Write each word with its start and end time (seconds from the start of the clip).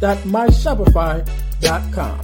deal2healtees.myshopify.com. 0.00 2.20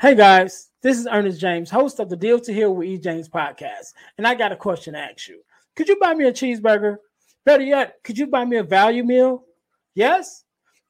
Hey 0.00 0.14
guys, 0.16 0.70
this 0.82 0.98
is 0.98 1.06
Ernest 1.06 1.40
James, 1.40 1.70
host 1.70 2.00
of 2.00 2.10
the 2.10 2.16
Deal 2.16 2.40
to 2.40 2.52
Heal 2.52 2.74
with 2.74 2.88
E. 2.88 2.98
James 2.98 3.28
podcast, 3.28 3.92
and 4.18 4.26
I 4.26 4.34
got 4.34 4.50
a 4.50 4.56
question 4.56 4.94
to 4.94 4.98
ask 4.98 5.28
you. 5.28 5.42
Could 5.76 5.88
you 5.88 5.96
buy 6.00 6.12
me 6.12 6.26
a 6.26 6.32
cheeseburger? 6.32 6.96
Better 7.44 7.62
yet, 7.62 7.98
could 8.02 8.18
you 8.18 8.26
buy 8.26 8.44
me 8.44 8.56
a 8.56 8.64
value 8.64 9.04
meal? 9.04 9.44
Yes? 9.94 10.42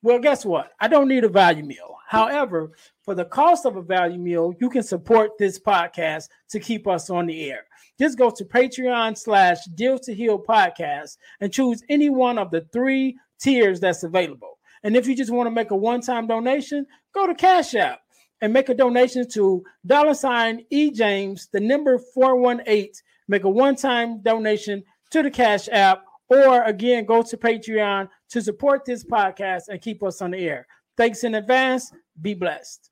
Well, 0.03 0.19
guess 0.19 0.47
what? 0.47 0.71
I 0.81 0.89
don't 0.89 1.09
need 1.09 1.25
a 1.25 1.29
value 1.29 1.63
meal. 1.63 1.97
However, 2.09 2.73
for 3.05 3.15
the 3.15 3.27
cost 3.27 3.67
of 3.67 3.77
a 3.77 3.83
value 3.83 4.19
meal, 4.19 4.55
you 4.61 4.71
can 4.71 4.83
support 4.83 5.33
this 5.39 5.59
podcast 5.59 6.29
to 6.51 6.59
keep 6.59 6.89
us 6.89 7.11
on 7.11 7.27
the 7.27 7.51
air. 7.51 7.65
Just 7.99 8.19
go 8.19 8.31
to 8.31 8.45
Patreon 8.45 9.17
slash 9.17 9.65
Deal 9.75 9.99
to 10.01 10.15
Heal 10.15 10.39
podcast 10.39 11.17
and 11.41 11.53
choose 11.53 11.83
any 11.89 12.11
one 12.11 12.39
of 12.39 12.51
the 12.51 12.63
three 12.73 13.17
tiers 13.41 13.81
that's 13.81 14.03
available. 14.03 14.59
And 14.83 14.97
if 14.97 15.07
you 15.07 15.15
just 15.15 15.31
want 15.31 15.47
to 15.47 15.51
make 15.51 15.71
a 15.71 15.77
one-time 15.77 16.27
donation, 16.27 16.87
go 17.15 17.27
to 17.27 17.35
Cash 17.35 17.75
App 17.75 18.01
and 18.41 18.53
make 18.53 18.69
a 18.69 18.75
donation 18.75 19.29
to 19.31 19.63
dollar 19.87 20.15
sign 20.15 20.65
E 20.71 20.91
James, 20.91 21.49
the 21.53 21.61
number 21.61 21.99
418. 21.99 22.91
Make 23.29 23.45
a 23.45 23.51
one-time 23.51 24.21
donation 24.23 24.83
to 25.11 25.23
the 25.23 25.31
Cash 25.31 25.69
App, 25.71 26.05
or 26.29 26.65
again, 26.65 27.05
go 27.05 27.23
to 27.23 27.37
Patreon 27.37 28.09
to 28.31 28.43
support 28.43 28.85
this 28.85 29.05
podcast 29.05 29.69
and 29.69 29.81
keep 29.81 30.03
us 30.03 30.21
on 30.21 30.33
the 30.33 30.39
air. 30.39 30.67
Thanks 30.97 31.23
in 31.25 31.37
advance. 31.37 31.93
Be 32.21 32.35
blessed. 32.35 32.92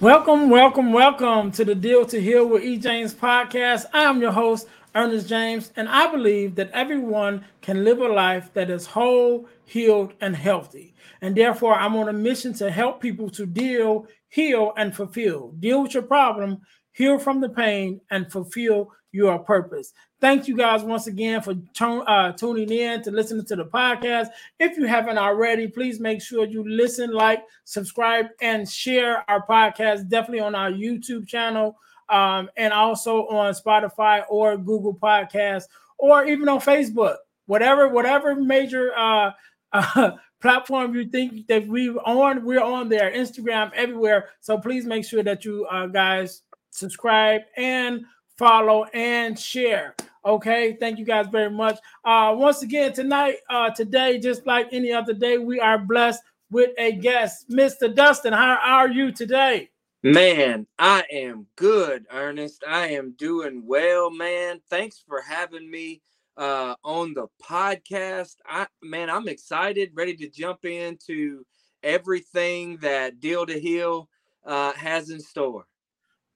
Welcome, 0.00 0.48
welcome, 0.48 0.92
welcome 0.92 1.50
to 1.50 1.64
the 1.64 1.74
Deal 1.74 2.06
to 2.06 2.20
Heal 2.20 2.46
with 2.46 2.62
E. 2.62 2.76
James 2.78 3.12
podcast. 3.12 3.86
I 3.92 4.04
am 4.04 4.20
your 4.20 4.30
host, 4.30 4.68
Ernest 4.94 5.28
James, 5.28 5.72
and 5.74 5.88
I 5.88 6.08
believe 6.08 6.54
that 6.54 6.70
everyone 6.70 7.44
can 7.62 7.82
live 7.82 7.98
a 7.98 8.06
life 8.06 8.48
that 8.54 8.70
is 8.70 8.86
whole, 8.86 9.48
healed, 9.64 10.12
and 10.20 10.36
healthy. 10.36 10.94
And 11.20 11.34
therefore, 11.34 11.74
I'm 11.74 11.96
on 11.96 12.10
a 12.10 12.12
mission 12.12 12.54
to 12.54 12.70
help 12.70 13.00
people 13.00 13.28
to 13.30 13.44
deal, 13.44 14.06
heal, 14.28 14.72
and 14.76 14.94
fulfill. 14.94 15.50
Deal 15.58 15.82
with 15.82 15.94
your 15.94 16.04
problem, 16.04 16.60
heal 16.92 17.18
from 17.18 17.40
the 17.40 17.48
pain, 17.48 18.00
and 18.12 18.30
fulfill 18.30 18.92
your 19.10 19.40
purpose. 19.40 19.92
Thank 20.20 20.48
you 20.48 20.56
guys 20.56 20.82
once 20.82 21.06
again 21.06 21.40
for 21.42 21.54
uh, 21.80 22.32
tuning 22.32 22.72
in 22.72 23.02
to 23.02 23.12
listening 23.12 23.44
to 23.46 23.54
the 23.54 23.64
podcast. 23.64 24.28
If 24.58 24.76
you 24.76 24.86
haven't 24.86 25.16
already, 25.16 25.68
please 25.68 26.00
make 26.00 26.20
sure 26.20 26.44
you 26.44 26.68
listen, 26.68 27.12
like, 27.12 27.44
subscribe, 27.64 28.26
and 28.40 28.68
share 28.68 29.24
our 29.30 29.46
podcast. 29.46 30.08
Definitely 30.08 30.40
on 30.40 30.56
our 30.56 30.72
YouTube 30.72 31.28
channel, 31.28 31.78
um, 32.08 32.50
and 32.56 32.72
also 32.72 33.28
on 33.28 33.54
Spotify 33.54 34.24
or 34.28 34.56
Google 34.56 34.92
Podcasts, 34.92 35.66
or 35.98 36.24
even 36.24 36.48
on 36.48 36.58
Facebook. 36.58 37.18
Whatever, 37.46 37.88
whatever 37.88 38.34
major 38.34 38.90
uh, 38.98 39.30
uh, 39.72 40.12
platform 40.40 40.96
you 40.96 41.08
think 41.08 41.46
that 41.46 41.68
we're 41.68 41.96
on, 42.00 42.44
we're 42.44 42.60
on 42.60 42.88
there. 42.88 43.12
Instagram, 43.12 43.72
everywhere. 43.72 44.30
So 44.40 44.58
please 44.58 44.84
make 44.84 45.04
sure 45.04 45.22
that 45.22 45.44
you 45.44 45.64
uh, 45.66 45.86
guys 45.86 46.42
subscribe 46.70 47.42
and 47.56 48.04
follow, 48.38 48.84
and 48.94 49.38
share. 49.38 49.94
Okay, 50.24 50.76
thank 50.78 50.98
you 50.98 51.04
guys 51.04 51.26
very 51.28 51.50
much. 51.50 51.78
Uh, 52.04 52.34
once 52.36 52.62
again, 52.62 52.92
tonight, 52.92 53.36
uh, 53.48 53.70
today, 53.70 54.18
just 54.18 54.46
like 54.46 54.68
any 54.72 54.92
other 54.92 55.12
day, 55.12 55.38
we 55.38 55.60
are 55.60 55.78
blessed 55.78 56.22
with 56.50 56.70
a 56.78 56.92
guest, 56.92 57.48
Mr. 57.50 57.94
Dustin. 57.94 58.32
How 58.32 58.58
are 58.62 58.88
you 58.88 59.12
today? 59.12 59.70
Man, 60.02 60.66
I 60.78 61.04
am 61.12 61.46
good, 61.56 62.06
Ernest. 62.12 62.62
I 62.66 62.88
am 62.88 63.12
doing 63.18 63.66
well, 63.66 64.10
man. 64.10 64.60
Thanks 64.70 65.02
for 65.06 65.20
having 65.20 65.68
me 65.70 66.02
uh, 66.36 66.76
on 66.84 67.14
the 67.14 67.26
podcast. 67.42 68.36
I 68.46 68.66
man, 68.82 69.10
I'm 69.10 69.28
excited, 69.28 69.90
ready 69.94 70.14
to 70.16 70.28
jump 70.28 70.64
into 70.64 71.44
everything 71.82 72.76
that 72.78 73.20
Deal 73.20 73.44
to 73.44 73.58
Heal 73.58 74.08
uh, 74.44 74.72
has 74.72 75.10
in 75.10 75.20
store. 75.20 75.66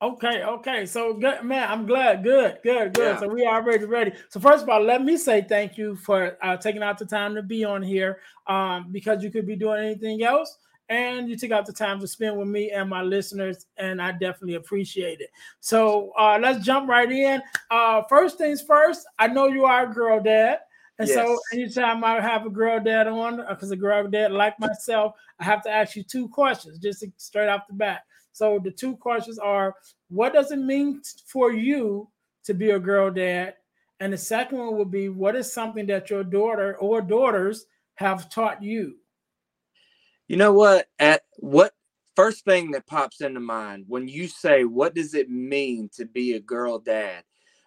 Okay, 0.02 0.42
okay. 0.42 0.84
So 0.84 1.14
good 1.14 1.44
man, 1.44 1.70
I'm 1.70 1.86
glad. 1.86 2.24
Good, 2.24 2.58
good, 2.64 2.92
good. 2.92 3.14
Yeah. 3.14 3.20
So 3.20 3.28
we 3.28 3.46
are 3.46 3.62
already 3.62 3.84
ready. 3.84 4.12
So 4.30 4.40
first 4.40 4.64
of 4.64 4.68
all, 4.68 4.82
let 4.82 5.04
me 5.04 5.16
say 5.16 5.42
thank 5.48 5.78
you 5.78 5.94
for 5.94 6.36
uh, 6.42 6.56
taking 6.56 6.82
out 6.82 6.98
the 6.98 7.06
time 7.06 7.36
to 7.36 7.42
be 7.42 7.64
on 7.64 7.82
here. 7.82 8.18
Um, 8.48 8.88
because 8.90 9.22
you 9.22 9.30
could 9.30 9.46
be 9.46 9.54
doing 9.54 9.84
anything 9.84 10.24
else, 10.24 10.58
and 10.88 11.28
you 11.28 11.36
took 11.36 11.52
out 11.52 11.66
the 11.66 11.72
time 11.72 12.00
to 12.00 12.08
spend 12.08 12.36
with 12.36 12.48
me 12.48 12.72
and 12.72 12.90
my 12.90 13.00
listeners, 13.02 13.66
and 13.76 14.02
I 14.02 14.10
definitely 14.10 14.56
appreciate 14.56 15.20
it. 15.20 15.30
So 15.60 16.10
uh, 16.18 16.36
let's 16.42 16.64
jump 16.64 16.88
right 16.88 17.10
in. 17.10 17.40
Uh, 17.70 18.02
first 18.08 18.38
things 18.38 18.60
first, 18.60 19.06
I 19.20 19.28
know 19.28 19.46
you 19.46 19.66
are 19.66 19.88
a 19.88 19.94
girl 19.94 20.20
dad. 20.20 20.58
And 20.98 21.08
yes. 21.08 21.16
so 21.16 21.38
anytime 21.52 22.02
I 22.04 22.20
have 22.20 22.44
a 22.44 22.50
girl 22.50 22.80
dad 22.80 23.06
on, 23.06 23.36
because 23.48 23.70
uh, 23.70 23.74
a 23.74 23.76
girl 23.76 24.08
dad 24.08 24.32
like 24.32 24.58
myself, 24.58 25.14
I 25.38 25.44
have 25.44 25.62
to 25.62 25.70
ask 25.70 25.94
you 25.94 26.02
two 26.02 26.28
questions 26.28 26.78
just 26.78 27.04
straight 27.18 27.48
off 27.48 27.68
the 27.68 27.74
bat. 27.74 28.02
So 28.32 28.58
the 28.62 28.70
two 28.70 28.96
questions 28.96 29.38
are 29.38 29.74
what 30.08 30.32
does 30.32 30.50
it 30.52 30.58
mean 30.58 31.02
for 31.26 31.52
you 31.52 32.08
to 32.44 32.54
be 32.54 32.70
a 32.70 32.78
girl 32.78 33.10
dad? 33.10 33.54
And 34.00 34.12
the 34.12 34.18
second 34.18 34.58
one 34.58 34.76
would 34.78 34.90
be 34.90 35.08
what 35.08 35.36
is 35.36 35.52
something 35.52 35.86
that 35.86 36.10
your 36.10 36.24
daughter 36.24 36.76
or 36.78 37.00
daughters 37.00 37.66
have 37.94 38.30
taught 38.30 38.62
you? 38.62 38.96
You 40.28 40.36
know 40.36 40.52
what? 40.52 40.88
At 40.98 41.22
what 41.36 41.72
first 42.16 42.44
thing 42.44 42.70
that 42.72 42.86
pops 42.86 43.20
into 43.20 43.40
mind 43.40 43.84
when 43.88 44.08
you 44.08 44.28
say 44.28 44.64
what 44.64 44.94
does 44.94 45.14
it 45.14 45.30
mean 45.30 45.88
to 45.94 46.04
be 46.04 46.34
a 46.34 46.40
girl 46.40 46.78
dad? 46.78 47.22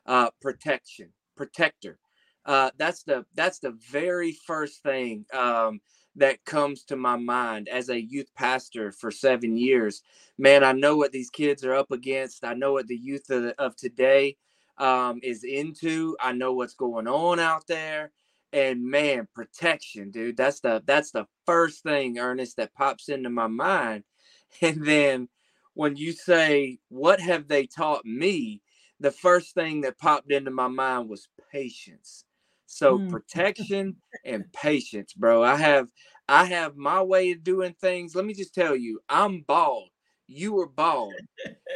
Uh, 0.05 0.29
protection, 0.41 1.11
protector. 1.35 1.97
Uh, 2.45 2.69
that's 2.77 3.03
the 3.03 3.25
that's 3.35 3.59
the 3.59 3.77
very 3.89 4.37
first 4.45 4.83
thing. 4.83 5.25
Um, 5.33 5.79
that 6.15 6.43
comes 6.45 6.83
to 6.85 6.95
my 6.95 7.17
mind 7.17 7.67
as 7.67 7.89
a 7.89 8.01
youth 8.01 8.33
pastor 8.35 8.91
for 8.91 9.11
seven 9.11 9.57
years. 9.57 10.01
Man, 10.37 10.63
I 10.63 10.71
know 10.71 10.95
what 10.97 11.11
these 11.11 11.29
kids 11.29 11.63
are 11.65 11.73
up 11.73 11.91
against. 11.91 12.45
I 12.45 12.53
know 12.53 12.73
what 12.73 12.87
the 12.87 12.97
youth 12.97 13.29
of, 13.29 13.53
of 13.57 13.75
today 13.75 14.37
um, 14.77 15.19
is 15.23 15.43
into. 15.43 16.15
I 16.19 16.31
know 16.31 16.53
what's 16.53 16.73
going 16.73 17.07
on 17.07 17.39
out 17.39 17.67
there. 17.67 18.11
And 18.53 18.85
man, 18.85 19.27
protection, 19.33 20.11
dude. 20.11 20.37
That's 20.37 20.61
the 20.61 20.81
that's 20.85 21.11
the 21.11 21.25
first 21.45 21.83
thing, 21.83 22.19
Ernest, 22.19 22.55
that 22.57 22.73
pops 22.73 23.09
into 23.09 23.29
my 23.29 23.47
mind. 23.47 24.03
And 24.61 24.85
then 24.85 25.27
when 25.73 25.97
you 25.97 26.13
say, 26.13 26.79
"What 26.87 27.19
have 27.19 27.49
they 27.49 27.65
taught 27.67 28.05
me?" 28.05 28.61
the 28.99 29.11
first 29.11 29.53
thing 29.53 29.81
that 29.81 29.97
popped 29.97 30.31
into 30.31 30.51
my 30.51 30.67
mind 30.67 31.09
was 31.09 31.27
patience 31.51 32.23
so 32.65 32.99
mm. 32.99 33.09
protection 33.09 33.95
and 34.23 34.51
patience, 34.53 35.13
bro. 35.13 35.43
I 35.43 35.55
have 35.55 35.89
I 36.27 36.45
have 36.45 36.75
my 36.75 37.01
way 37.01 37.31
of 37.31 37.43
doing 37.43 37.75
things. 37.79 38.15
Let 38.15 38.25
me 38.25 38.33
just 38.33 38.53
tell 38.53 38.75
you, 38.75 38.99
I'm 39.09 39.41
bald. 39.41 39.89
you 40.27 40.59
are 40.59 40.67
bald. 40.67 41.13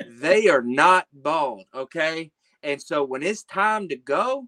they 0.08 0.48
are 0.48 0.64
not 0.64 1.08
bald, 1.14 1.66
okay? 1.74 2.32
And 2.64 2.82
so 2.82 3.04
when 3.04 3.24
it's 3.24 3.44
time 3.44 3.88
to 3.90 3.96
go, 3.96 4.48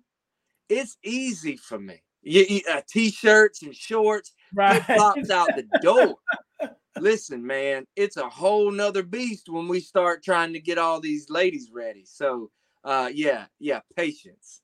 it's 0.69 0.97
easy 1.03 1.57
for 1.57 1.79
me. 1.79 2.01
You, 2.23 2.45
you 2.47 2.61
uh, 2.71 2.81
t-shirts 2.88 3.61
and 3.63 3.75
shorts, 3.75 4.33
Right. 4.53 4.83
flip-flops 4.83 5.29
out 5.29 5.49
the 5.55 5.67
door. 5.81 6.17
Listen, 6.99 7.45
man, 7.45 7.85
it's 7.95 8.17
a 8.17 8.27
whole 8.27 8.69
nother 8.69 9.03
beast 9.03 9.47
when 9.49 9.67
we 9.67 9.79
start 9.79 10.23
trying 10.23 10.53
to 10.53 10.59
get 10.59 10.77
all 10.77 10.99
these 10.99 11.29
ladies 11.29 11.69
ready. 11.73 12.03
So, 12.05 12.51
uh, 12.83 13.09
yeah, 13.13 13.45
yeah, 13.59 13.79
patience. 13.95 14.61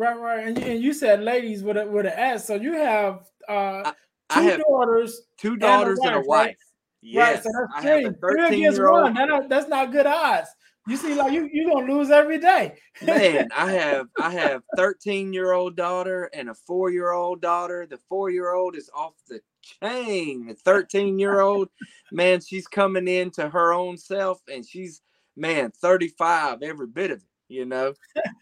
Right, 0.00 0.18
right. 0.18 0.46
And, 0.46 0.56
and 0.58 0.82
you 0.82 0.94
said 0.94 1.22
ladies 1.22 1.62
with 1.62 1.76
a 1.76 1.86
with 1.86 2.06
an 2.06 2.14
S. 2.16 2.46
So 2.46 2.54
you 2.54 2.72
have 2.72 3.26
uh 3.46 3.82
two 3.84 3.92
I 4.30 4.42
have 4.44 4.60
daughters. 4.60 5.22
two 5.36 5.54
a 5.54 5.58
daughters 5.58 5.98
and 6.02 6.14
a 6.14 6.18
wife, 6.20 6.26
wife. 6.26 6.46
right? 6.46 6.56
Yes, 7.02 7.34
right. 7.34 7.44
So 7.44 7.50
that's 7.52 7.72
I 7.74 7.82
three. 7.82 8.04
a 8.06 8.12
Three 8.14 8.46
against 8.46 8.78
year 8.78 8.90
one. 8.90 9.12
That 9.12 9.48
that's 9.50 9.68
not 9.68 9.92
good 9.92 10.06
odds. 10.06 10.48
You 10.88 10.96
see, 10.96 11.14
like 11.14 11.34
you 11.34 11.50
you're 11.52 11.70
gonna 11.70 11.92
lose 11.92 12.10
every 12.10 12.38
day. 12.38 12.76
Man, 13.02 13.48
I 13.54 13.72
have 13.72 14.06
I 14.18 14.30
have 14.30 14.62
13 14.76 15.34
year 15.34 15.52
old 15.52 15.76
daughter 15.76 16.30
and 16.32 16.48
a 16.48 16.54
four 16.54 16.90
year 16.90 17.12
old 17.12 17.42
daughter. 17.42 17.86
The 17.86 17.98
four 18.08 18.30
year 18.30 18.54
old 18.54 18.76
is 18.76 18.88
off 18.94 19.12
the 19.28 19.42
chain. 19.82 20.46
The 20.46 20.54
13 20.54 21.18
year 21.18 21.40
old, 21.40 21.68
man, 22.10 22.40
she's 22.40 22.66
coming 22.66 23.06
into 23.06 23.50
her 23.50 23.74
own 23.74 23.98
self 23.98 24.40
and 24.50 24.64
she's 24.66 25.02
man 25.36 25.72
35 25.72 26.62
every 26.62 26.86
bit 26.86 27.10
of 27.10 27.18
it. 27.18 27.24
You 27.50 27.64
know, 27.66 27.94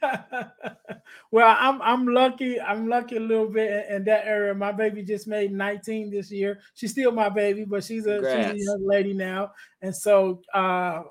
well, 1.30 1.56
I'm 1.58 1.80
I'm 1.80 2.06
lucky. 2.06 2.60
I'm 2.60 2.88
lucky 2.88 3.16
a 3.16 3.20
little 3.20 3.48
bit 3.48 3.86
in, 3.88 3.96
in 3.96 4.04
that 4.04 4.26
area. 4.26 4.54
My 4.54 4.70
baby 4.70 5.02
just 5.02 5.26
made 5.26 5.50
19 5.50 6.10
this 6.10 6.30
year. 6.30 6.60
She's 6.74 6.90
still 6.90 7.10
my 7.10 7.30
baby, 7.30 7.64
but 7.64 7.82
she's 7.82 8.06
a 8.06 8.18
she's 8.18 8.52
a 8.62 8.64
young 8.64 8.86
lady 8.86 9.14
now, 9.14 9.52
and 9.80 9.96
so 9.96 10.42
uh, 10.52 11.04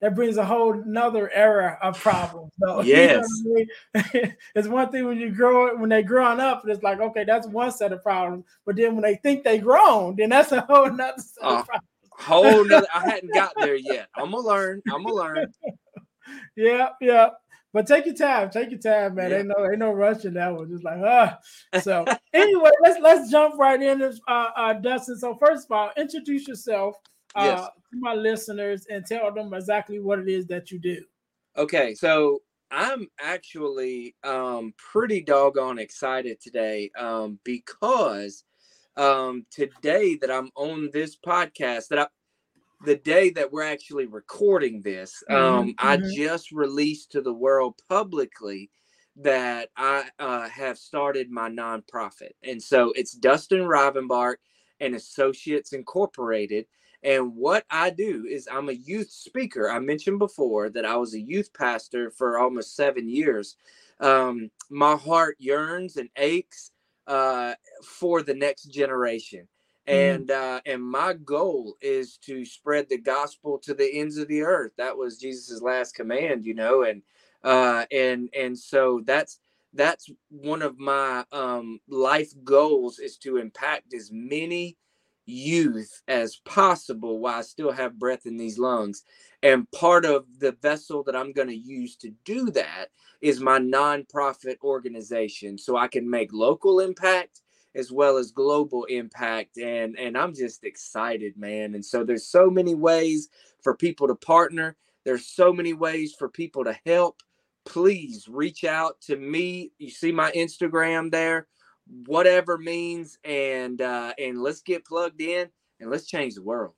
that 0.00 0.14
brings 0.14 0.38
a 0.38 0.44
whole 0.46 0.74
nother 0.86 1.30
era 1.32 1.78
of 1.82 2.00
problems. 2.00 2.52
So, 2.58 2.80
you 2.82 2.94
know 2.94 3.00
Yes. 3.02 3.28
I 3.94 4.02
mean? 4.14 4.36
it's 4.54 4.68
one 4.68 4.90
thing 4.90 5.04
when 5.06 5.18
you 5.18 5.30
grow 5.30 5.76
when 5.76 5.90
they're 5.90 6.02
growing 6.02 6.40
up, 6.40 6.62
it's 6.66 6.82
like 6.82 7.00
okay, 7.00 7.24
that's 7.24 7.46
one 7.46 7.70
set 7.70 7.92
of 7.92 8.02
problems. 8.02 8.46
But 8.64 8.76
then 8.76 8.94
when 8.94 9.02
they 9.02 9.16
think 9.16 9.44
they 9.44 9.58
grown, 9.58 10.16
then 10.16 10.30
that's 10.30 10.52
a 10.52 10.62
whole 10.62 10.90
nother 10.90 11.18
set 11.18 11.44
Uh, 11.44 11.58
of 11.60 11.66
problems. 11.66 11.88
whole 12.12 12.64
nother. 12.64 12.86
I 12.94 13.10
hadn't 13.10 13.34
got 13.34 13.52
there 13.58 13.74
yet. 13.76 14.08
I'm 14.16 14.30
gonna 14.30 14.38
learn. 14.46 14.80
I'm 14.90 15.02
gonna 15.04 15.14
learn. 15.14 15.52
Yeah, 16.56 16.90
yeah. 17.00 17.30
But 17.72 17.86
take 17.86 18.04
your 18.06 18.14
time, 18.14 18.50
take 18.50 18.70
your 18.70 18.80
time, 18.80 19.14
man. 19.14 19.30
Yeah. 19.30 19.38
Ain't 19.38 19.48
no 19.48 19.64
ain't 19.64 19.78
no 19.78 19.92
rush 19.92 20.24
in 20.24 20.34
that 20.34 20.54
one. 20.54 20.68
Just 20.68 20.84
like 20.84 20.98
ah. 21.02 21.38
So 21.80 22.04
anyway, 22.34 22.70
let's 22.82 23.00
let's 23.00 23.30
jump 23.30 23.58
right 23.58 23.80
in, 23.80 24.02
uh, 24.02 24.10
uh, 24.28 24.72
Dustin. 24.74 25.18
So 25.18 25.36
first 25.36 25.66
of 25.66 25.72
all, 25.72 25.90
introduce 25.96 26.46
yourself 26.46 26.96
uh, 27.34 27.44
Yes. 27.44 27.60
to 27.92 27.98
my 27.98 28.14
listeners 28.14 28.86
and 28.90 29.06
tell 29.06 29.32
them 29.32 29.54
exactly 29.54 30.00
what 30.00 30.18
it 30.18 30.28
is 30.28 30.46
that 30.48 30.70
you 30.70 30.78
do. 30.78 31.02
Okay, 31.56 31.94
so 31.94 32.42
I'm 32.70 33.08
actually 33.20 34.16
um, 34.24 34.72
pretty 34.76 35.20
doggone 35.20 35.78
excited 35.78 36.40
today 36.40 36.90
um, 36.98 37.38
because 37.44 38.44
um, 38.96 39.46
today 39.50 40.16
that 40.20 40.30
I'm 40.30 40.50
on 40.56 40.90
this 40.92 41.16
podcast, 41.16 41.88
that 41.88 41.98
I, 41.98 42.06
the 42.82 42.96
day 42.96 43.30
that 43.30 43.52
we're 43.52 43.62
actually 43.62 44.06
recording 44.06 44.82
this, 44.82 45.22
um, 45.30 45.74
Mhm, 45.74 45.76
I 45.78 45.98
mhm. 45.98 46.02
just 46.14 46.52
released 46.52 47.12
to 47.12 47.20
the 47.22 47.32
world 47.32 47.80
publicly 47.88 48.70
that 49.16 49.70
I 49.76 50.10
uh, 50.18 50.48
have 50.48 50.78
started 50.78 51.30
my 51.30 51.48
nonprofit, 51.50 52.32
and 52.42 52.62
so 52.62 52.92
it's 52.96 53.12
Dustin 53.12 53.60
Rivenbark 53.60 54.36
and 54.80 54.94
Associates 54.94 55.72
Incorporated. 55.72 56.66
And 57.04 57.34
what 57.34 57.64
I 57.70 57.90
do 57.90 58.26
is 58.26 58.48
I'm 58.50 58.68
a 58.68 58.72
youth 58.72 59.10
speaker. 59.10 59.68
I 59.70 59.80
mentioned 59.80 60.18
before 60.20 60.70
that 60.70 60.84
I 60.86 60.96
was 60.96 61.14
a 61.14 61.20
youth 61.20 61.52
pastor 61.52 62.10
for 62.10 62.38
almost 62.38 62.76
seven 62.76 63.08
years. 63.08 63.56
Um, 64.00 64.50
my 64.70 64.96
heart 64.96 65.36
yearns 65.38 65.96
and 65.96 66.08
aches 66.16 66.70
uh, 67.06 67.54
for 67.84 68.22
the 68.22 68.34
next 68.34 68.64
generation. 68.64 69.48
Mm. 69.88 70.14
And 70.14 70.30
uh, 70.30 70.60
and 70.64 70.82
my 70.82 71.14
goal 71.14 71.76
is 71.80 72.16
to 72.18 72.44
spread 72.44 72.88
the 72.88 72.98
gospel 72.98 73.58
to 73.58 73.74
the 73.74 73.92
ends 73.98 74.16
of 74.16 74.28
the 74.28 74.42
earth. 74.42 74.72
That 74.78 74.96
was 74.96 75.18
jesus's 75.18 75.62
last 75.62 75.94
command, 75.94 76.44
you 76.44 76.54
know, 76.54 76.82
and 76.82 77.02
uh, 77.42 77.86
and 77.90 78.28
and 78.38 78.56
so 78.56 79.02
that's 79.04 79.38
that's 79.74 80.08
one 80.28 80.62
of 80.62 80.78
my 80.78 81.24
um, 81.32 81.80
life 81.88 82.32
goals 82.44 82.98
is 82.98 83.16
to 83.18 83.38
impact 83.38 83.94
as 83.94 84.10
many 84.12 84.76
youth 85.24 86.02
as 86.08 86.36
possible 86.44 87.20
while 87.20 87.38
I 87.38 87.42
still 87.42 87.72
have 87.72 87.98
breath 87.98 88.26
in 88.26 88.36
these 88.36 88.58
lungs. 88.58 89.02
And 89.42 89.70
part 89.72 90.04
of 90.04 90.26
the 90.38 90.52
vessel 90.62 91.02
that 91.04 91.16
I'm 91.16 91.32
going 91.32 91.48
to 91.48 91.56
use 91.56 91.96
to 91.96 92.12
do 92.24 92.50
that 92.50 92.86
is 93.20 93.40
my 93.40 93.58
nonprofit 93.58 94.56
organization 94.62 95.58
so 95.58 95.76
I 95.76 95.88
can 95.88 96.08
make 96.08 96.32
local 96.32 96.80
impact 96.80 97.40
as 97.74 97.90
well 97.90 98.16
as 98.16 98.30
global 98.30 98.84
impact 98.84 99.58
and 99.58 99.98
and 99.98 100.16
I'm 100.16 100.34
just 100.34 100.64
excited 100.64 101.36
man 101.36 101.74
and 101.74 101.84
so 101.84 102.04
there's 102.04 102.26
so 102.26 102.50
many 102.50 102.74
ways 102.74 103.28
for 103.62 103.74
people 103.74 104.08
to 104.08 104.14
partner 104.14 104.76
there's 105.04 105.26
so 105.26 105.52
many 105.52 105.72
ways 105.72 106.14
for 106.18 106.28
people 106.28 106.64
to 106.64 106.78
help 106.86 107.22
please 107.64 108.28
reach 108.28 108.64
out 108.64 109.00
to 109.02 109.16
me 109.16 109.72
you 109.78 109.90
see 109.90 110.12
my 110.12 110.30
Instagram 110.32 111.10
there 111.10 111.46
whatever 112.06 112.58
means 112.58 113.18
and 113.24 113.80
uh 113.80 114.12
and 114.18 114.40
let's 114.40 114.62
get 114.62 114.84
plugged 114.84 115.20
in 115.20 115.48
and 115.80 115.90
let's 115.90 116.06
change 116.06 116.34
the 116.34 116.42
world 116.42 116.74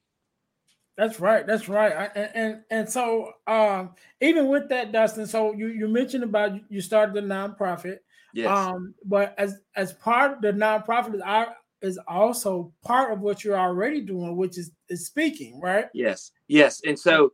That's 0.97 1.19
right. 1.19 1.45
That's 1.45 1.69
right. 1.69 1.93
I, 1.93 2.05
and, 2.21 2.61
and 2.71 2.89
so 2.89 3.33
um, 3.47 3.91
even 4.21 4.49
with 4.49 4.69
that, 4.69 4.93
Dustin. 4.93 5.27
So 5.27 5.53
you 5.53 5.67
you 5.67 5.89
mentioned 5.89 6.23
about 6.23 6.53
you 6.71 6.81
started 6.81 7.15
the 7.15 7.21
nonprofit. 7.21 7.99
Yes 8.35 8.47
Um, 8.49 8.95
but 9.05 9.35
as 9.39 9.61
as 9.77 9.95
part 9.95 10.33
of 10.33 10.43
the 10.43 10.53
nonprofit 10.53 11.15
is 11.15 11.21
our 11.23 11.57
is 11.85 11.99
also 12.09 12.73
part 12.83 13.13
of 13.13 13.21
what 13.21 13.45
you're 13.45 13.59
already 13.59 14.01
doing, 14.01 14.37
which 14.37 14.59
is 14.59 14.73
is 14.89 15.07
speaking, 15.07 15.61
right? 15.61 15.87
Yes, 15.93 16.33
yes. 16.49 16.81
And 16.87 16.99
so, 16.99 17.33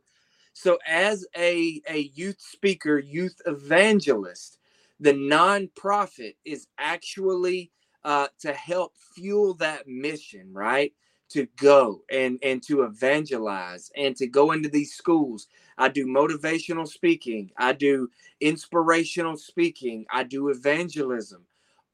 so 0.53 0.77
as 0.85 1.25
a 1.37 1.81
a 1.89 2.11
youth 2.13 2.39
speaker, 2.39 2.99
youth 2.99 3.35
evangelist, 3.45 4.59
the 4.99 5.13
nonprofit 5.13 6.35
is 6.45 6.67
actually 6.77 7.71
uh, 8.03 8.27
to 8.41 8.53
help 8.53 8.93
fuel 9.15 9.53
that 9.55 9.87
mission, 9.87 10.51
right? 10.53 10.93
To 11.33 11.47
go 11.57 12.03
and 12.11 12.39
and 12.43 12.61
to 12.63 12.81
evangelize 12.83 13.89
and 13.95 14.15
to 14.17 14.27
go 14.27 14.51
into 14.51 14.67
these 14.69 14.93
schools. 14.93 15.47
I 15.77 15.87
do 15.87 16.05
motivational 16.05 16.87
speaking. 16.87 17.51
I 17.57 17.73
do 17.73 18.09
inspirational 18.41 19.37
speaking. 19.37 20.05
I 20.11 20.23
do 20.23 20.49
evangelism. 20.49 21.45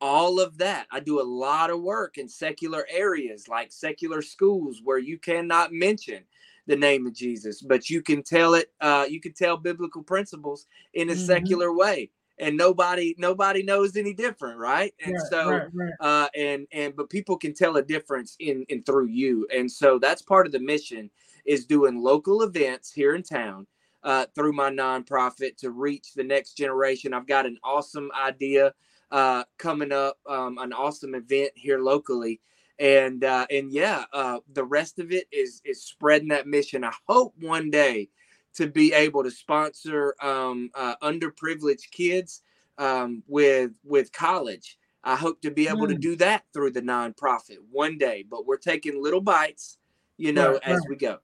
All 0.02 0.40
of 0.40 0.58
that. 0.58 0.88
I 0.92 1.00
do 1.02 1.22
a 1.22 1.24
lot 1.24 1.70
of 1.70 1.82
work 1.82 2.18
in 2.18 2.28
secular 2.28 2.88
areas 2.90 3.48
like 3.48 3.72
secular 3.72 4.22
schools 4.22 4.82
where 4.84 4.98
you 4.98 5.20
cannot 5.20 5.72
mention 5.72 6.24
the 6.66 6.76
name 6.76 7.08
of 7.08 7.14
Jesus, 7.14 7.62
but 7.62 7.90
you 7.90 8.02
can 8.02 8.24
tell 8.24 8.54
it. 8.56 8.72
Uh, 8.82 9.06
you 9.08 9.20
can 9.22 9.34
tell 9.34 9.58
biblical 9.58 10.04
principles 10.04 10.68
in 10.94 11.10
a 11.10 11.14
Mhm. 11.14 11.18
secular 11.18 11.74
way, 11.74 12.10
and 12.40 12.56
nobody 12.56 13.16
nobody 13.18 13.64
knows 13.64 13.96
any 13.96 14.14
different, 14.14 14.60
right? 14.60 14.94
And 15.04 15.14
right, 15.14 15.28
so, 15.30 15.50
right, 15.50 15.68
right. 15.74 15.94
uh, 16.00 16.28
and 16.36 16.68
and 16.72 16.96
but 16.96 17.10
people 17.10 17.38
can 17.38 17.54
tell 17.54 17.78
a 17.78 17.82
difference 17.82 18.36
in 18.40 18.66
in 18.70 18.84
through 18.84 19.08
you, 19.08 19.48
and 19.56 19.72
so 19.72 20.00
that's 20.00 20.22
part 20.22 20.46
of 20.46 20.52
the 20.52 20.60
mission 20.60 21.10
is 21.46 21.66
doing 21.66 22.02
local 22.02 22.44
events 22.44 22.92
here 22.92 23.16
in 23.16 23.24
town 23.24 23.66
uh, 24.04 24.26
through 24.36 24.52
my 24.52 24.70
nonprofit 24.70 25.56
to 25.58 25.72
reach 25.72 26.14
the 26.14 26.24
next 26.24 26.54
generation. 26.58 27.14
I've 27.14 27.28
got 27.28 27.46
an 27.46 27.58
awesome 27.64 28.12
idea 28.14 28.74
uh, 29.12 29.44
coming 29.58 29.94
up, 29.94 30.18
um, 30.28 30.58
an 30.58 30.74
awesome 30.74 31.16
event 31.16 31.52
here 31.56 31.80
locally 31.80 32.42
and 32.80 33.24
uh, 33.24 33.46
and 33.50 33.72
yeah, 33.72 34.06
uh, 34.14 34.40
the 34.54 34.64
rest 34.64 35.00
of 35.00 35.12
it 35.12 35.28
is 35.32 35.62
is 35.66 35.84
spreading 35.84 36.30
that 36.30 36.48
mission. 36.48 36.84
I 36.84 36.94
hope 37.08 37.34
one 37.40 37.70
day 37.70 38.10
to 38.58 38.68
be 38.68 38.94
able 38.94 39.24
to 39.24 39.32
sponsor 39.32 40.16
um, 40.22 40.70
uh, 40.76 40.96
underprivileged 41.02 41.90
kids 41.92 42.42
um, 42.78 43.24
with 43.28 43.72
with 43.84 44.12
college. 44.12 44.78
I 45.04 45.16
hope 45.16 45.42
to 45.44 45.52
be 45.52 45.68
able 45.68 45.88
to 45.88 45.96
Mm. 45.96 46.02
do 46.02 46.16
that 46.18 46.44
through 46.54 46.72
the 46.72 46.82
nonprofit 46.82 47.58
one 47.72 47.98
day. 47.98 48.26
But 48.30 48.46
we're 48.46 48.58
taking 48.58 49.02
little 49.02 49.22
bites, 49.22 49.78
you 50.18 50.34
know, 50.34 50.54
Right, 50.54 50.62
as 50.66 50.80
right. 50.80 50.90
we 50.90 50.96
go. 50.98 51.20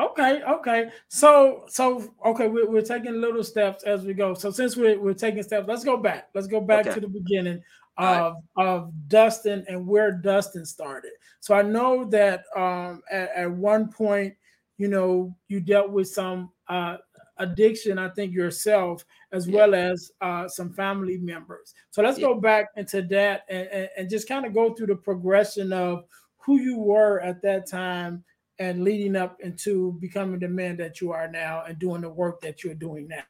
Okay, 0.00 0.42
okay. 0.42 0.90
So, 1.08 1.64
so 1.68 2.14
okay, 2.24 2.48
we're, 2.48 2.66
we're 2.70 2.80
taking 2.80 3.20
little 3.20 3.44
steps 3.44 3.84
as 3.84 4.04
we 4.04 4.14
go. 4.14 4.32
So, 4.32 4.50
since 4.50 4.74
we're, 4.74 4.98
we're 4.98 5.12
taking 5.12 5.42
steps, 5.42 5.68
let's 5.68 5.84
go 5.84 5.98
back. 5.98 6.28
Let's 6.34 6.46
go 6.46 6.60
back 6.62 6.86
Okay. 6.86 6.94
to 6.94 7.00
the 7.00 7.08
beginning 7.08 7.62
All 7.98 8.06
right. 8.06 8.22
of 8.22 8.36
of 8.56 8.92
Dustin 9.08 9.66
and 9.68 9.86
where 9.86 10.12
Dustin 10.12 10.64
started. 10.64 11.10
So, 11.40 11.54
I 11.54 11.60
know 11.60 12.04
that 12.06 12.44
um, 12.56 13.02
at, 13.10 13.32
at 13.36 13.50
one 13.50 13.92
point, 13.92 14.34
you 14.82 14.88
know, 14.88 15.36
you 15.48 15.60
dealt 15.60 15.90
with 15.92 16.08
some 16.08 16.50
uh, 16.68 16.96
addiction. 17.38 17.98
I 17.98 18.08
think 18.10 18.32
yourself, 18.34 19.04
as 19.32 19.46
Yeah. 19.46 19.54
well 19.56 19.74
as 19.74 20.10
uh, 20.20 20.48
some 20.48 20.72
family 20.72 21.18
members. 21.18 21.74
So, 21.90 22.02
let's 22.02 22.18
Yeah. 22.18 22.26
go 22.28 22.34
back 22.40 22.66
into 22.76 23.02
that 23.02 23.44
and, 23.48 23.68
and, 23.68 23.88
and 23.96 24.10
just 24.10 24.28
kind 24.28 24.44
of 24.46 24.52
go 24.54 24.74
through 24.74 24.88
the 24.88 24.96
progression 24.96 25.72
of 25.72 26.04
who 26.44 26.58
you 26.60 26.78
were 26.78 27.20
at 27.20 27.40
that 27.42 27.68
time 27.68 28.24
and 28.58 28.84
leading 28.84 29.16
up 29.16 29.40
into 29.40 29.92
becoming 30.00 30.40
the 30.40 30.48
man 30.48 30.76
that 30.76 31.00
you 31.00 31.12
are 31.12 31.28
now 31.28 31.62
and 31.66 31.78
doing 31.78 32.02
the 32.02 32.08
work 32.10 32.40
that 32.40 32.62
you're 32.64 32.74
doing 32.74 33.08
now? 33.08 33.22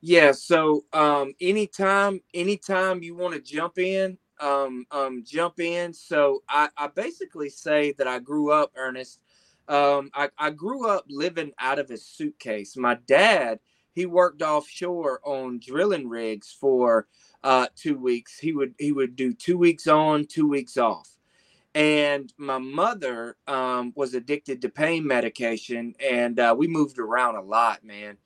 Yeah, 0.00 0.32
so 0.32 0.84
um 0.92 1.34
anytime 1.40 2.20
anytime 2.32 3.02
you 3.02 3.14
want 3.16 3.34
to 3.34 3.40
jump 3.40 3.78
in, 3.78 4.16
um 4.40 4.86
um 4.90 5.22
jump 5.26 5.60
in. 5.60 5.92
So 5.92 6.42
I, 6.48 6.68
I 6.76 6.86
basically 6.88 7.50
say 7.50 7.92
that 7.98 8.06
I 8.06 8.18
grew 8.18 8.50
up, 8.50 8.72
Ernest. 8.76 9.20
Um 9.70 10.10
I, 10.14 10.28
I 10.38 10.50
grew 10.50 10.88
up 10.88 11.04
living 11.08 11.52
out 11.58 11.78
of 11.78 11.90
a 11.90 11.96
suitcase. 11.96 12.76
My 12.76 12.98
dad, 13.06 13.60
he 13.92 14.04
worked 14.06 14.42
offshore 14.42 15.20
on 15.24 15.60
drilling 15.60 16.08
rigs 16.08 16.52
for 16.52 17.06
uh 17.42 17.68
two 17.76 17.96
weeks. 17.96 18.38
He 18.38 18.52
would 18.52 18.74
he 18.78 18.92
would 18.92 19.16
do 19.16 19.32
two 19.32 19.56
weeks 19.56 19.86
on, 19.86 20.26
two 20.26 20.48
weeks 20.48 20.76
off 20.76 21.08
and 21.74 22.32
my 22.36 22.58
mother 22.58 23.36
um, 23.46 23.92
was 23.94 24.14
addicted 24.14 24.60
to 24.62 24.68
pain 24.68 25.06
medication 25.06 25.94
and 26.00 26.40
uh, 26.40 26.54
we 26.56 26.66
moved 26.66 26.98
around 26.98 27.36
a 27.36 27.42
lot 27.42 27.84
man 27.84 28.16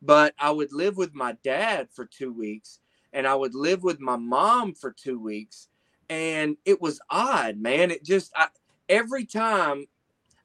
but 0.00 0.34
i 0.38 0.50
would 0.50 0.72
live 0.72 0.96
with 0.96 1.14
my 1.14 1.36
dad 1.44 1.88
for 1.92 2.06
two 2.06 2.32
weeks 2.32 2.80
and 3.12 3.26
i 3.26 3.34
would 3.34 3.54
live 3.54 3.82
with 3.82 4.00
my 4.00 4.16
mom 4.16 4.72
for 4.74 4.90
two 4.90 5.18
weeks 5.18 5.68
and 6.08 6.56
it 6.64 6.80
was 6.80 7.00
odd 7.10 7.58
man 7.58 7.90
it 7.90 8.02
just 8.04 8.32
I, 8.34 8.48
every 8.88 9.26
time 9.26 9.84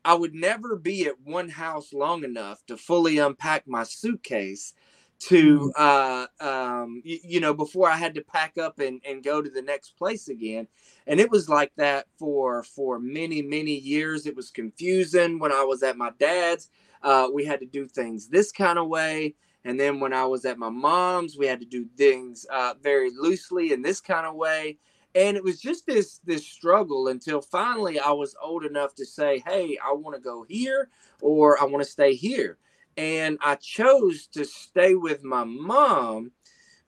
i 0.05 0.13
would 0.13 0.33
never 0.33 0.75
be 0.75 1.05
at 1.05 1.19
one 1.23 1.49
house 1.49 1.93
long 1.93 2.23
enough 2.23 2.65
to 2.65 2.77
fully 2.77 3.17
unpack 3.17 3.67
my 3.67 3.83
suitcase 3.83 4.73
to 5.19 5.71
mm-hmm. 5.77 6.29
uh 6.41 6.79
um 6.81 7.01
you, 7.03 7.19
you 7.23 7.39
know 7.39 7.53
before 7.53 7.89
i 7.89 7.97
had 7.97 8.15
to 8.15 8.21
pack 8.21 8.57
up 8.57 8.79
and 8.79 9.01
and 9.05 9.23
go 9.23 9.41
to 9.41 9.49
the 9.49 9.61
next 9.61 9.97
place 9.97 10.29
again. 10.29 10.67
And 11.07 11.19
it 11.19 11.29
was 11.29 11.49
like 11.49 11.71
that 11.75 12.05
for 12.17 12.63
for 12.63 12.99
many 12.99 13.41
many 13.41 13.77
years. 13.77 14.25
It 14.25 14.35
was 14.35 14.49
confusing 14.49 15.39
when 15.39 15.51
i 15.51 15.63
was 15.63 15.83
at 15.83 15.97
my 15.97 16.11
dad's. 16.19 16.69
Uh 17.03 17.27
we 17.33 17.45
had 17.45 17.59
to 17.59 17.65
do 17.65 17.85
things 17.85 18.27
this 18.27 18.51
kind 18.51 18.79
of 18.79 18.87
way. 18.87 19.35
And 19.65 19.77
then 19.77 19.99
when 19.99 20.13
i 20.13 20.25
was 20.25 20.45
at 20.45 20.57
my 20.57 20.69
mom's 20.69 21.37
we 21.37 21.47
had 21.47 21.59
to 21.59 21.65
do 21.65 21.85
things 21.97 22.45
uh 22.51 22.75
very 22.81 23.11
loosely 23.11 23.73
in 23.73 23.81
this 23.81 23.99
kind 23.99 24.25
of 24.25 24.35
way 24.35 24.77
and 25.15 25.35
it 25.35 25.43
was 25.43 25.59
just 25.59 25.85
this 25.85 26.19
this 26.25 26.45
struggle 26.45 27.07
until 27.07 27.41
finally 27.41 27.99
i 27.99 28.11
was 28.11 28.35
old 28.41 28.63
enough 28.63 28.93
to 28.95 29.05
say 29.05 29.41
hey 29.45 29.77
i 29.85 29.91
want 29.91 30.15
to 30.15 30.21
go 30.21 30.45
here 30.47 30.89
or 31.21 31.61
i 31.61 31.65
want 31.65 31.83
to 31.83 31.89
stay 31.89 32.13
here 32.13 32.57
and 32.99 33.37
I 33.41 33.55
chose 33.55 34.27
to 34.33 34.43
stay 34.43 34.95
with 34.95 35.23
my 35.23 35.45
mom 35.45 36.31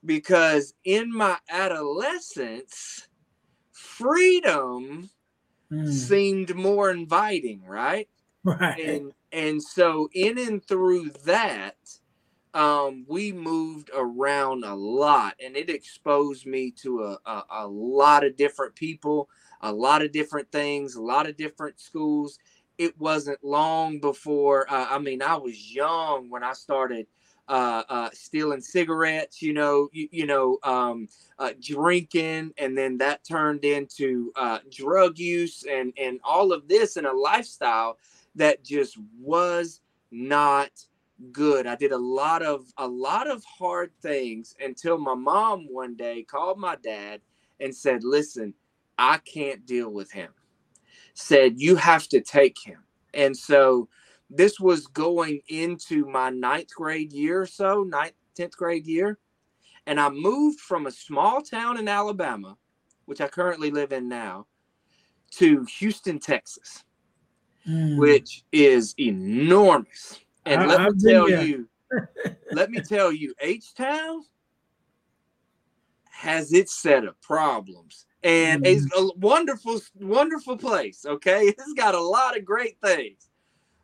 because 0.03 0.73
in 0.83 1.13
my 1.13 1.37
adolescence, 1.49 3.07
freedom 3.71 5.09
mm. 5.71 5.89
seemed 5.89 6.53
more 6.53 6.91
inviting, 6.91 7.63
right? 7.65 8.09
Right. 8.43 8.77
And 8.79 9.13
and 9.31 9.63
so 9.63 10.09
in 10.13 10.37
and 10.37 10.61
through 10.61 11.11
that, 11.25 11.77
um, 12.53 13.05
we 13.07 13.31
moved 13.31 13.89
around 13.95 14.63
a 14.63 14.75
lot, 14.75 15.35
and 15.43 15.55
it 15.55 15.69
exposed 15.69 16.45
me 16.45 16.71
to 16.71 17.03
a, 17.03 17.17
a, 17.25 17.43
a 17.51 17.67
lot 17.67 18.23
of 18.23 18.35
different 18.35 18.75
people, 18.75 19.29
a 19.61 19.71
lot 19.71 20.01
of 20.01 20.11
different 20.11 20.51
things, 20.51 20.95
a 20.95 21.01
lot 21.01 21.27
of 21.27 21.37
different 21.37 21.79
schools 21.79 22.39
it 22.77 22.99
wasn't 22.99 23.43
long 23.43 23.99
before. 23.99 24.65
Uh, 24.67 24.87
I 24.89 24.97
mean, 24.97 25.21
I 25.21 25.35
was 25.35 25.71
young 25.71 26.31
when 26.31 26.43
I 26.43 26.53
started 26.53 27.05
uh, 27.47 27.83
uh, 27.87 28.09
stealing 28.11 28.61
cigarettes. 28.61 29.41
You 29.41 29.53
know, 29.53 29.89
you, 29.91 30.07
you 30.11 30.25
know, 30.25 30.57
um, 30.63 31.07
uh, 31.37 31.51
drinking, 31.61 32.53
and 32.57 32.75
then 32.75 32.97
that 32.97 33.23
turned 33.23 33.63
into 33.65 34.31
uh, 34.35 34.59
drug 34.71 35.19
use 35.19 35.63
and 35.69 35.93
and 35.97 36.19
all 36.23 36.51
of 36.51 36.67
this 36.67 36.97
in 36.97 37.05
a 37.05 37.13
lifestyle 37.13 37.97
that 38.35 38.63
just 38.63 38.97
was 39.19 39.81
not 40.09 40.71
good. 41.31 41.67
I 41.67 41.75
did 41.75 41.91
a 41.91 41.97
lot 41.97 42.41
of 42.41 42.65
a 42.77 42.87
lot 42.87 43.29
of 43.29 43.43
hard 43.45 43.91
things 44.01 44.55
until 44.59 44.97
my 44.97 45.15
mom 45.15 45.67
one 45.69 45.95
day 45.95 46.23
called 46.23 46.59
my 46.59 46.75
dad 46.75 47.21
and 47.59 47.75
said, 47.75 48.03
"Listen, 48.03 48.53
I 48.97 49.17
can't 49.17 49.65
deal 49.65 49.91
with 49.91 50.11
him." 50.11 50.29
said, 51.13 51.59
You 51.59 51.75
have 51.75 52.07
to 52.09 52.21
take 52.21 52.57
him. 52.59 52.83
And 53.13 53.35
so 53.35 53.89
this 54.29 54.59
was 54.59 54.87
going 54.87 55.41
into 55.47 56.05
my 56.05 56.29
ninth 56.29 56.73
grade 56.75 57.11
year 57.11 57.41
or 57.41 57.45
so, 57.45 57.83
ninth, 57.83 58.13
10th 58.37 58.55
grade 58.55 58.85
year. 58.85 59.17
And 59.87 59.99
I 59.99 60.09
moved 60.09 60.59
from 60.59 60.87
a 60.87 60.91
small 60.91 61.41
town 61.41 61.77
in 61.77 61.87
Alabama, 61.87 62.57
which 63.05 63.19
I 63.19 63.27
currently 63.27 63.71
live 63.71 63.91
in 63.91 64.07
now, 64.07 64.45
to 65.31 65.65
Houston, 65.79 66.19
Texas, 66.19 66.83
mm. 67.67 67.97
which 67.97 68.43
is 68.51 68.93
enormous. 68.99 70.19
And 70.45 70.61
I, 70.61 70.65
let 70.65 70.79
I've 70.79 70.95
me 70.95 71.11
tell 71.11 71.29
you, 71.29 71.67
let 72.51 72.71
me 72.71 72.81
tell 72.81 73.11
you, 73.11 73.33
H 73.39 73.73
Town 73.73 74.23
has 76.09 76.53
its 76.53 76.73
set 76.73 77.03
of 77.03 77.19
problems 77.21 78.05
and 78.23 78.63
mm-hmm. 78.63 78.77
it's 78.77 78.95
a 78.95 79.17
wonderful, 79.17 79.81
wonderful 79.99 80.57
place. 80.57 81.05
Okay, 81.05 81.41
it's 81.47 81.73
got 81.73 81.95
a 81.95 82.01
lot 82.01 82.37
of 82.37 82.45
great 82.45 82.77
things. 82.83 83.29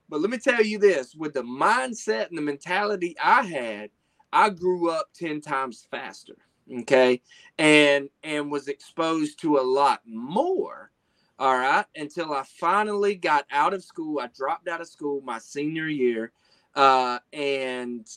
But 0.10 0.22
let 0.22 0.30
me 0.30 0.38
tell 0.38 0.64
you 0.64 0.78
this: 0.78 1.16
with 1.16 1.34
the 1.34 1.44
mindset 1.44 2.30
and 2.30 2.38
the 2.38 2.42
mentality 2.42 3.16
I 3.24 3.44
had, 3.44 3.90
I 4.32 4.50
grew 4.50 4.90
up 4.90 5.10
ten 5.14 5.42
times 5.42 5.88
faster. 5.90 6.36
Okay, 6.82 7.22
and 7.58 8.10
and 8.24 8.52
was 8.52 8.68
exposed 8.68 9.42
to 9.42 9.58
a 9.58 9.62
lot 9.62 10.02
more. 10.06 10.92
All 11.40 11.56
right, 11.56 11.86
until 11.96 12.34
I 12.34 12.44
finally 12.60 13.16
got 13.16 13.46
out 13.52 13.74
of 13.74 13.84
school. 13.84 14.20
I 14.20 14.28
dropped 14.28 14.68
out 14.68 14.82
of 14.82 14.88
school 14.88 15.22
my 15.22 15.38
senior 15.38 15.88
year, 15.88 16.32
uh, 16.78 17.18
and 17.34 18.08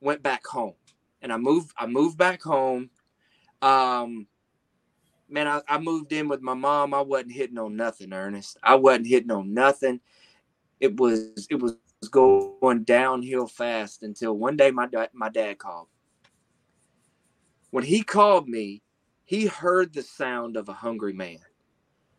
went 0.00 0.22
back 0.22 0.46
home. 0.46 0.74
And 1.20 1.32
I 1.32 1.36
moved. 1.36 1.72
I 1.76 1.86
moved 1.86 2.16
back 2.16 2.42
home. 2.42 2.88
Um, 3.60 4.26
man, 5.28 5.48
I, 5.48 5.60
I 5.68 5.78
moved 5.78 6.12
in 6.12 6.28
with 6.28 6.40
my 6.40 6.54
mom. 6.54 6.94
I 6.94 7.00
wasn't 7.00 7.32
hitting 7.32 7.58
on 7.58 7.76
nothing, 7.76 8.12
Ernest. 8.12 8.56
I 8.62 8.76
wasn't 8.76 9.08
hitting 9.08 9.30
on 9.30 9.52
nothing. 9.52 10.00
It 10.80 10.98
was 10.98 11.46
it 11.50 11.60
was 11.60 11.76
going 12.10 12.84
downhill 12.84 13.46
fast 13.46 14.02
until 14.02 14.36
one 14.36 14.56
day 14.56 14.70
my 14.70 14.86
dad 14.86 15.10
my 15.12 15.28
dad 15.28 15.58
called. 15.58 15.88
When 17.70 17.84
he 17.84 18.04
called 18.04 18.48
me, 18.48 18.82
he 19.24 19.46
heard 19.46 19.92
the 19.92 20.02
sound 20.02 20.56
of 20.56 20.68
a 20.68 20.74
hungry 20.74 21.14
man, 21.14 21.38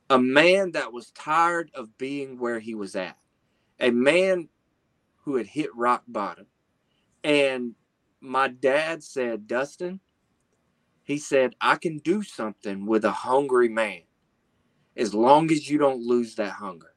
a 0.10 0.20
man 0.20 0.72
that 0.72 0.92
was 0.92 1.12
tired 1.12 1.72
of 1.74 1.98
being 1.98 2.38
where 2.38 2.60
he 2.60 2.76
was 2.76 2.96
at, 2.96 3.18
a 3.80 3.92
man 3.92 4.50
who 5.26 5.36
had 5.36 5.48
hit 5.48 5.76
rock 5.76 6.04
bottom. 6.08 6.46
And 7.24 7.74
my 8.22 8.48
dad 8.48 9.04
said, 9.04 9.48
Dustin, 9.48 10.00
he 11.04 11.18
said, 11.18 11.56
I 11.60 11.76
can 11.76 11.98
do 12.00 12.24
something 12.24 12.86
with 12.86 13.04
a 13.06 13.12
hungry 13.12 13.70
man 13.70 14.02
as 14.96 15.14
long 15.14 15.52
as 15.52 15.70
you 15.70 15.78
don't 15.78 16.02
lose 16.02 16.36
that 16.36 16.54
hunger. 16.54 16.94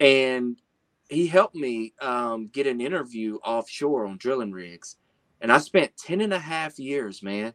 And 0.00 0.60
he 1.08 1.26
helped 1.26 1.54
me 1.54 1.94
um, 2.00 2.48
get 2.48 2.66
an 2.66 2.80
interview 2.80 3.36
offshore 3.44 4.06
on 4.06 4.18
drilling 4.18 4.52
rigs. 4.52 4.96
And 5.40 5.52
I 5.52 5.58
spent 5.58 5.96
10 5.96 6.20
and 6.20 6.32
a 6.32 6.38
half 6.38 6.78
years, 6.78 7.22
man, 7.22 7.54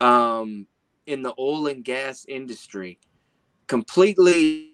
um, 0.00 0.66
in 1.06 1.22
the 1.22 1.34
oil 1.38 1.66
and 1.66 1.84
gas 1.84 2.24
industry, 2.28 2.98
completely, 3.66 4.69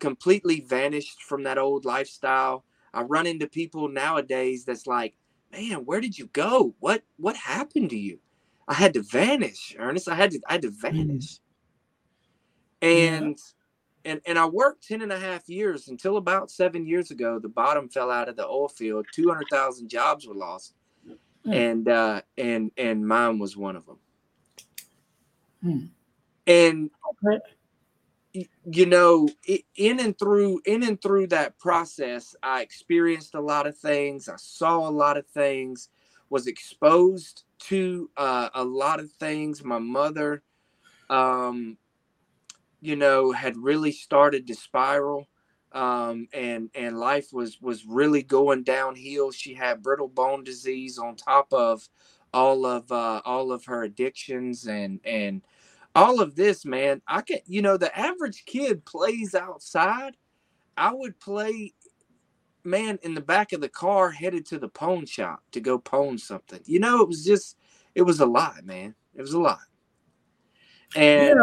completely 0.00 0.60
vanished 0.60 1.22
from 1.22 1.44
that 1.44 1.58
old 1.58 1.84
lifestyle. 1.84 2.64
I 2.92 3.02
run 3.02 3.26
into 3.26 3.46
people 3.46 3.88
nowadays 3.88 4.64
that's 4.64 4.86
like, 4.86 5.14
man, 5.52 5.84
where 5.84 6.00
did 6.00 6.18
you 6.18 6.26
go? 6.28 6.74
What 6.80 7.02
what 7.18 7.36
happened 7.36 7.90
to 7.90 7.98
you? 7.98 8.18
I 8.66 8.74
had 8.74 8.94
to 8.94 9.02
vanish, 9.02 9.76
Ernest. 9.78 10.08
I 10.08 10.14
had 10.14 10.32
to 10.32 10.40
I 10.48 10.52
had 10.52 10.62
to 10.62 10.70
vanish. 10.70 11.38
And 12.82 13.38
yeah. 14.04 14.12
and 14.12 14.20
and 14.26 14.38
I 14.38 14.46
worked 14.46 14.88
10 14.88 15.02
and 15.02 15.12
a 15.12 15.18
half 15.18 15.48
years 15.48 15.88
until 15.88 16.16
about 16.16 16.50
seven 16.50 16.86
years 16.86 17.10
ago. 17.10 17.38
The 17.38 17.48
bottom 17.48 17.88
fell 17.88 18.10
out 18.10 18.28
of 18.28 18.36
the 18.36 18.46
oil 18.46 18.68
field. 18.68 19.06
200,000 19.12 19.88
jobs 19.88 20.26
were 20.26 20.34
lost. 20.34 20.74
Mm. 21.46 21.54
And 21.54 21.88
uh 21.88 22.22
and 22.36 22.70
and 22.76 23.06
mine 23.06 23.38
was 23.38 23.56
one 23.56 23.76
of 23.76 23.86
them. 23.86 23.98
Mm. 25.64 25.88
And 26.46 26.90
okay 27.24 27.38
you 28.32 28.86
know 28.86 29.28
in 29.76 30.00
and 30.00 30.18
through 30.18 30.60
in 30.64 30.82
and 30.84 31.02
through 31.02 31.26
that 31.26 31.58
process 31.58 32.36
i 32.42 32.62
experienced 32.62 33.34
a 33.34 33.40
lot 33.40 33.66
of 33.66 33.76
things 33.76 34.28
i 34.28 34.36
saw 34.36 34.88
a 34.88 34.90
lot 34.90 35.16
of 35.16 35.26
things 35.26 35.88
was 36.30 36.46
exposed 36.46 37.42
to 37.58 38.08
uh, 38.16 38.48
a 38.54 38.64
lot 38.64 39.00
of 39.00 39.10
things. 39.12 39.62
My 39.62 39.78
mother 39.78 40.42
um, 41.10 41.76
you 42.80 42.96
know 42.96 43.32
had 43.32 43.56
really 43.56 43.92
started 43.92 44.46
to 44.46 44.54
spiral 44.54 45.26
um, 45.72 46.28
and 46.32 46.70
and 46.74 46.98
life 46.98 47.32
was 47.32 47.60
was 47.60 47.84
really 47.84 48.22
going 48.22 48.62
downhill. 48.62 49.32
She 49.32 49.52
had 49.54 49.82
brittle 49.82 50.08
bone 50.08 50.44
disease 50.44 50.98
on 50.98 51.16
top 51.16 51.52
of 51.52 51.86
all 52.32 52.64
of 52.64 52.90
uh, 52.92 53.20
all 53.24 53.52
of 53.52 53.64
her 53.66 53.82
addictions 53.82 54.66
and 54.66 55.00
and 55.04 55.42
all 55.94 56.20
of 56.20 56.36
this, 56.36 56.64
man, 56.64 57.02
I 57.06 57.22
can, 57.22 57.38
you 57.46 57.62
know, 57.62 57.76
the 57.76 57.96
average 57.98 58.44
kid 58.46 58.84
plays 58.84 59.34
outside. 59.34 60.16
I 60.76 60.92
would 60.92 61.18
play 61.20 61.74
man 62.64 62.98
in 63.02 63.14
the 63.14 63.20
back 63.20 63.52
of 63.52 63.60
the 63.60 63.68
car 63.68 64.10
headed 64.10 64.46
to 64.46 64.58
the 64.58 64.68
pawn 64.68 65.06
shop 65.06 65.42
to 65.52 65.60
go 65.60 65.78
pawn 65.78 66.18
something. 66.18 66.60
You 66.64 66.80
know, 66.80 67.00
it 67.00 67.08
was 67.08 67.24
just 67.24 67.56
it 67.94 68.02
was 68.02 68.20
a 68.20 68.26
lot, 68.26 68.64
man. 68.64 68.94
It 69.14 69.22
was 69.22 69.32
a 69.32 69.40
lot. 69.40 69.58
And 70.94 71.38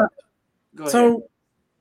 yeah. 0.77 0.87
so 0.87 1.29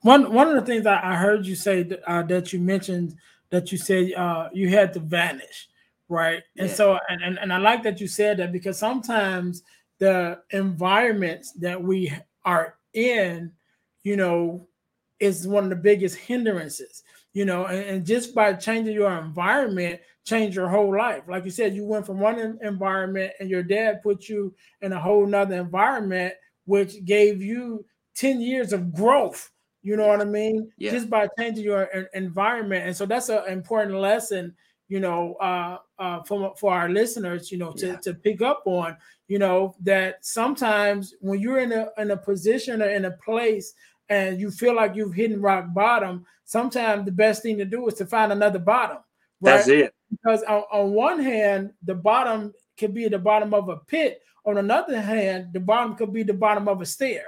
one 0.03 0.33
one 0.33 0.49
of 0.49 0.55
the 0.55 0.63
things 0.63 0.87
I, 0.87 1.01
I 1.03 1.17
heard 1.17 1.47
you 1.47 1.55
say 1.55 1.83
that, 1.85 2.11
uh, 2.11 2.23
that 2.25 2.53
you 2.53 2.61
mentioned 2.61 3.17
that 3.51 3.71
you 3.73 3.79
said 3.79 4.13
uh, 4.15 4.49
you 4.53 4.69
had 4.69 4.93
to 4.95 5.01
vanish, 5.01 5.69
right? 6.09 6.43
And 6.59 6.69
yeah. 6.69 6.75
so 6.75 6.99
and, 7.09 7.23
and 7.23 7.39
and 7.39 7.53
I 7.53 7.59
like 7.59 7.83
that 7.85 8.01
you 8.01 8.09
said 8.09 8.39
that 8.39 8.53
because 8.53 8.79
sometimes 8.79 9.63
the 9.99 10.41
environments 10.51 11.53
that 11.53 11.83
we 11.83 12.13
are 12.47 12.77
in, 12.95 13.53
you 14.03 14.17
know, 14.17 14.69
is 15.21 15.47
one 15.47 15.65
of 15.65 15.71
the 15.71 15.77
biggest 15.77 16.17
hindrances 16.17 17.03
you 17.37 17.45
know, 17.45 17.67
and, 17.67 17.85
and, 17.85 18.07
just 18.07 18.35
by 18.35 18.55
changing 18.55 18.95
your 18.95 19.15
environment, 19.19 20.01
change 20.25 20.57
your 20.57 20.69
whole 20.69 20.97
life. 20.97 21.25
Like 21.29 21.45
you 21.45 21.51
said, 21.51 21.75
you 21.75 21.85
went 21.85 22.07
from 22.07 22.19
one 22.19 22.59
environment 22.63 23.35
and 23.39 23.51
your 23.51 23.63
dad 23.63 24.03
put 24.03 24.27
you 24.27 24.55
in 24.81 24.95
a 24.95 24.99
whole 24.99 25.27
nother 25.27 25.57
environment, 25.57 26.33
which 26.65 27.05
gave 27.05 27.43
you 27.43 27.85
10 28.15 28.41
years 28.41 28.73
of 28.73 28.91
growth. 28.95 29.51
You 29.83 29.99
know 29.99 30.07
what 30.07 30.23
I 30.23 30.25
mean? 30.25 30.73
Yeah. 30.79 30.93
Just 30.93 31.11
by 31.11 31.29
changing 31.39 31.63
your 31.63 31.83
environment. 32.15 32.87
And 32.87 32.97
so 32.97 33.05
that's 33.05 33.29
an 33.29 33.43
important 33.49 33.99
lesson, 33.99 34.57
you 34.89 35.01
know, 35.01 35.35
uh, 35.35 35.79
uh, 35.99 36.23
for, 36.23 36.55
for 36.57 36.73
our 36.73 36.89
listeners, 36.89 37.51
you 37.51 37.59
know, 37.59 37.73
to, 37.73 37.87
yeah. 37.89 37.97
to 37.97 38.15
pick 38.15 38.41
up 38.43 38.63
on, 38.67 38.97
you 39.29 39.39
know, 39.39 39.75
that 39.81 40.25
sometimes 40.25 41.15
when 41.21 41.41
you're 41.41 41.59
in 41.59 41.73
a, 41.73 41.89
in 41.99 42.11
a 42.13 42.17
position 42.17 42.83
or 42.83 42.89
in 42.89 43.07
a 43.07 43.11
place 43.11 43.75
and 44.09 44.41
you 44.41 44.51
feel 44.51 44.77
like 44.77 44.95
you've 44.95 45.15
hit 45.15 45.39
rock 45.41 45.67
bottom, 45.75 46.25
sometimes 46.45 47.05
the 47.05 47.13
best 47.13 47.43
thing 47.43 47.59
to 47.59 47.65
do 47.65 47.87
is 47.89 47.95
to 47.95 48.07
find 48.07 48.31
another 48.31 48.61
bottom. 48.61 48.99
Right? 49.41 49.57
That's 49.57 49.69
it. 49.69 49.95
Because 50.11 50.43
on, 50.45 50.63
on 50.73 50.93
one 50.93 51.21
hand, 51.21 51.73
the 51.85 51.95
bottom 51.95 52.55
could 52.79 52.95
be 52.95 53.09
the 53.09 53.19
bottom 53.19 53.53
of 53.55 53.69
a 53.69 53.79
pit. 53.79 54.23
On 54.45 54.59
another 54.59 55.01
hand, 55.01 55.53
the 55.53 55.61
bottom 55.61 55.97
could 55.97 56.13
be 56.13 56.23
the 56.23 56.33
bottom 56.33 56.69
of 56.69 56.81
a 56.81 56.87
stair. 56.87 57.25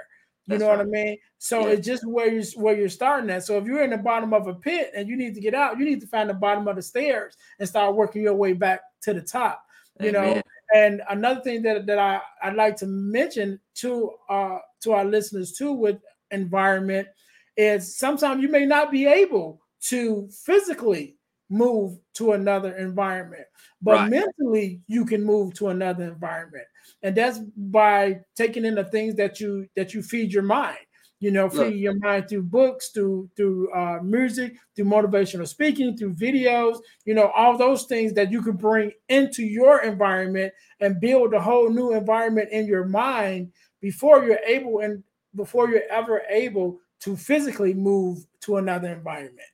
You 0.49 0.57
That's 0.57 0.61
know 0.61 0.69
right. 0.69 0.77
what 0.79 0.87
I 0.87 0.89
mean? 0.89 1.17
So 1.37 1.67
yeah. 1.67 1.73
it's 1.73 1.85
just 1.85 2.07
where 2.07 2.27
you're 2.27 2.43
where 2.55 2.75
you're 2.75 2.89
starting 2.89 3.29
at. 3.29 3.45
So 3.45 3.59
if 3.59 3.65
you're 3.65 3.83
in 3.83 3.91
the 3.91 3.97
bottom 3.97 4.33
of 4.33 4.47
a 4.47 4.55
pit 4.55 4.91
and 4.95 5.07
you 5.07 5.15
need 5.15 5.35
to 5.35 5.41
get 5.41 5.53
out, 5.53 5.77
you 5.77 5.85
need 5.85 6.01
to 6.01 6.07
find 6.07 6.27
the 6.27 6.33
bottom 6.33 6.67
of 6.67 6.75
the 6.75 6.81
stairs 6.81 7.37
and 7.59 7.69
start 7.69 7.95
working 7.95 8.23
your 8.23 8.33
way 8.33 8.53
back 8.53 8.81
to 9.03 9.13
the 9.13 9.21
top. 9.21 9.63
You 9.99 10.09
Amen. 10.09 10.37
know. 10.37 10.41
And 10.73 11.01
another 11.07 11.41
thing 11.41 11.61
that, 11.63 11.85
that 11.85 11.99
I, 11.99 12.19
I'd 12.41 12.55
like 12.55 12.77
to 12.77 12.87
mention 12.87 13.59
to 13.75 14.11
uh 14.27 14.57
to 14.81 14.93
our 14.93 15.05
listeners 15.05 15.51
too 15.51 15.73
with 15.73 15.99
environment 16.31 17.07
is 17.55 17.95
sometimes 17.95 18.41
you 18.41 18.49
may 18.49 18.65
not 18.65 18.89
be 18.91 19.05
able 19.05 19.61
to 19.81 20.27
physically 20.31 21.18
move 21.49 21.97
to 22.13 22.33
another 22.33 22.75
environment, 22.77 23.45
but 23.81 23.93
right. 23.93 24.09
mentally 24.09 24.81
you 24.87 25.05
can 25.05 25.23
move 25.23 25.53
to 25.55 25.69
another 25.69 26.03
environment. 26.03 26.65
And 27.03 27.15
that's 27.15 27.39
by 27.39 28.19
taking 28.35 28.65
in 28.65 28.75
the 28.75 28.83
things 28.85 29.15
that 29.15 29.39
you 29.39 29.67
that 29.75 29.93
you 29.93 30.01
feed 30.01 30.31
your 30.31 30.43
mind. 30.43 30.77
You 31.21 31.31
know, 31.31 31.49
feed 31.49 31.75
your 31.75 31.95
mind 31.99 32.29
through 32.29 32.43
books, 32.43 32.91
through 32.91 33.29
through 33.35 33.73
uh, 33.73 33.99
music, 34.01 34.55
through 34.75 34.85
motivational 34.85 35.47
speaking, 35.47 35.97
through 35.97 36.13
videos. 36.13 36.77
You 37.03 37.13
know, 37.13 37.29
all 37.35 37.57
those 37.57 37.83
things 37.83 38.13
that 38.13 38.31
you 38.31 38.41
can 38.41 38.55
bring 38.55 38.93
into 39.09 39.43
your 39.43 39.81
environment 39.81 40.53
and 40.79 41.01
build 41.01 41.33
a 41.33 41.41
whole 41.41 41.69
new 41.69 41.93
environment 41.93 42.49
in 42.51 42.67
your 42.67 42.85
mind 42.85 43.51
before 43.81 44.23
you're 44.23 44.39
able 44.45 44.79
and 44.79 45.03
before 45.35 45.69
you're 45.69 45.89
ever 45.91 46.21
able 46.29 46.79
to 47.01 47.17
physically 47.17 47.73
move 47.73 48.25
to 48.41 48.57
another 48.57 48.87
environment. 48.87 49.47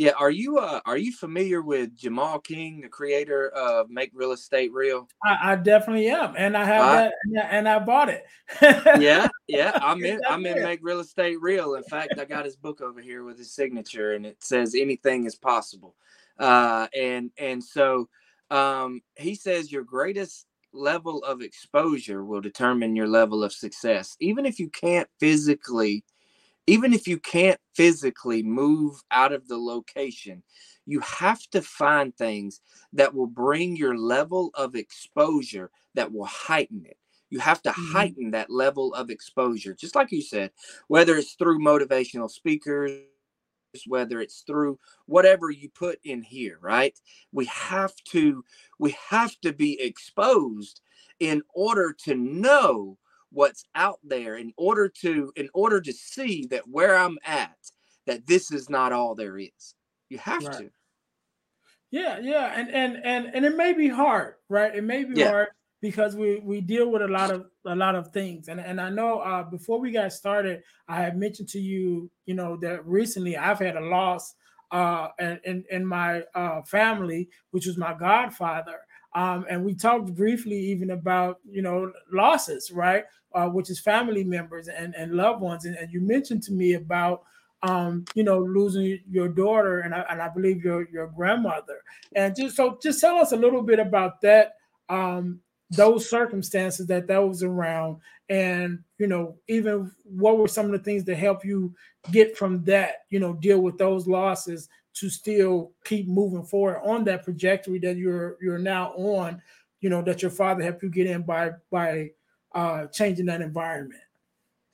Yeah, 0.00 0.12
are 0.18 0.30
you 0.30 0.56
uh, 0.56 0.80
are 0.86 0.96
you 0.96 1.12
familiar 1.12 1.60
with 1.60 1.94
Jamal 1.94 2.38
King, 2.38 2.80
the 2.80 2.88
creator 2.88 3.50
of 3.50 3.90
Make 3.90 4.12
Real 4.14 4.32
Estate 4.32 4.72
Real? 4.72 5.06
I, 5.22 5.52
I 5.52 5.56
definitely 5.56 6.08
am, 6.08 6.32
and 6.38 6.56
I 6.56 6.64
have 6.64 7.12
that, 7.34 7.48
and 7.50 7.68
I 7.68 7.80
bought 7.80 8.08
it. 8.08 8.24
yeah, 8.98 9.28
yeah, 9.46 9.72
I'm 9.82 10.02
in. 10.02 10.18
I'm 10.26 10.46
in 10.46 10.62
Make 10.62 10.80
Real 10.82 11.00
Estate 11.00 11.36
Real. 11.42 11.74
In 11.74 11.82
fact, 11.82 12.18
I 12.18 12.24
got 12.24 12.46
his 12.46 12.56
book 12.56 12.80
over 12.80 12.98
here 13.02 13.24
with 13.24 13.36
his 13.36 13.52
signature, 13.52 14.14
and 14.14 14.24
it 14.24 14.42
says 14.42 14.74
anything 14.74 15.26
is 15.26 15.34
possible. 15.34 15.96
Uh, 16.38 16.86
and 16.96 17.30
and 17.36 17.62
so 17.62 18.08
um, 18.50 19.02
he 19.16 19.34
says 19.34 19.70
your 19.70 19.84
greatest 19.84 20.46
level 20.72 21.22
of 21.24 21.42
exposure 21.42 22.24
will 22.24 22.40
determine 22.40 22.96
your 22.96 23.06
level 23.06 23.44
of 23.44 23.52
success. 23.52 24.16
Even 24.18 24.46
if 24.46 24.58
you 24.58 24.70
can't 24.70 25.10
physically, 25.18 26.04
even 26.70 26.92
if 26.92 27.08
you 27.08 27.18
can't 27.18 27.58
physically 27.74 28.44
move 28.44 29.02
out 29.10 29.32
of 29.32 29.48
the 29.48 29.56
location, 29.56 30.40
you 30.86 31.00
have 31.00 31.42
to 31.50 31.60
find 31.60 32.16
things 32.16 32.60
that 32.92 33.12
will 33.12 33.26
bring 33.26 33.74
your 33.74 33.96
level 33.98 34.50
of 34.54 34.76
exposure 34.76 35.70
that 35.94 36.12
will 36.12 36.26
heighten 36.26 36.84
it. 36.86 36.96
You 37.28 37.40
have 37.40 37.60
to 37.62 37.70
mm-hmm. 37.70 37.92
heighten 37.92 38.30
that 38.30 38.50
level 38.50 38.94
of 38.94 39.10
exposure, 39.10 39.74
just 39.74 39.96
like 39.96 40.12
you 40.12 40.22
said, 40.22 40.52
whether 40.86 41.16
it's 41.16 41.34
through 41.34 41.58
motivational 41.58 42.30
speakers, 42.30 42.92
whether 43.88 44.20
it's 44.20 44.42
through 44.46 44.78
whatever 45.06 45.50
you 45.50 45.68
put 45.68 46.00
in 46.02 46.22
here 46.22 46.58
right 46.60 46.98
we 47.30 47.44
have 47.44 47.94
to 48.04 48.44
we 48.80 48.96
have 49.08 49.32
to 49.40 49.52
be 49.52 49.80
exposed 49.80 50.80
in 51.20 51.40
order 51.54 51.92
to 51.92 52.16
know 52.16 52.98
what's 53.32 53.64
out 53.74 53.98
there 54.02 54.36
in 54.36 54.52
order 54.56 54.88
to 54.88 55.32
in 55.36 55.48
order 55.54 55.80
to 55.80 55.92
see 55.92 56.46
that 56.50 56.66
where 56.68 56.96
i'm 56.96 57.18
at 57.24 57.56
that 58.06 58.26
this 58.26 58.50
is 58.50 58.68
not 58.68 58.92
all 58.92 59.14
there 59.14 59.38
is 59.38 59.74
you 60.08 60.18
have 60.18 60.44
right. 60.44 60.58
to 60.58 60.70
yeah 61.90 62.18
yeah 62.20 62.52
and 62.56 62.70
and 62.70 63.00
and 63.04 63.30
and 63.34 63.44
it 63.44 63.56
may 63.56 63.72
be 63.72 63.88
hard 63.88 64.34
right 64.48 64.74
it 64.74 64.84
may 64.84 65.04
be 65.04 65.20
yeah. 65.20 65.30
hard 65.30 65.48
because 65.80 66.14
we 66.14 66.40
we 66.40 66.60
deal 66.60 66.90
with 66.90 67.02
a 67.02 67.08
lot 67.08 67.30
of 67.30 67.46
a 67.66 67.74
lot 67.74 67.94
of 67.94 68.08
things 68.08 68.48
and 68.48 68.60
and 68.60 68.80
I 68.80 68.90
know 68.90 69.20
uh, 69.20 69.42
before 69.44 69.80
we 69.80 69.90
got 69.90 70.12
started 70.12 70.62
I 70.88 70.96
had 70.96 71.16
mentioned 71.16 71.48
to 71.50 71.60
you 71.60 72.10
you 72.26 72.34
know 72.34 72.56
that 72.58 72.86
recently 72.86 73.36
I've 73.36 73.58
had 73.58 73.76
a 73.76 73.80
loss 73.80 74.34
uh 74.70 75.08
in 75.18 75.64
in 75.70 75.84
my 75.84 76.22
uh 76.34 76.62
family 76.62 77.28
which 77.50 77.66
was 77.66 77.76
my 77.76 77.94
godfather 77.94 78.80
um 79.14 79.44
and 79.50 79.64
we 79.64 79.74
talked 79.74 80.14
briefly 80.14 80.56
even 80.56 80.90
about 80.90 81.38
you 81.48 81.62
know 81.62 81.92
losses 82.12 82.70
right? 82.70 83.04
Uh, 83.32 83.46
which 83.46 83.70
is 83.70 83.78
family 83.80 84.24
members 84.24 84.68
and 84.68 84.94
and 84.96 85.12
loved 85.14 85.40
ones. 85.40 85.64
And, 85.64 85.76
and 85.76 85.92
you 85.92 86.00
mentioned 86.00 86.42
to 86.44 86.52
me 86.52 86.74
about 86.74 87.22
um, 87.62 88.04
you 88.14 88.24
know, 88.24 88.38
losing 88.40 89.00
your 89.10 89.28
daughter 89.28 89.80
and 89.80 89.94
I, 89.94 90.04
and 90.10 90.22
I 90.22 90.28
believe 90.28 90.64
your 90.64 90.88
your 90.90 91.08
grandmother. 91.08 91.82
And 92.14 92.34
just 92.34 92.56
so 92.56 92.78
just 92.82 93.00
tell 93.00 93.16
us 93.16 93.32
a 93.32 93.36
little 93.36 93.62
bit 93.62 93.78
about 93.78 94.20
that 94.22 94.54
um, 94.88 95.40
those 95.70 96.08
circumstances 96.08 96.86
that 96.86 97.06
that 97.06 97.18
was 97.18 97.42
around. 97.42 97.98
And 98.28 98.80
you 98.98 99.06
know 99.06 99.36
even 99.48 99.90
what 100.04 100.38
were 100.38 100.48
some 100.48 100.66
of 100.66 100.72
the 100.72 100.78
things 100.78 101.04
that 101.04 101.16
help 101.16 101.44
you 101.44 101.74
get 102.12 102.36
from 102.36 102.62
that 102.64 103.04
you 103.10 103.18
know 103.18 103.34
deal 103.34 103.60
with 103.60 103.76
those 103.76 104.06
losses 104.06 104.68
to 105.00 105.10
still 105.10 105.72
keep 105.84 106.06
moving 106.06 106.44
forward 106.44 106.80
on 106.84 107.04
that 107.04 107.24
trajectory 107.24 107.78
that 107.78 107.96
you're 107.96 108.36
you're 108.40 108.58
now 108.58 108.92
on 108.92 109.40
you 109.80 109.88
know 109.90 110.02
that 110.02 110.22
your 110.22 110.30
father 110.30 110.62
helped 110.62 110.82
you 110.82 110.90
get 110.90 111.06
in 111.06 111.22
by 111.22 111.50
by 111.70 112.10
uh 112.54 112.86
changing 112.86 113.26
that 113.26 113.40
environment 113.40 114.02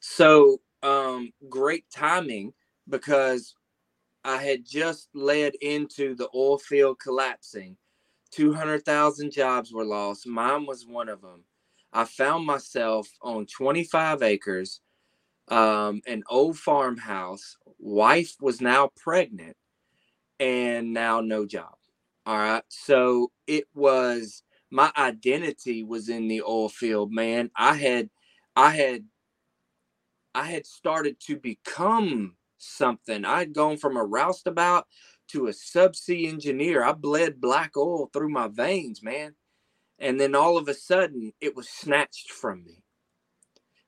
so 0.00 0.60
um 0.82 1.32
great 1.48 1.84
timing 1.90 2.52
because 2.88 3.54
i 4.24 4.36
had 4.36 4.64
just 4.64 5.08
led 5.14 5.54
into 5.60 6.14
the 6.14 6.28
oil 6.34 6.58
field 6.58 6.98
collapsing 6.98 7.76
200,000 8.32 9.30
jobs 9.30 9.72
were 9.72 9.84
lost. 9.84 10.26
Mine 10.26 10.66
was 10.66 10.86
one 10.86 11.08
of 11.08 11.22
them. 11.22 11.44
I 11.92 12.04
found 12.04 12.44
myself 12.44 13.08
on 13.22 13.46
25 13.46 14.22
acres, 14.22 14.80
um, 15.48 16.02
an 16.06 16.22
old 16.28 16.58
farmhouse. 16.58 17.56
Wife 17.78 18.34
was 18.40 18.60
now 18.60 18.90
pregnant 18.96 19.56
and 20.40 20.92
now 20.92 21.20
no 21.20 21.46
job. 21.46 21.74
All 22.26 22.36
right. 22.36 22.62
So 22.68 23.30
it 23.46 23.64
was 23.74 24.42
my 24.70 24.90
identity 24.96 25.82
was 25.82 26.08
in 26.08 26.28
the 26.28 26.42
oil 26.42 26.68
field, 26.68 27.12
man. 27.12 27.50
I 27.56 27.74
had, 27.74 28.10
I 28.56 28.70
had, 28.70 29.04
I 30.34 30.44
had 30.46 30.66
started 30.66 31.18
to 31.20 31.36
become 31.36 32.36
something. 32.58 33.24
I 33.24 33.38
had 33.38 33.54
gone 33.54 33.76
from 33.76 33.96
a 33.96 34.04
roustabout 34.04 34.86
to 35.28 35.46
a 35.46 35.50
subsea 35.50 36.28
engineer. 36.28 36.84
I 36.84 36.92
bled 36.92 37.40
black 37.40 37.76
oil 37.76 38.10
through 38.12 38.30
my 38.30 38.48
veins, 38.48 39.02
man. 39.02 39.34
And 39.98 40.20
then 40.20 40.34
all 40.34 40.58
of 40.58 40.68
a 40.68 40.74
sudden, 40.74 41.32
it 41.40 41.56
was 41.56 41.68
snatched 41.68 42.30
from 42.30 42.64
me. 42.64 42.82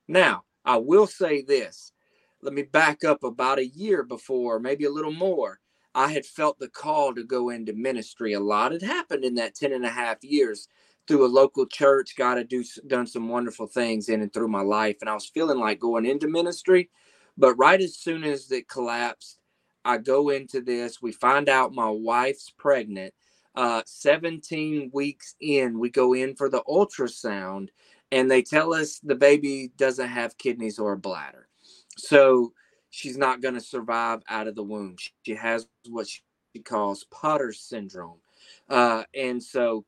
Now, 0.06 0.44
I 0.64 0.78
will 0.78 1.06
say 1.06 1.42
this. 1.42 1.92
Let 2.40 2.54
me 2.54 2.62
back 2.62 3.04
up 3.04 3.24
about 3.24 3.58
a 3.58 3.66
year 3.66 4.02
before, 4.04 4.58
maybe 4.58 4.84
a 4.84 4.90
little 4.90 5.12
more. 5.12 5.61
I 5.94 6.12
had 6.12 6.27
felt 6.27 6.59
the 6.59 6.68
call 6.68 7.14
to 7.14 7.24
go 7.24 7.51
into 7.51 7.72
ministry. 7.72 8.33
A 8.35 8.40
lot 8.40 8.72
had 8.72 8.83
happened 8.83 9.24
in 9.24 9.35
that 9.37 9.55
10 9.55 9.72
and 9.72 9.85
a 9.85 9.90
half 9.90 10.22
years 10.22 10.68
through 11.09 11.27
a 11.27 11.29
local 11.29 11.66
church. 11.66 12.14
God 12.16 12.38
had 12.38 12.48
do, 12.48 12.64
done 12.87 13.07
some 13.07 13.29
wonderful 13.29 13.66
things 13.66 14.09
in 14.09 14.22
and 14.22 14.33
through 14.33 14.48
my 14.48 14.62
life. 14.62 14.96
And 15.01 15.11
I 15.11 15.14
was 15.14 15.27
feeling 15.27 15.59
like 15.59 15.81
going 15.81 16.07
into 16.07 16.29
ministry. 16.29 16.90
But 17.37 17.57
right 17.57 17.81
as 17.81 17.96
soon 17.98 18.24
as 18.24 18.51
it 18.53 18.68
collapsed, 18.68 19.38
I 19.85 19.98
go 19.98 20.31
into 20.31 20.61
this. 20.61 21.03
We 21.03 21.12
find 21.12 21.48
out 21.48 21.72
my 21.74 21.88
wife's 21.88 22.51
pregnant. 22.51 23.14
Uh, 23.55 23.83
17 23.87 24.90
weeks 24.92 25.35
in, 25.40 25.79
we 25.79 25.90
go 25.90 26.14
in 26.14 26.37
for 26.37 26.48
the 26.48 26.62
ultrasound, 26.68 27.70
and 28.12 28.31
they 28.31 28.42
tell 28.42 28.72
us 28.72 29.01
the 29.01 29.16
baby 29.16 29.72
doesn't 29.77 30.09
have 30.09 30.38
kidneys 30.38 30.79
or 30.79 30.92
a 30.92 30.98
bladder. 30.98 31.48
So 31.96 32.53
she's 32.90 33.16
not 33.16 33.40
going 33.40 33.55
to 33.55 33.61
survive 33.61 34.22
out 34.29 34.46
of 34.46 34.55
the 34.55 34.62
womb. 34.62 34.96
She 35.22 35.35
has 35.35 35.66
what 35.88 36.09
she 36.09 36.20
calls 36.62 37.05
Potter 37.11 37.53
syndrome. 37.53 38.20
Uh, 38.68 39.05
and 39.14 39.42
so, 39.42 39.85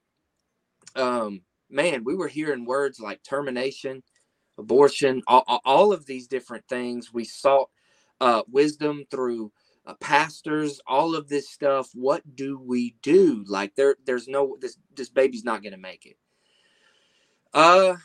um, 0.96 1.42
man, 1.68 2.04
we 2.04 2.14
were 2.14 2.28
hearing 2.28 2.64
words 2.64 3.00
like 3.00 3.22
termination, 3.22 4.02
abortion, 4.58 5.22
all, 5.26 5.44
all 5.64 5.92
of 5.92 6.06
these 6.06 6.26
different 6.26 6.66
things. 6.68 7.12
We 7.12 7.24
sought 7.24 7.70
uh, 8.20 8.42
wisdom 8.50 9.04
through 9.10 9.52
uh, 9.86 9.94
pastors, 10.00 10.80
all 10.86 11.14
of 11.16 11.28
this 11.28 11.48
stuff. 11.48 11.88
What 11.94 12.22
do 12.36 12.58
we 12.58 12.96
do? 13.02 13.44
Like 13.46 13.74
there, 13.76 13.96
there's 14.04 14.28
no 14.28 14.56
this 14.60 14.76
this 14.94 15.08
baby's 15.08 15.44
not 15.44 15.62
going 15.62 15.72
to 15.72 15.78
make 15.78 16.06
it. 16.06 16.16
Uh, 17.52 17.96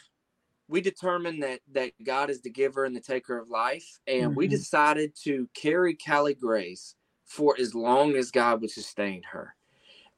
we 0.67 0.81
determined 0.81 1.43
that 1.43 1.59
that 1.73 1.91
God 2.03 2.29
is 2.29 2.41
the 2.41 2.49
giver 2.49 2.85
and 2.85 2.95
the 2.95 3.01
taker 3.01 3.37
of 3.37 3.49
life, 3.49 3.99
and 4.07 4.29
mm-hmm. 4.29 4.35
we 4.35 4.47
decided 4.47 5.13
to 5.23 5.47
carry 5.53 5.95
Callie 5.95 6.33
Grace 6.33 6.95
for 7.25 7.55
as 7.59 7.75
long 7.75 8.15
as 8.15 8.31
God 8.31 8.61
would 8.61 8.71
sustain 8.71 9.21
her. 9.23 9.55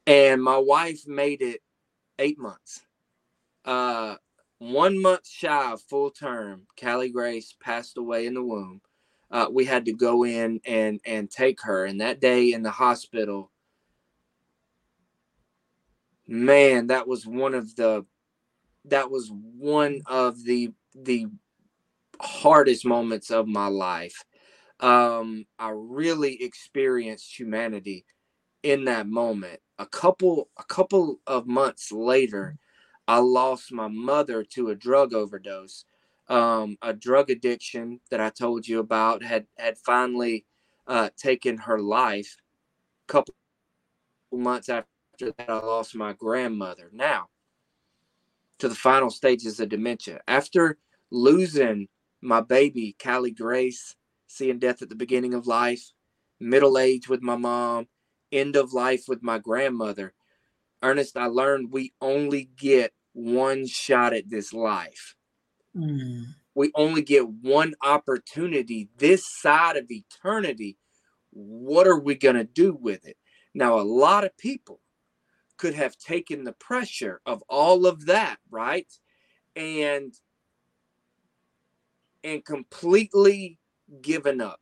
And 0.06 0.42
my 0.42 0.56
wife 0.58 1.06
made 1.06 1.42
it 1.42 1.60
eight 2.18 2.38
months. 2.38 2.82
Uh, 3.64 4.16
one 4.58 5.00
month 5.00 5.28
shy 5.28 5.72
of 5.72 5.82
full 5.82 6.10
term, 6.10 6.66
Callie 6.80 7.10
Grace 7.10 7.54
passed 7.60 7.96
away 7.98 8.26
in 8.26 8.34
the 8.34 8.42
womb. 8.42 8.80
Uh, 9.30 9.46
we 9.50 9.64
had 9.64 9.84
to 9.84 9.92
go 9.92 10.24
in 10.24 10.60
and 10.64 11.00
and 11.04 11.30
take 11.30 11.60
her. 11.62 11.84
And 11.84 12.00
that 12.00 12.20
day 12.20 12.52
in 12.52 12.62
the 12.62 12.70
hospital, 12.70 13.50
man, 16.26 16.86
that 16.86 17.06
was 17.06 17.26
one 17.26 17.54
of 17.54 17.76
the 17.76 18.06
that 18.90 19.10
was 19.10 19.30
one 19.32 20.02
of 20.06 20.44
the 20.44 20.72
the 20.94 21.26
hardest 22.20 22.84
moments 22.84 23.30
of 23.30 23.46
my 23.46 23.66
life. 23.66 24.24
Um, 24.80 25.46
I 25.58 25.70
really 25.74 26.42
experienced 26.42 27.38
humanity 27.38 28.04
in 28.62 28.84
that 28.84 29.06
moment. 29.06 29.60
A 29.78 29.86
couple 29.86 30.48
a 30.58 30.64
couple 30.64 31.20
of 31.26 31.46
months 31.46 31.92
later, 31.92 32.56
I 33.06 33.18
lost 33.18 33.72
my 33.72 33.88
mother 33.88 34.44
to 34.54 34.70
a 34.70 34.74
drug 34.74 35.14
overdose. 35.14 35.84
Um, 36.28 36.76
a 36.82 36.92
drug 36.92 37.30
addiction 37.30 38.00
that 38.10 38.20
I 38.20 38.30
told 38.30 38.68
you 38.68 38.80
about 38.80 39.22
had 39.22 39.46
had 39.56 39.78
finally 39.78 40.44
uh, 40.86 41.10
taken 41.16 41.56
her 41.58 41.80
life. 41.80 42.36
A 43.08 43.12
couple 43.12 43.34
months 44.32 44.68
after 44.68 44.86
that, 45.20 45.48
I 45.48 45.54
lost 45.54 45.94
my 45.94 46.12
grandmother. 46.12 46.90
Now, 46.92 47.28
to 48.58 48.68
the 48.68 48.74
final 48.74 49.10
stages 49.10 49.60
of 49.60 49.68
dementia. 49.68 50.20
After 50.28 50.78
losing 51.10 51.88
my 52.20 52.40
baby, 52.40 52.96
Callie 53.02 53.30
Grace, 53.30 53.94
seeing 54.26 54.58
death 54.58 54.82
at 54.82 54.88
the 54.88 54.94
beginning 54.94 55.34
of 55.34 55.46
life, 55.46 55.92
middle 56.40 56.78
age 56.78 57.08
with 57.08 57.22
my 57.22 57.36
mom, 57.36 57.86
end 58.32 58.56
of 58.56 58.72
life 58.72 59.04
with 59.08 59.22
my 59.22 59.38
grandmother, 59.38 60.12
Ernest, 60.82 61.16
I 61.16 61.26
learned 61.26 61.72
we 61.72 61.92
only 62.00 62.50
get 62.56 62.92
one 63.12 63.66
shot 63.66 64.12
at 64.12 64.28
this 64.28 64.52
life. 64.52 65.14
Mm. 65.76 66.26
We 66.54 66.72
only 66.74 67.02
get 67.02 67.28
one 67.28 67.74
opportunity 67.84 68.88
this 68.98 69.26
side 69.26 69.76
of 69.76 69.90
eternity. 69.90 70.76
What 71.30 71.86
are 71.86 71.98
we 71.98 72.14
going 72.14 72.36
to 72.36 72.44
do 72.44 72.72
with 72.74 73.06
it? 73.06 73.16
Now, 73.54 73.78
a 73.78 73.82
lot 73.82 74.24
of 74.24 74.36
people 74.38 74.80
could 75.58 75.74
have 75.74 75.96
taken 75.98 76.44
the 76.44 76.52
pressure 76.52 77.20
of 77.26 77.42
all 77.48 77.86
of 77.86 78.06
that, 78.06 78.38
right? 78.50 78.90
And 79.56 80.12
and 82.24 82.44
completely 82.44 83.58
given 84.00 84.40
up. 84.40 84.60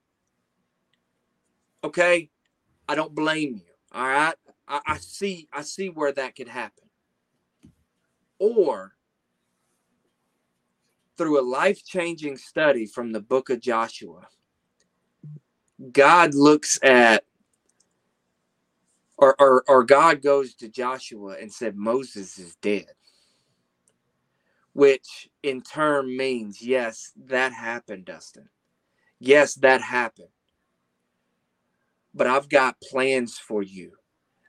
Okay? 1.85 2.31
I 2.89 2.95
don't 2.95 3.15
blame 3.15 3.55
you. 3.55 3.73
All 3.93 4.07
right? 4.07 4.35
I, 4.69 4.81
I 4.87 4.97
see 4.99 5.49
I 5.53 5.63
see 5.63 5.89
where 5.89 6.13
that 6.13 6.35
could 6.35 6.49
happen 6.49 6.87
or 8.39 8.93
through 11.17 11.41
a 11.41 11.43
life 11.43 11.85
changing 11.85 12.37
study 12.37 12.87
from 12.87 13.13
the 13.13 13.21
book 13.21 13.51
of 13.51 13.61
Joshua, 13.61 14.29
God 15.93 16.35
looks 16.35 16.79
at, 16.83 17.25
or, 19.19 19.35
or, 19.41 19.65
or 19.69 19.85
God 19.85 20.23
goes 20.23 20.55
to 20.57 20.69
Joshua 20.69 21.37
and 21.41 21.53
said, 21.53 21.77
Moses 21.77 22.39
is 22.39 22.57
dead. 22.57 22.87
Which 24.73 25.29
in 25.43 25.63
turn 25.63 26.17
means, 26.17 26.61
yes, 26.61 27.13
that 27.27 27.53
happened, 27.53 28.05
Dustin. 28.05 28.49
Yes, 29.19 29.55
that 29.57 29.81
happened. 29.81 30.29
But 32.15 32.27
I've 32.27 32.49
got 32.49 32.81
plans 32.81 33.39
for 33.39 33.63
you. 33.63 33.93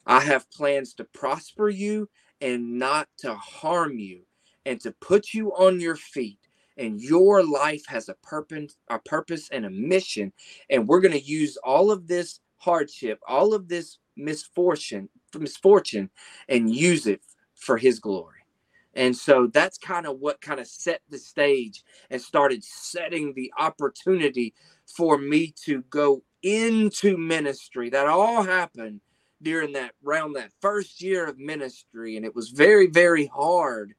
I 0.06 0.22
have 0.22 0.50
plans 0.52 0.94
to 0.96 1.04
prosper 1.06 1.70
you 1.70 2.10
and 2.42 2.80
not 2.80 3.08
to 3.20 3.36
harm 3.36 4.00
you 4.00 4.22
and 4.66 4.80
to 4.82 4.94
put 5.02 5.34
you 5.34 5.52
on 5.52 5.80
your 5.80 5.96
feet 5.96 6.40
and 6.78 7.02
your 7.02 7.44
life 7.44 7.84
has 7.88 8.08
a 8.10 8.14
purpose 8.16 8.78
a 8.90 9.00
purpose 9.00 9.50
and 9.52 9.66
a 9.66 9.70
mission 9.70 10.32
and 10.70 10.88
we're 10.88 11.02
going 11.02 11.12
to 11.12 11.24
use 11.24 11.58
all 11.58 11.92
of 11.92 12.08
this 12.08 12.40
hardship 12.58 13.20
all 13.28 13.54
of 13.54 13.68
this 13.68 13.98
misfortune 14.18 15.10
misfortune 15.38 16.10
and 16.50 16.74
use 16.74 17.08
it 17.08 17.22
for 17.56 17.78
his 17.78 18.00
glory. 18.00 18.34
And 18.94 19.16
so 19.16 19.48
that's 19.48 19.78
kind 19.78 20.08
of 20.08 20.20
what 20.20 20.42
kind 20.42 20.60
of 20.60 20.68
set 20.68 21.02
the 21.10 21.20
stage 21.20 21.84
and 22.10 22.20
started 22.20 22.64
setting 22.64 23.34
the 23.34 23.54
opportunity 23.58 24.54
for 24.86 25.18
me 25.18 25.54
to 25.66 25.84
go 25.90 26.24
into 26.42 27.16
ministry. 27.18 27.90
That 27.90 28.08
all 28.08 28.42
happened 28.42 29.02
during 29.42 29.74
that 29.74 29.92
round 30.02 30.36
that 30.36 30.52
first 30.62 31.02
year 31.02 31.28
of 31.28 31.38
ministry 31.38 32.18
and 32.18 32.26
it 32.26 32.36
was 32.36 32.50
very 32.50 32.88
very 32.88 33.28
hard 33.28 33.94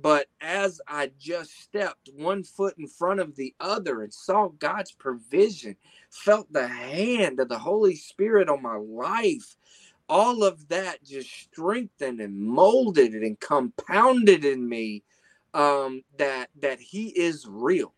but 0.00 0.26
as 0.40 0.80
i 0.88 1.10
just 1.18 1.60
stepped 1.60 2.08
one 2.16 2.42
foot 2.42 2.74
in 2.78 2.86
front 2.86 3.20
of 3.20 3.34
the 3.36 3.54
other 3.60 4.02
and 4.02 4.12
saw 4.12 4.48
god's 4.58 4.92
provision 4.92 5.76
felt 6.10 6.50
the 6.52 6.66
hand 6.66 7.40
of 7.40 7.48
the 7.48 7.58
holy 7.58 7.94
spirit 7.94 8.48
on 8.48 8.62
my 8.62 8.76
life 8.76 9.56
all 10.08 10.42
of 10.42 10.68
that 10.68 11.02
just 11.04 11.30
strengthened 11.30 12.20
and 12.20 12.38
molded 12.38 13.12
and 13.12 13.38
compounded 13.40 14.44
in 14.44 14.66
me 14.66 15.02
um, 15.54 16.02
that 16.18 16.48
that 16.60 16.80
he 16.80 17.08
is 17.08 17.46
real 17.48 17.92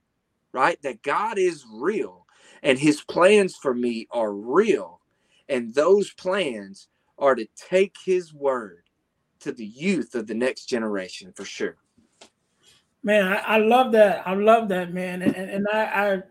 right 0.53 0.81
that 0.83 1.03
god 1.03 1.39
is 1.39 1.65
real 1.73 2.27
and 2.63 2.79
his 2.79 3.01
plans 3.03 3.57
for 3.57 3.75
me 3.75 4.07
are 4.11 4.33
real 4.33 5.01
and 5.49 5.75
those 5.75 6.13
plans 6.13 6.89
are 7.19 7.35
to 7.35 7.47
take 7.57 7.97
his 8.05 8.33
word 8.33 8.85
to 9.41 9.53
the 9.53 9.67
youth 9.67 10.15
of 10.15 10.27
the 10.27 10.35
next 10.35 10.67
generation 10.67 11.33
for 11.35 11.45
sure. 11.45 11.77
Man, 13.03 13.27
I, 13.27 13.37
I 13.37 13.57
love 13.59 13.93
that. 13.93 14.27
I 14.27 14.35
love 14.35 14.69
that, 14.69 14.93
man. 14.93 15.23
And, 15.23 15.35
and, 15.35 15.67
I, 15.73 16.23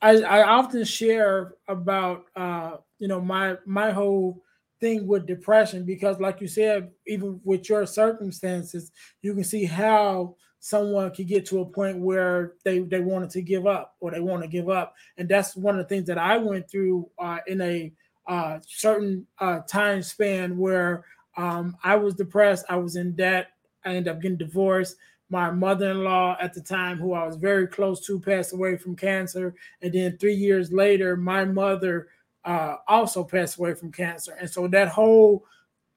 I, 0.00 0.10
I, 0.10 0.22
I 0.22 0.48
often 0.48 0.84
share 0.84 1.54
about, 1.66 2.26
uh, 2.36 2.76
you 2.98 3.08
know, 3.08 3.20
my, 3.20 3.56
my 3.66 3.90
whole 3.90 4.42
thing 4.80 5.06
with 5.06 5.26
depression, 5.26 5.84
because 5.84 6.20
like 6.20 6.40
you 6.40 6.46
said, 6.46 6.90
even 7.06 7.40
with 7.44 7.68
your 7.68 7.86
circumstances, 7.86 8.92
you 9.22 9.34
can 9.34 9.44
see 9.44 9.64
how 9.64 10.36
someone 10.60 11.10
could 11.12 11.26
get 11.26 11.44
to 11.46 11.60
a 11.60 11.66
point 11.66 11.98
where 11.98 12.54
they, 12.64 12.78
they 12.80 13.00
wanted 13.00 13.30
to 13.30 13.42
give 13.42 13.66
up 13.66 13.96
or 14.00 14.10
they 14.10 14.20
want 14.20 14.42
to 14.42 14.48
give 14.48 14.68
up. 14.68 14.94
And 15.18 15.28
that's 15.28 15.56
one 15.56 15.78
of 15.78 15.84
the 15.84 15.88
things 15.88 16.06
that 16.06 16.18
I 16.18 16.38
went 16.38 16.70
through 16.70 17.08
uh, 17.18 17.38
in 17.46 17.60
a, 17.60 17.92
uh, 18.26 18.58
certain 18.66 19.26
uh, 19.38 19.60
time 19.60 20.02
span 20.02 20.56
where 20.56 21.04
um, 21.36 21.76
I 21.82 21.96
was 21.96 22.14
depressed, 22.14 22.64
I 22.68 22.76
was 22.76 22.96
in 22.96 23.12
debt, 23.14 23.48
I 23.84 23.90
ended 23.90 24.08
up 24.08 24.22
getting 24.22 24.38
divorced. 24.38 24.96
My 25.34 25.50
mother-in-law 25.50 26.36
at 26.40 26.54
the 26.54 26.60
time, 26.60 26.96
who 26.96 27.12
I 27.12 27.26
was 27.26 27.34
very 27.34 27.66
close 27.66 28.06
to, 28.06 28.20
passed 28.20 28.52
away 28.52 28.76
from 28.76 28.94
cancer, 28.94 29.52
and 29.82 29.92
then 29.92 30.16
three 30.16 30.38
years 30.46 30.70
later, 30.70 31.16
my 31.16 31.44
mother 31.44 32.06
uh, 32.44 32.76
also 32.86 33.24
passed 33.24 33.58
away 33.58 33.74
from 33.74 33.90
cancer. 33.90 34.36
And 34.40 34.48
so 34.48 34.68
that 34.68 34.86
whole 34.86 35.44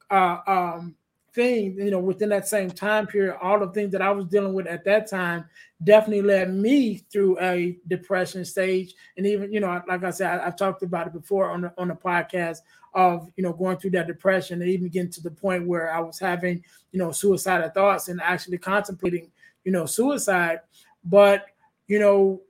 uh, 0.09 0.39
um, 0.47 0.95
thing, 1.37 1.77
you 1.77 1.91
know, 1.91 1.99
within 1.99 2.29
that 2.29 2.47
same 2.47 2.71
time 2.71 3.05
period, 3.05 3.37
all 3.39 3.59
the 3.59 3.67
things 3.67 3.91
that 3.91 4.01
I 4.01 4.09
was 4.09 4.25
dealing 4.25 4.55
with 4.55 4.65
at 4.65 4.83
that 4.85 5.07
time 5.07 5.45
definitely 5.83 6.23
led 6.23 6.51
me 6.51 6.97
through 7.11 7.39
a 7.39 7.77
depression 7.87 8.43
stage. 8.43 8.95
And 9.15 9.27
even, 9.27 9.53
you 9.53 9.59
know, 9.59 9.79
like 9.87 10.03
I 10.03 10.09
said, 10.09 10.39
I, 10.39 10.45
have 10.45 10.57
talked 10.57 10.81
about 10.81 11.05
it 11.05 11.13
before 11.13 11.51
on 11.51 11.61
the 11.61 11.73
on 11.77 11.89
the 11.89 11.93
podcast 11.93 12.57
of 12.95 13.29
you 13.35 13.43
know 13.43 13.53
going 13.53 13.77
through 13.77 13.91
that 13.91 14.07
depression 14.07 14.63
and 14.63 14.71
even 14.71 14.89
getting 14.89 15.11
to 15.11 15.21
the 15.21 15.29
point 15.29 15.67
where 15.67 15.93
I 15.93 15.99
was 15.99 16.17
having, 16.17 16.63
you 16.91 16.97
know, 16.97 17.11
suicidal 17.11 17.69
thoughts 17.69 18.07
and 18.07 18.19
actually 18.19 18.57
contemplating, 18.57 19.29
you 19.63 19.71
know, 19.71 19.85
suicide. 19.85 20.61
But 21.05 21.45
you 21.85 21.99
know, 21.99 22.41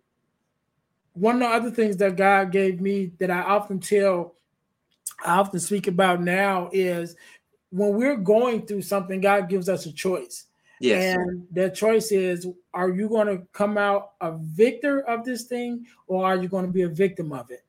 one 1.11 1.35
of 1.35 1.41
the 1.41 1.47
other 1.47 1.71
things 1.71 1.97
that 1.97 2.15
God 2.15 2.53
gave 2.53 2.79
me 2.79 3.11
that 3.19 3.29
I 3.29 3.41
often 3.41 3.81
tell 3.81 4.37
I 5.25 5.39
often 5.39 5.59
speak 5.59 5.87
about 5.87 6.21
now 6.21 6.69
is 6.71 7.15
when 7.71 7.95
we're 7.95 8.17
going 8.17 8.65
through 8.65 8.81
something, 8.83 9.21
God 9.21 9.49
gives 9.49 9.69
us 9.69 9.85
a 9.85 9.91
choice. 9.91 10.45
Yes. 10.79 11.17
And 11.17 11.47
the 11.51 11.69
choice 11.69 12.11
is 12.11 12.47
are 12.73 12.89
you 12.89 13.09
going 13.09 13.27
to 13.27 13.43
come 13.51 13.77
out 13.77 14.11
a 14.21 14.37
victor 14.37 15.01
of 15.01 15.25
this 15.25 15.43
thing 15.43 15.85
or 16.05 16.25
are 16.25 16.35
you 16.37 16.47
going 16.47 16.65
to 16.65 16.71
be 16.71 16.83
a 16.83 16.89
victim 16.89 17.33
of 17.33 17.49
it? 17.49 17.63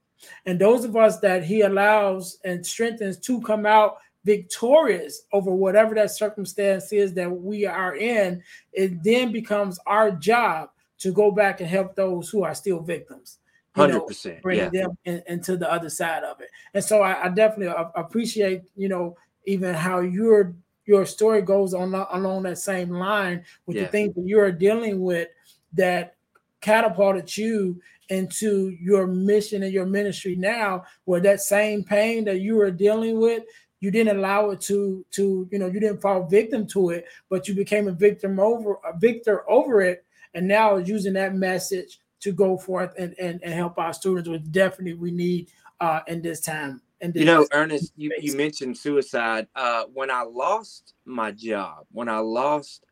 And 0.47 0.61
those 0.61 0.85
of 0.85 0.97
us 0.97 1.19
that 1.21 1.45
he 1.45 1.63
allows 1.63 2.39
and 2.45 2.67
strengthens 2.67 3.19
to 3.19 3.41
come 3.41 3.67
out 3.67 3.99
victorious 4.25 5.23
over 5.33 5.51
whatever 5.51 5.95
that 5.95 6.11
circumstance 6.11 6.93
is 6.93 7.15
that 7.15 7.31
we 7.31 7.65
are 7.65 7.97
in, 7.97 8.43
it 8.73 9.03
then 9.03 9.33
becomes 9.33 9.79
our 9.87 10.11
job 10.11 10.71
to 10.99 11.13
go 11.13 11.31
back 11.31 11.61
and 11.61 11.71
help 11.71 11.95
those 11.95 12.29
who 12.29 12.43
are 12.43 12.55
still 12.55 12.81
victims. 12.81 13.39
Hundred 13.75 14.01
percent, 14.01 14.43
bring 14.43 14.59
yeah. 14.59 14.71
them 14.71 14.99
in, 15.05 15.23
into 15.29 15.57
the 15.57 15.71
other 15.71 15.89
side 15.89 16.25
of 16.25 16.41
it. 16.41 16.49
And 16.75 16.83
so 16.83 17.01
I, 17.01 17.27
I 17.27 17.29
definitely 17.29 17.73
appreciate, 17.95 18.63
you 18.77 18.89
know, 18.89 19.17
even 19.49 19.75
how 19.75 20.01
your 20.01 20.55
your 20.85 21.05
story 21.05 21.43
goes 21.43 21.75
on 21.75 21.95
along 22.13 22.43
that 22.45 22.59
same 22.59 22.91
line 22.91 23.45
with 23.67 23.77
yeah. 23.77 23.83
the 23.83 23.89
things 23.89 24.15
that 24.15 24.27
you're 24.27 24.53
dealing 24.53 25.01
with 25.01 25.29
that 25.73 26.17
catapulted 26.61 27.37
you 27.37 27.81
into 28.11 28.71
your 28.81 29.07
mission 29.07 29.63
and 29.63 29.73
your 29.73 29.87
ministry 29.87 30.35
now 30.35 30.83
where 31.05 31.21
that 31.21 31.41
same 31.41 31.85
pain 31.85 32.25
that 32.25 32.41
you 32.41 32.57
were 32.57 32.71
dealing 32.71 33.21
with 33.21 33.43
you 33.81 33.91
didn't 33.91 34.17
allow 34.17 34.51
it 34.51 34.61
to 34.61 35.05
to 35.11 35.49
you 35.51 35.59
know 35.59 35.67
you 35.67 35.79
didn't 35.79 36.01
fall 36.01 36.25
victim 36.27 36.67
to 36.67 36.91
it 36.91 37.05
but 37.29 37.47
you 37.47 37.55
became 37.55 37.87
a 37.89 37.93
victim 37.93 38.41
over 38.41 38.79
a 38.85 38.99
victor 38.99 39.49
over 39.51 39.81
it 39.81 40.05
and 40.35 40.47
now 40.47 40.77
is 40.77 40.89
using 40.89 41.13
that 41.13 41.35
message 41.35 42.01
to 42.21 42.33
go 42.33 42.57
forth 42.57 42.93
and 42.99 43.15
and, 43.19 43.41
and 43.43 43.53
help 43.53 43.79
our 43.79 43.93
students 43.93 44.29
which 44.29 44.51
definitely 44.51 44.95
we 44.95 45.11
need 45.11 45.49
uh 45.81 46.01
in 46.07 46.23
this 46.23 46.41
time 46.41 46.81
and 47.01 47.15
you 47.15 47.25
know 47.25 47.47
ernest 47.53 47.93
you, 47.97 48.13
you 48.21 48.37
mentioned 48.37 48.77
suicide 48.77 49.47
uh 49.57 49.85
when 49.93 50.11
i 50.11 50.23
lost 50.23 50.95
my 51.05 51.31
job 51.31 51.85
when 51.93 52.09
i 52.09 52.19
lost 52.19 52.85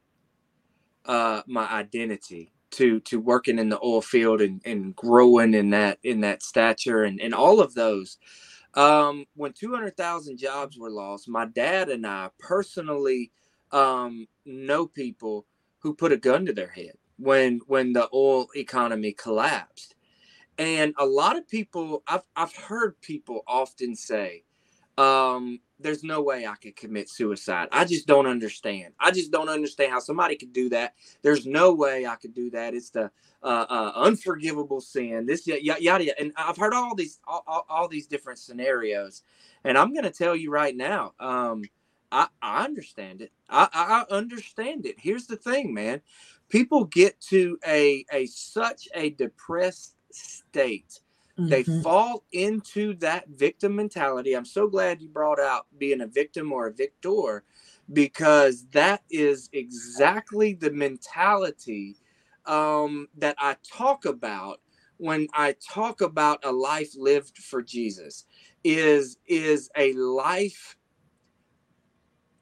uh 1.07 1.43
my 1.47 1.67
identity 1.71 2.53
to 2.71 3.01
to 3.01 3.21
working 3.21 3.59
in 3.59 3.69
the 3.69 3.79
oil 3.83 4.03
field 4.03 4.41
and, 4.41 4.61
and 4.65 4.95
growing 4.97 5.55
in 5.55 5.71
that 5.71 5.99
in 6.03 6.21
that 6.21 6.43
stature 6.43 7.05
and, 7.05 7.21
and 7.21 7.35
all 7.35 7.61
of 7.61 7.75
those. 7.75 8.19
Um, 8.75 9.25
when 9.35 9.55
200,000 9.55 10.37
jobs 10.37 10.79
were 10.79 10.91
lost, 10.91 11.29
my 11.29 11.47
dad 11.47 11.89
and 11.89 12.07
I 12.07 12.29
personally 12.39 13.33
um, 13.73 14.27
know 14.45 14.87
people 14.87 15.47
who 15.79 15.95
put 15.95 16.13
a 16.13 16.19
gun 16.19 16.45
to 16.47 16.53
their 16.53 16.69
head 16.69 16.93
when 17.19 17.61
when 17.67 17.93
the 17.93 18.09
oil 18.13 18.49
economy 18.55 19.13
collapsed. 19.13 19.95
And 20.59 20.95
a 20.99 21.07
lot 21.07 21.37
of 21.37 21.49
people 21.49 22.03
I've 22.07 22.23
I've 22.35 22.55
heard 22.55 23.01
people 23.01 23.43
often 23.47 23.95
say, 23.95 24.45
um, 24.99 25.61
there's 25.79 26.03
no 26.03 26.23
way 26.23 26.47
I 26.47 26.55
could 26.55 26.77
commit 26.77 27.11
suicide. 27.11 27.69
I 27.71 27.85
just 27.85 28.07
don't 28.07 28.27
understand. 28.27 28.95
I 28.99 29.11
just 29.11 29.31
don't 29.31 29.51
understand 29.51 29.93
how 29.93 30.01
somebody 30.01 30.37
could 30.37 30.53
do 30.55 30.71
that. 30.71 30.95
There's 31.23 31.47
no 31.47 31.75
way 31.75 32.07
I 32.07 32.17
could 32.17 32.35
do 32.35 32.51
that. 32.51 32.75
It's 32.75 32.91
the 32.91 33.11
uh, 33.43 33.67
uh, 33.69 33.93
unforgivable 33.97 34.81
sin. 34.81 35.27
This 35.27 35.47
yada 35.47 35.83
yada. 35.83 36.19
And 36.19 36.33
I've 36.37 36.57
heard 36.57 36.73
all 36.73 36.95
these 36.95 37.21
all, 37.27 37.45
all, 37.47 37.67
all 37.69 37.89
these 37.89 38.07
different 38.07 38.39
scenarios, 38.39 39.23
and 39.65 39.77
I'm 39.77 39.93
going 39.93 40.05
to 40.05 40.11
tell 40.11 40.35
you 40.35 40.51
right 40.51 40.75
now. 40.75 41.13
Um, 41.21 41.65
I, 42.11 42.29
I 42.41 42.65
understand 42.65 43.21
it. 43.21 43.33
I, 43.51 43.69
I 43.73 44.15
understand 44.15 44.87
it. 44.87 44.95
Here's 44.99 45.27
the 45.27 45.37
thing, 45.37 45.75
man. 45.75 46.01
People 46.49 46.85
get 46.85 47.21
to 47.23 47.59
a 47.67 48.07
a 48.13 48.27
such 48.27 48.89
a 48.95 49.11
depressed 49.11 49.96
state 50.17 51.01
Mm-hmm. 51.39 51.51
They 51.51 51.63
fall 51.83 52.25
into 52.33 52.95
that 52.95 53.29
victim 53.29 53.77
mentality. 53.77 54.35
I'm 54.35 54.47
so 54.47 54.69
glad 54.69 55.03
you 55.03 55.09
brought 55.09 55.41
out 55.41 55.67
being 55.79 56.01
a 56.01 56.07
victim 56.07 56.51
or 56.51 56.69
a 56.69 56.73
victor 56.73 57.45
because 57.93 58.67
that 58.73 59.03
is 59.11 59.51
exactly 59.53 60.55
the 60.55 60.71
mentality 60.71 61.97
um, 62.47 63.09
that 63.19 63.37
I 63.39 63.57
talk 63.71 64.07
about 64.07 64.61
when 64.97 65.29
I 65.35 65.57
talk 65.63 66.01
about 66.01 66.45
a 66.45 66.51
life 66.51 66.93
lived 66.97 67.37
for 67.39 67.61
Jesus 67.61 68.25
is 68.65 69.19
is 69.27 69.69
a 69.77 69.93
life 69.93 70.77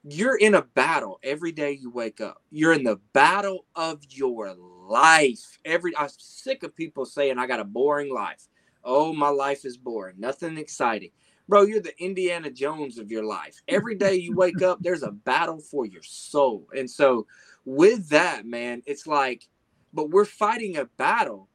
you're 0.07 0.37
in 0.37 0.55
a 0.55 0.61
battle 0.61 1.19
every 1.23 1.51
day 1.51 1.71
you 1.71 1.89
wake 1.89 2.21
up. 2.21 2.41
You're 2.51 2.73
in 2.73 2.83
the 2.83 2.99
battle 3.13 3.65
of 3.75 4.01
your 4.09 4.53
life. 4.87 5.59
Every 5.65 5.95
I'm 5.97 6.09
sick 6.17 6.63
of 6.63 6.75
people 6.75 7.05
saying 7.05 7.37
I 7.37 7.47
got 7.47 7.59
a 7.59 7.65
boring 7.65 8.13
life. 8.13 8.47
Oh, 8.83 9.13
my 9.13 9.29
life 9.29 9.65
is 9.65 9.77
boring. 9.77 10.15
Nothing 10.19 10.57
exciting. 10.57 11.09
Bro, 11.47 11.63
you're 11.63 11.81
the 11.81 11.99
Indiana 12.03 12.49
Jones 12.49 12.97
of 12.97 13.11
your 13.11 13.23
life. 13.23 13.61
Every 13.67 13.95
day 13.95 14.15
you 14.15 14.35
wake 14.35 14.61
up, 14.61 14.79
there's 14.81 15.03
a 15.03 15.11
battle 15.11 15.59
for 15.59 15.85
your 15.85 16.01
soul. 16.01 16.67
And 16.75 16.89
so, 16.89 17.27
with 17.65 18.09
that, 18.09 18.45
man, 18.45 18.81
it's 18.85 19.05
like, 19.05 19.47
but 19.93 20.09
we're 20.09 20.25
fighting 20.25 20.77
a 20.77 20.85
battle 20.85 21.49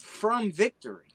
from 0.00 0.52
victory. 0.52 1.14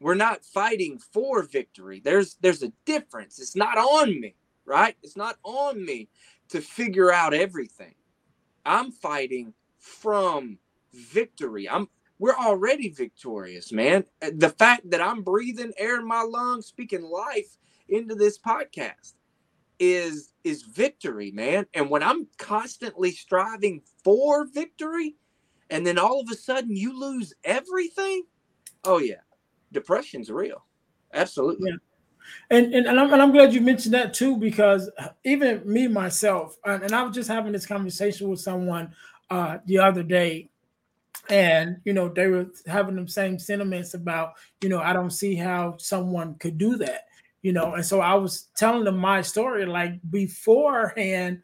We're 0.00 0.14
not 0.14 0.44
fighting 0.44 0.98
for 0.98 1.42
victory. 1.44 2.00
There's 2.04 2.36
there's 2.40 2.64
a 2.64 2.72
difference. 2.84 3.38
It's 3.38 3.54
not 3.54 3.78
on 3.78 4.20
me, 4.20 4.34
right? 4.64 4.96
It's 5.02 5.16
not 5.16 5.36
on 5.44 5.84
me 5.84 6.08
to 6.48 6.60
figure 6.60 7.12
out 7.12 7.34
everything. 7.34 7.94
I'm 8.66 8.90
fighting 8.90 9.54
from 9.78 10.58
victory. 10.92 11.68
I'm 11.68 11.88
we're 12.18 12.36
already 12.36 12.88
victorious, 12.88 13.72
man. 13.72 14.04
Uh, 14.22 14.30
the 14.36 14.50
fact 14.50 14.88
that 14.90 15.00
I'm 15.00 15.22
breathing 15.22 15.72
air 15.76 15.98
in 15.98 16.06
my 16.06 16.22
lungs, 16.22 16.66
speaking 16.66 17.02
life 17.02 17.56
into 17.88 18.14
this 18.14 18.38
podcast 18.38 19.14
is 19.80 20.32
is 20.44 20.62
victory, 20.62 21.32
man. 21.32 21.66
And 21.74 21.90
when 21.90 22.02
I'm 22.02 22.28
constantly 22.38 23.10
striving 23.10 23.82
for 24.04 24.46
victory, 24.46 25.16
and 25.70 25.86
then 25.86 25.98
all 25.98 26.20
of 26.20 26.30
a 26.30 26.36
sudden 26.36 26.76
you 26.76 26.98
lose 26.98 27.34
everything, 27.44 28.24
oh 28.84 28.98
yeah, 28.98 29.22
depression's 29.72 30.30
real. 30.30 30.64
Absolutely. 31.12 31.70
Yeah. 31.70 31.76
And, 32.50 32.72
and, 32.72 32.86
and, 32.86 33.00
I'm, 33.00 33.12
and 33.12 33.20
I'm 33.20 33.32
glad 33.32 33.52
you 33.52 33.60
mentioned 33.60 33.94
that 33.94 34.14
too, 34.14 34.36
because 34.36 34.88
even 35.24 35.60
me 35.64 35.88
myself, 35.88 36.56
and, 36.64 36.84
and 36.84 36.92
I 36.92 37.02
was 37.02 37.16
just 37.16 37.28
having 37.28 37.52
this 37.52 37.66
conversation 37.66 38.28
with 38.28 38.40
someone 38.40 38.94
uh, 39.28 39.58
the 39.66 39.78
other 39.78 40.04
day 40.04 40.48
and 41.30 41.76
you 41.84 41.92
know 41.92 42.08
they 42.08 42.26
were 42.26 42.46
having 42.66 42.96
the 42.96 43.08
same 43.08 43.38
sentiments 43.38 43.94
about 43.94 44.32
you 44.60 44.68
know 44.68 44.80
i 44.80 44.92
don't 44.92 45.12
see 45.12 45.34
how 45.34 45.76
someone 45.78 46.34
could 46.36 46.58
do 46.58 46.76
that 46.76 47.02
you 47.42 47.52
know? 47.52 47.74
And 47.74 47.84
so 47.84 48.00
i 48.00 48.14
was 48.14 48.48
telling 48.56 48.84
them 48.84 48.96
my 48.98 49.20
story 49.22 49.66
like 49.66 50.00
beforehand 50.10 51.40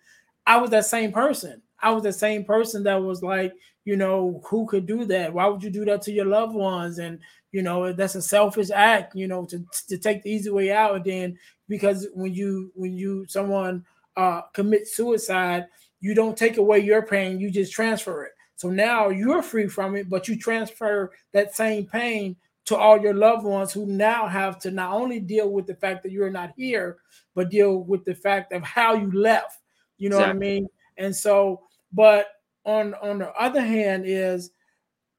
i 0.46 0.56
was 0.56 0.70
that 0.70 0.86
same 0.86 1.12
person. 1.12 1.62
I 1.80 1.92
was 1.92 2.02
the 2.02 2.12
same 2.12 2.44
person 2.44 2.82
that 2.84 2.96
was 3.02 3.22
like 3.22 3.52
you 3.84 3.96
know 3.96 4.42
who 4.46 4.66
could 4.66 4.86
do 4.86 5.04
that? 5.06 5.32
Why 5.32 5.46
would 5.46 5.62
you 5.62 5.70
do 5.70 5.84
that 5.86 6.02
to 6.02 6.12
your 6.12 6.26
loved 6.26 6.54
ones? 6.54 6.98
And 6.98 7.20
you 7.52 7.62
know 7.62 7.92
that's 7.92 8.16
a 8.16 8.22
selfish 8.22 8.70
act 8.70 9.14
you 9.14 9.28
know 9.28 9.46
to, 9.46 9.64
to 9.88 9.96
take 9.96 10.22
the 10.22 10.30
easy 10.30 10.50
way 10.50 10.72
out. 10.72 10.96
And 10.96 11.04
then 11.04 11.38
because 11.68 12.08
when 12.14 12.34
you 12.34 12.72
when 12.74 12.96
you 12.96 13.26
someone 13.28 13.84
uh 14.16 14.42
commits 14.52 14.96
suicide 14.96 15.66
you 16.00 16.14
don't 16.14 16.36
take 16.36 16.56
away 16.56 16.78
your 16.78 17.02
pain 17.02 17.38
you 17.38 17.50
just 17.50 17.72
transfer 17.72 18.24
it 18.24 18.32
so 18.58 18.70
now 18.70 19.08
you're 19.08 19.40
free 19.40 19.68
from 19.68 19.94
it, 19.94 20.10
but 20.10 20.26
you 20.26 20.36
transfer 20.36 21.12
that 21.32 21.54
same 21.54 21.86
pain 21.86 22.34
to 22.64 22.76
all 22.76 23.00
your 23.00 23.14
loved 23.14 23.44
ones 23.44 23.72
who 23.72 23.86
now 23.86 24.26
have 24.26 24.58
to 24.58 24.72
not 24.72 24.92
only 24.92 25.20
deal 25.20 25.48
with 25.52 25.68
the 25.68 25.76
fact 25.76 26.02
that 26.02 26.10
you're 26.10 26.28
not 26.28 26.54
here, 26.56 26.96
but 27.36 27.50
deal 27.50 27.84
with 27.84 28.04
the 28.04 28.16
fact 28.16 28.52
of 28.52 28.64
how 28.64 28.94
you 28.94 29.12
left. 29.12 29.60
You 29.96 30.08
know 30.08 30.16
exactly. 30.16 30.38
what 30.38 30.44
I 30.44 30.50
mean? 30.50 30.66
And 30.96 31.14
so, 31.14 31.60
but 31.92 32.30
on 32.64 32.94
on 32.94 33.20
the 33.20 33.32
other 33.34 33.60
hand 33.60 34.02
is 34.06 34.50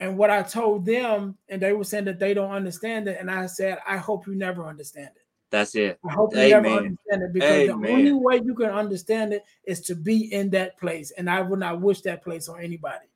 and 0.02 0.17
what 0.17 0.30
I 0.30 0.43
told 0.43 0.86
them, 0.86 1.38
and 1.47 1.62
they 1.62 1.71
were 1.71 1.86
saying 1.86 2.06
that 2.06 2.19
they 2.19 2.34
don't 2.34 2.52
understand 2.52 3.08
it. 3.08 3.19
And 3.21 3.32
I 3.32 3.45
said, 3.45 3.78
I 3.88 3.95
hope 3.95 4.28
you 4.28 4.36
never 4.36 4.65
understand 4.65 5.12
it. 5.15 5.23
That's 5.49 5.75
it. 5.75 5.97
I 6.06 6.12
hope 6.12 6.36
you 6.36 6.41
never 6.41 6.67
understand 6.67 7.23
it 7.23 7.34
because 7.34 7.69
Amen. 7.69 7.82
the 7.82 7.89
only 7.89 8.12
way 8.12 8.41
you 8.43 8.54
can 8.54 8.69
understand 8.69 9.32
it 9.32 9.45
is 9.63 9.80
to 9.84 9.95
be 9.95 10.34
in 10.34 10.49
that 10.49 10.78
place. 10.78 11.12
And 11.17 11.30
I 11.30 11.41
would 11.41 11.60
not 11.60 11.80
wish 11.80 12.02
that 12.02 12.21
place 12.21 12.49
on 12.49 12.62
anybody 12.62 13.09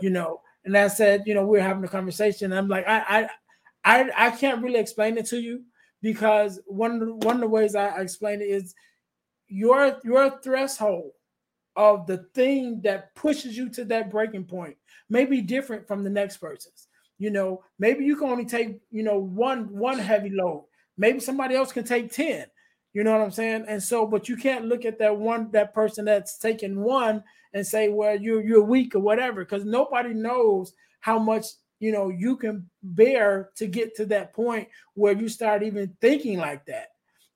you 0.00 0.10
know. 0.10 0.40
And 0.64 0.76
I 0.76 0.88
said, 0.88 1.22
you 1.26 1.34
know, 1.34 1.46
we 1.46 1.58
are 1.58 1.62
having 1.62 1.84
a 1.84 1.88
conversation. 1.88 2.52
I'm 2.52 2.68
like, 2.68 2.86
I, 2.86 3.28
I, 3.84 4.00
I, 4.02 4.10
I 4.26 4.30
can't 4.30 4.62
really 4.62 4.78
explain 4.78 5.16
it 5.16 5.26
to 5.26 5.40
you 5.40 5.62
because 6.02 6.60
one 6.66 7.18
one 7.20 7.36
of 7.36 7.40
the 7.40 7.48
ways 7.48 7.74
I, 7.74 8.00
explain 8.00 8.40
it 8.40 8.48
is 8.48 8.74
your 9.48 9.98
your 10.04 10.38
threshold 10.42 11.12
of 11.76 12.06
the 12.06 12.18
thing 12.34 12.80
that 12.82 13.14
pushes 13.14 13.56
you 13.56 13.68
to 13.70 13.84
that 13.86 14.10
breaking 14.10 14.44
point 14.44 14.76
may 15.08 15.24
be 15.24 15.40
different 15.40 15.86
from 15.86 16.04
the 16.04 16.10
next 16.10 16.38
person's. 16.38 16.88
You 17.18 17.30
know, 17.30 17.62
maybe 17.78 18.04
you 18.04 18.16
can 18.16 18.30
only 18.30 18.46
take, 18.46 18.80
you 18.90 19.02
know, 19.02 19.18
one 19.18 19.74
one 19.76 19.98
heavy 19.98 20.30
load. 20.30 20.66
Maybe 20.96 21.20
somebody 21.20 21.54
else 21.54 21.72
can 21.72 21.84
take 21.84 22.12
10. 22.12 22.46
You 22.92 23.04
know 23.04 23.12
what 23.12 23.22
I'm 23.22 23.30
saying? 23.30 23.66
And 23.68 23.82
so, 23.82 24.06
but 24.06 24.28
you 24.28 24.36
can't 24.36 24.64
look 24.66 24.84
at 24.84 24.98
that 24.98 25.16
one 25.16 25.50
that 25.52 25.72
person 25.74 26.04
that's 26.04 26.38
taking 26.38 26.80
one 26.80 27.22
and 27.52 27.66
say, 27.66 27.88
well, 27.88 28.16
you're 28.16 28.42
you're 28.42 28.62
weak 28.62 28.94
or 28.94 29.00
whatever, 29.00 29.44
because 29.44 29.64
nobody 29.64 30.14
knows 30.14 30.72
how 31.00 31.18
much 31.18 31.46
you 31.78 31.92
know 31.92 32.08
you 32.08 32.36
can 32.36 32.68
bear 32.82 33.50
to 33.56 33.66
get 33.66 33.94
to 33.96 34.06
that 34.06 34.32
point 34.32 34.68
where 34.94 35.14
you 35.14 35.28
start 35.28 35.62
even 35.62 35.96
thinking 36.00 36.38
like 36.38 36.64
that. 36.66 36.88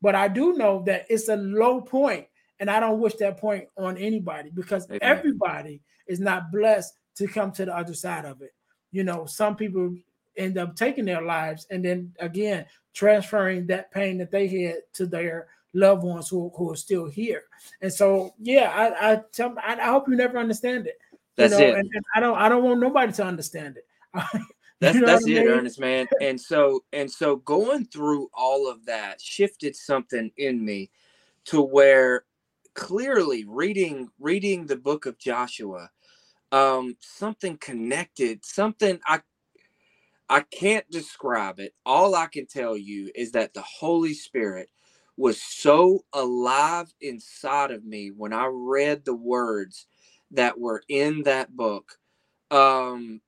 But 0.02 0.14
I 0.14 0.28
do 0.28 0.54
know 0.54 0.82
that 0.86 1.06
it's 1.08 1.28
a 1.28 1.36
low 1.36 1.80
point, 1.80 2.26
and 2.60 2.70
I 2.70 2.80
don't 2.80 3.00
wish 3.00 3.14
that 3.14 3.38
point 3.38 3.68
on 3.76 3.96
anybody 3.96 4.50
because 4.52 4.86
Amen. 4.86 5.00
everybody 5.02 5.80
is 6.06 6.20
not 6.20 6.52
blessed 6.52 6.92
to 7.16 7.26
come 7.26 7.52
to 7.52 7.64
the 7.64 7.76
other 7.76 7.94
side 7.94 8.24
of 8.24 8.42
it. 8.42 8.52
You 8.92 9.04
know, 9.04 9.26
some 9.26 9.56
people 9.56 9.94
end 10.36 10.58
up 10.58 10.76
taking 10.76 11.04
their 11.04 11.22
lives 11.22 11.66
and 11.70 11.84
then 11.84 12.12
again 12.18 12.66
transferring 12.92 13.66
that 13.66 13.90
pain 13.92 14.18
that 14.18 14.30
they 14.30 14.48
had 14.48 14.76
to 14.92 15.06
their 15.06 15.46
loved 15.74 16.02
ones 16.02 16.28
who, 16.28 16.50
who 16.56 16.70
are 16.70 16.76
still 16.76 17.06
here. 17.06 17.44
And 17.82 17.92
so, 17.92 18.34
yeah, 18.38 18.70
I 18.70 19.12
I, 19.12 19.20
tell, 19.32 19.54
I, 19.62 19.74
I 19.74 19.86
hope 19.86 20.08
you 20.08 20.16
never 20.16 20.38
understand 20.38 20.86
it. 20.86 20.98
That's 21.36 21.52
you 21.52 21.58
know, 21.58 21.64
it. 21.66 21.78
And, 21.78 21.90
and, 21.92 22.04
I 22.14 22.20
don't 22.20 22.38
I 22.38 22.48
don't 22.48 22.64
want 22.64 22.80
nobody 22.80 23.12
to 23.12 23.24
understand 23.24 23.76
it. 23.76 23.86
that's 24.80 24.94
you 24.94 25.00
know 25.00 25.06
that's 25.06 25.26
it, 25.26 25.34
mean? 25.34 25.48
Ernest, 25.48 25.80
man. 25.80 26.06
And 26.20 26.40
so 26.40 26.84
and 26.92 27.10
so 27.10 27.36
going 27.36 27.86
through 27.86 28.30
all 28.32 28.70
of 28.70 28.86
that 28.86 29.20
shifted 29.20 29.74
something 29.74 30.30
in 30.36 30.64
me 30.64 30.90
to 31.46 31.60
where 31.60 32.24
clearly 32.74 33.44
reading 33.46 34.08
reading 34.18 34.66
the 34.66 34.76
book 34.76 35.06
of 35.06 35.18
Joshua, 35.18 35.90
um, 36.52 36.96
something 37.00 37.56
connected, 37.58 38.44
something 38.44 39.00
I 39.06 39.20
I 40.28 40.40
can't 40.40 40.88
describe 40.90 41.58
it. 41.58 41.74
All 41.84 42.14
I 42.14 42.26
can 42.26 42.46
tell 42.46 42.76
you 42.76 43.10
is 43.14 43.32
that 43.32 43.54
the 43.54 43.62
Holy 43.62 44.14
Spirit 44.14 44.70
was 45.16 45.40
so 45.40 46.04
alive 46.12 46.92
inside 47.00 47.70
of 47.70 47.84
me 47.84 48.10
when 48.10 48.32
I 48.32 48.48
read 48.50 49.04
the 49.04 49.14
words 49.14 49.86
that 50.32 50.58
were 50.58 50.82
in 50.88 51.22
that 51.22 51.54
book 51.56 51.96
um, 52.50 53.20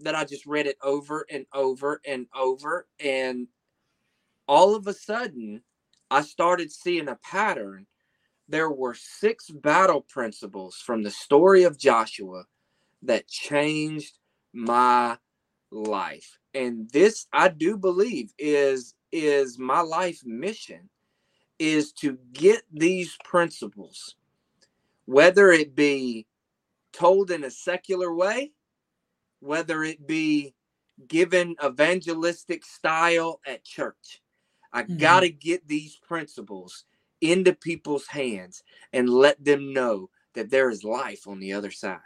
that 0.00 0.14
I 0.14 0.24
just 0.24 0.46
read 0.46 0.66
it 0.66 0.78
over 0.82 1.26
and 1.30 1.46
over 1.52 2.00
and 2.06 2.26
over. 2.34 2.86
And 2.98 3.48
all 4.48 4.74
of 4.74 4.86
a 4.86 4.94
sudden, 4.94 5.62
I 6.10 6.22
started 6.22 6.72
seeing 6.72 7.08
a 7.08 7.18
pattern. 7.22 7.86
There 8.48 8.70
were 8.70 8.94
six 8.94 9.50
battle 9.50 10.02
principles 10.02 10.76
from 10.76 11.02
the 11.02 11.10
story 11.10 11.64
of 11.64 11.78
Joshua 11.78 12.44
that 13.02 13.28
changed 13.28 14.18
my 14.52 15.18
life. 15.70 16.38
And 16.54 16.90
this 16.90 17.26
I 17.32 17.48
do 17.48 17.76
believe 17.76 18.32
is 18.38 18.94
is 19.10 19.58
my 19.58 19.80
life 19.80 20.20
mission 20.24 20.88
is 21.58 21.92
to 21.92 22.18
get 22.32 22.62
these 22.72 23.16
principles 23.24 24.16
whether 25.06 25.50
it 25.50 25.74
be 25.74 26.26
told 26.92 27.30
in 27.30 27.44
a 27.44 27.50
secular 27.50 28.14
way, 28.14 28.52
whether 29.40 29.82
it 29.82 30.06
be 30.06 30.54
given 31.08 31.56
evangelistic 31.64 32.64
style 32.64 33.40
at 33.46 33.64
church. 33.64 34.22
I 34.72 34.82
mm-hmm. 34.82 34.98
got 34.98 35.20
to 35.20 35.30
get 35.30 35.66
these 35.66 35.96
principles 35.96 36.84
into 37.20 37.52
people's 37.52 38.06
hands 38.06 38.62
and 38.92 39.08
let 39.08 39.42
them 39.44 39.72
know 39.72 40.10
that 40.34 40.50
there 40.50 40.70
is 40.70 40.84
life 40.84 41.26
on 41.26 41.40
the 41.40 41.52
other 41.52 41.70
side. 41.70 41.98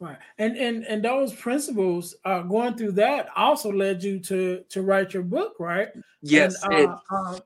Right, 0.00 0.18
and 0.38 0.56
and 0.56 0.84
and 0.84 1.04
those 1.04 1.32
principles, 1.32 2.16
uh, 2.24 2.42
going 2.42 2.76
through 2.76 2.92
that, 2.92 3.28
also 3.36 3.72
led 3.72 4.02
you 4.02 4.18
to 4.20 4.64
to 4.68 4.82
write 4.82 5.14
your 5.14 5.22
book, 5.22 5.54
right? 5.60 5.88
Yes, 6.20 6.56
and, 6.64 6.88
uh, 6.88 6.96
uh, 7.10 7.38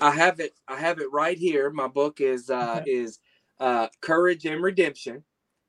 I 0.00 0.10
have 0.12 0.40
it. 0.40 0.54
I 0.68 0.78
have 0.78 0.98
it 0.98 1.12
right 1.12 1.36
here. 1.36 1.70
My 1.70 1.88
book 1.88 2.20
is 2.20 2.50
uh, 2.50 2.78
okay. 2.80 2.90
is 2.90 3.18
uh, 3.58 3.88
Courage 4.00 4.46
and 4.46 4.62
Redemption: 4.62 5.24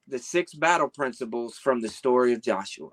The 0.08 0.20
Six 0.20 0.54
Battle 0.54 0.90
Principles 0.90 1.58
from 1.58 1.82
the 1.82 1.90
Story 1.90 2.34
of 2.34 2.42
Joshua. 2.42 2.90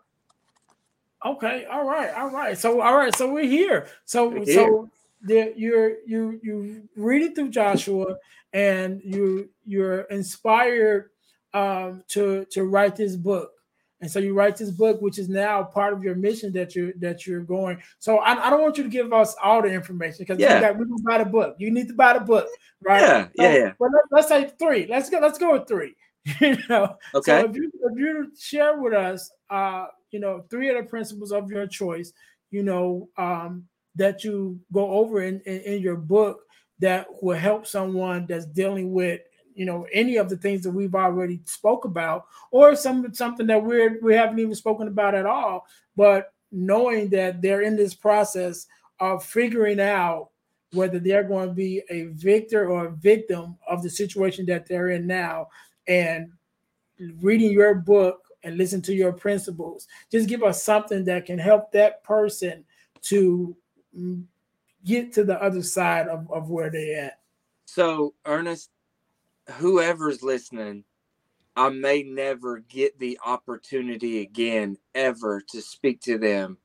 Okay, 1.25 1.65
all 1.71 1.85
right, 1.85 2.13
all 2.15 2.31
right. 2.31 2.57
So 2.57 2.81
all 2.81 2.97
right, 2.97 3.15
so 3.15 3.33
we're 3.33 3.45
here. 3.45 3.89
So 4.05 4.29
we're 4.29 4.45
here. 4.45 4.55
so 4.55 4.91
the, 5.23 5.53
you're 5.57 5.97
you 6.07 6.41
you 6.43 6.89
read 6.97 7.23
it 7.23 7.35
through 7.35 7.51
Joshua, 7.51 8.17
and 8.53 9.01
you 9.05 9.49
you're 9.67 10.03
inspired 10.03 11.11
um, 11.55 12.05
to 12.09 12.47
to 12.51 12.65
write 12.65 12.97
this 12.97 13.17
book. 13.17 13.53
And 14.01 14.11
so 14.11 14.21
you 14.21 14.33
write 14.33 14.57
this 14.57 14.71
book, 14.71 15.03
which 15.03 15.19
is 15.19 15.29
now 15.29 15.65
part 15.65 15.93
of 15.93 16.05
your 16.05 16.15
mission 16.15 16.53
that 16.53 16.77
you're 16.77 16.93
that 17.01 17.27
you're 17.27 17.43
going. 17.43 17.83
So 17.99 18.19
I, 18.19 18.47
I 18.47 18.51
don't 18.51 18.63
want 18.63 18.79
you 18.79 18.85
to 18.85 18.89
give 18.89 19.13
us 19.13 19.35
all 19.43 19.61
the 19.61 19.69
information 19.69 20.19
because 20.21 20.39
yeah. 20.39 20.55
we 20.55 20.61
got 20.61 20.79
we 20.79 20.85
can 20.87 20.97
buy 21.05 21.19
the 21.19 21.25
book. 21.25 21.57
You 21.59 21.71
need 21.73 21.89
to 21.89 21.95
buy 21.95 22.13
the 22.13 22.21
book, 22.21 22.47
right? 22.81 23.01
Yeah, 23.01 23.25
so, 23.25 23.43
yeah, 23.43 23.55
yeah. 23.55 23.73
Well, 23.79 23.91
let, 24.13 24.23
us 24.23 24.29
say 24.29 24.53
three. 24.59 24.87
Let's 24.89 25.11
go. 25.11 25.19
Let's 25.19 25.39
go 25.39 25.53
with 25.53 25.67
three. 25.67 25.95
you 26.41 26.57
know. 26.69 26.97
Okay. 27.15 27.41
So 27.41 27.49
if 27.49 27.57
you 27.57 27.73
if 27.75 27.99
you 27.99 28.33
share 28.39 28.81
with 28.81 28.93
us, 28.93 29.31
uh, 29.51 29.87
you 30.13 30.21
know, 30.21 30.45
three 30.49 30.69
of 30.69 30.77
the 30.77 30.89
principles 30.89 31.33
of 31.33 31.51
your 31.51 31.67
choice, 31.67 32.13
you 32.53 32.63
know, 32.63 33.09
um, 33.17 33.65
that 33.97 34.23
you 34.23 34.61
go 34.73 34.91
over 34.93 35.23
in, 35.23 35.41
in, 35.41 35.61
in 35.63 35.83
your 35.83 35.97
book 35.97 36.43
that 36.79 37.07
will 37.21 37.37
help 37.37 37.67
someone 37.67 38.27
that's 38.29 38.47
dealing 38.47 38.93
with 38.93 39.21
you 39.59 39.65
know 39.65 39.87
any 39.93 40.17
of 40.17 40.29
the 40.29 40.37
things 40.37 40.63
that 40.63 40.71
we've 40.71 40.95
already 40.95 41.41
spoke 41.45 41.85
about 41.85 42.27
or 42.53 42.77
some 42.77 43.13
something 43.13 43.47
that 43.49 43.63
we're 43.63 43.99
we 44.01 44.15
haven't 44.15 44.39
even 44.39 44.55
spoken 44.55 44.87
about 44.87 45.17
at 45.17 45.27
all. 45.27 45.67
But 45.97 46.33
knowing 46.53 47.09
that 47.11 47.43
they're 47.43 47.63
in 47.63 47.77
this 47.77 47.93
process 47.93 48.67
of 49.01 49.25
figuring 49.25 49.81
out 49.81 50.31
whether 50.73 51.01
they're 51.01 51.25
going 51.25 51.49
to 51.49 51.55
be 51.55 51.83
a 51.91 52.05
victor 52.05 52.71
or 52.71 52.87
a 52.87 52.93
victim 52.93 53.57
of 53.69 53.83
the 53.83 53.91
situation 53.91 54.47
that 54.47 54.67
they're 54.67 54.91
in 54.91 55.07
now 55.07 55.49
and 55.89 56.31
reading 57.21 57.51
your 57.51 57.75
book 57.75 58.29
and 58.45 58.57
listen 58.57 58.81
to 58.83 58.95
your 58.95 59.13
principles 59.13 59.89
just 60.13 60.29
give 60.29 60.43
us 60.43 60.63
something 60.63 61.05
that 61.05 61.27
can 61.27 61.39
help 61.39 61.73
that 61.73 62.05
person 62.05 62.65
to 63.01 63.57
mm, 63.97 64.23
get 64.85 65.13
to 65.13 65.25
the 65.25 65.41
other 65.43 65.63
side 65.63 66.07
of, 66.07 66.31
of 66.31 66.49
where 66.49 66.71
they're 66.71 67.07
at. 67.07 67.21
So 67.67 68.15
ernest 68.25 68.71
whoever's 69.57 70.23
listening, 70.23 70.85
I 71.57 71.71
may 71.71 72.03
never 72.03 72.61
get 72.61 72.99
the 72.99 73.19
opportunity 73.25 74.21
again 74.21 74.79
ever 74.95 75.41
to 75.51 75.61
speak 75.61 76.01
to 76.03 76.19
them. 76.19 76.59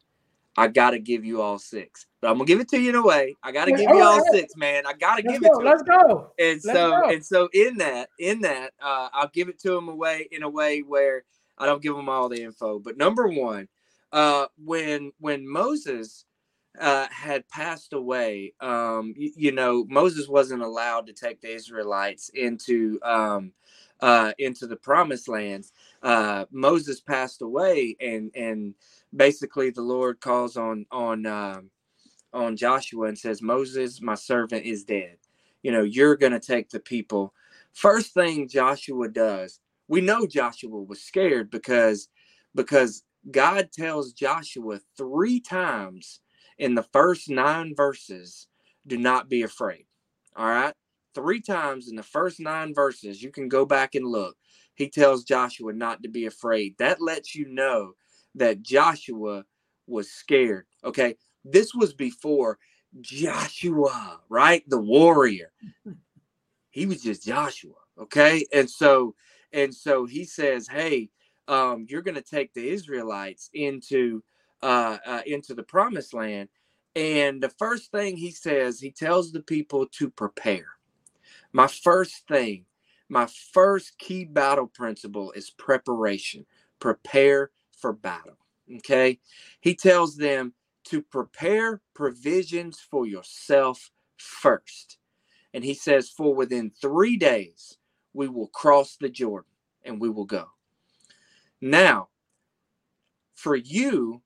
I 0.55 0.67
gotta 0.67 0.99
give 0.99 1.25
you 1.25 1.41
all 1.41 1.57
six, 1.57 2.05
but 2.21 2.29
I'm 2.29 2.35
gonna 2.35 2.45
give 2.45 2.59
it 2.59 2.69
to 2.69 2.79
you 2.79 2.89
in 2.89 2.95
a 2.95 3.01
way. 3.01 3.35
I 3.41 3.51
gotta 3.51 3.71
give 3.71 3.89
you 3.89 4.03
all 4.03 4.23
six, 4.31 4.55
man. 4.55 4.85
I 4.85 4.93
gotta 4.93 5.23
Let's 5.25 5.39
give 5.39 5.49
go. 5.49 5.57
it 5.57 5.59
to 5.59 5.65
Let's 5.65 5.83
them. 5.83 5.97
go. 5.99 6.31
And 6.37 6.61
Let's 6.63 6.79
so, 6.79 6.89
go. 6.91 7.09
and 7.09 7.25
so, 7.25 7.49
in 7.53 7.77
that, 7.77 8.09
in 8.19 8.41
that, 8.41 8.73
uh, 8.79 9.09
I'll 9.13 9.29
give 9.33 9.49
it 9.49 9.59
to 9.61 9.71
them 9.71 9.89
away 9.89 10.27
in 10.31 10.43
a 10.43 10.49
way 10.49 10.81
where 10.81 11.23
I 11.57 11.65
don't 11.65 11.81
give 11.81 11.95
them 11.95 12.07
all 12.09 12.29
the 12.29 12.43
info. 12.43 12.77
But 12.77 12.97
number 12.97 13.27
one, 13.27 13.67
uh, 14.11 14.45
when 14.63 15.11
when 15.19 15.47
Moses 15.47 16.25
uh, 16.79 17.07
had 17.11 17.47
passed 17.49 17.93
away, 17.93 18.53
um, 18.59 19.13
you, 19.15 19.31
you, 19.35 19.51
know, 19.51 19.85
Moses 19.89 20.27
wasn't 20.27 20.63
allowed 20.63 21.07
to 21.07 21.13
take 21.13 21.41
the 21.41 21.53
Israelites 21.53 22.29
into 22.29 22.99
um, 23.03 23.51
uh, 23.99 24.33
into 24.39 24.65
the 24.67 24.75
promised 24.75 25.27
lands. 25.27 25.71
Uh, 26.01 26.45
Moses 26.51 26.99
passed 26.99 27.41
away, 27.41 27.95
and 28.01 28.31
and 28.35 28.73
basically 29.15 29.69
the 29.69 29.81
Lord 29.81 30.19
calls 30.19 30.57
on 30.57 30.85
on 30.91 31.25
um, 31.25 31.69
on 32.33 32.57
Joshua 32.57 33.07
and 33.07 33.17
says, 33.17 33.41
"Moses, 33.41 34.01
my 34.01 34.15
servant, 34.15 34.65
is 34.65 34.83
dead. 34.83 35.17
You 35.61 35.71
know, 35.71 35.83
you're 35.83 36.17
going 36.17 36.33
to 36.33 36.39
take 36.39 36.69
the 36.69 36.79
people." 36.79 37.33
First 37.73 38.13
thing 38.13 38.47
Joshua 38.47 39.09
does, 39.09 39.59
we 39.87 40.01
know 40.01 40.27
Joshua 40.27 40.81
was 40.81 41.01
scared 41.01 41.49
because 41.49 42.09
because 42.55 43.03
God 43.29 43.71
tells 43.71 44.13
Joshua 44.13 44.79
three 44.97 45.39
times 45.39 46.19
in 46.63 46.75
the 46.75 46.87
first 46.93 47.29
nine 47.29 47.75
verses, 47.75 48.47
do 48.87 48.97
not 48.97 49.27
be 49.27 49.41
afraid. 49.41 49.85
All 50.33 50.47
right. 50.47 50.73
Three 51.13 51.41
times 51.41 51.89
in 51.89 51.97
the 51.97 52.03
first 52.03 52.39
nine 52.39 52.73
verses, 52.73 53.21
you 53.21 53.31
can 53.31 53.49
go 53.49 53.65
back 53.65 53.95
and 53.95 54.07
look. 54.07 54.37
He 54.73 54.89
tells 54.89 55.25
Joshua 55.25 55.73
not 55.73 56.01
to 56.03 56.09
be 56.09 56.25
afraid. 56.25 56.75
That 56.79 57.01
lets 57.01 57.35
you 57.35 57.49
know 57.49 57.95
that 58.35 58.61
Joshua 58.61 59.43
was 59.87 60.09
scared. 60.09 60.65
Okay. 60.85 61.17
This 61.43 61.75
was 61.75 61.93
before 61.93 62.59
Joshua, 63.01 64.21
right? 64.29 64.63
The 64.69 64.79
warrior. 64.79 65.51
He 66.69 66.85
was 66.85 67.03
just 67.03 67.25
Joshua. 67.25 67.75
Okay. 67.99 68.45
And 68.53 68.69
so, 68.69 69.15
and 69.51 69.75
so 69.75 70.05
he 70.05 70.23
says, 70.23 70.69
Hey, 70.69 71.09
um, 71.49 71.85
you're 71.89 72.01
going 72.01 72.15
to 72.15 72.21
take 72.21 72.53
the 72.53 72.69
Israelites 72.69 73.49
into 73.53 74.23
uh, 74.63 74.97
uh, 75.05 75.21
into 75.25 75.53
the 75.53 75.63
promised 75.63 76.13
land. 76.13 76.47
And 76.95 77.41
the 77.41 77.49
first 77.49 77.91
thing 77.91 78.17
he 78.17 78.31
says, 78.31 78.79
he 78.79 78.91
tells 78.91 79.31
the 79.31 79.41
people 79.41 79.87
to 79.97 80.09
prepare. 80.09 80.67
My 81.51 81.67
first 81.67 82.27
thing, 82.27 82.65
my 83.09 83.27
first 83.53 83.97
key 83.99 84.25
battle 84.25 84.67
principle 84.67 85.31
is 85.33 85.51
preparation. 85.51 86.45
Prepare 86.79 87.51
for 87.77 87.93
battle. 87.93 88.37
Okay. 88.77 89.19
He 89.61 89.75
tells 89.75 90.17
them 90.17 90.53
to 90.85 91.01
prepare 91.01 91.81
provisions 91.93 92.79
for 92.79 93.05
yourself 93.05 93.91
first. 94.17 94.97
And 95.53 95.63
he 95.63 95.73
says, 95.75 96.09
For 96.09 96.33
within 96.33 96.71
three 96.81 97.17
days, 97.17 97.77
we 98.13 98.27
will 98.27 98.47
cross 98.47 98.97
the 98.99 99.09
Jordan 99.09 99.51
and 99.83 100.01
we 100.01 100.09
will 100.09 100.25
go. 100.25 100.47
Now, 101.61 102.09
for 103.35 103.55
you, 103.55 104.22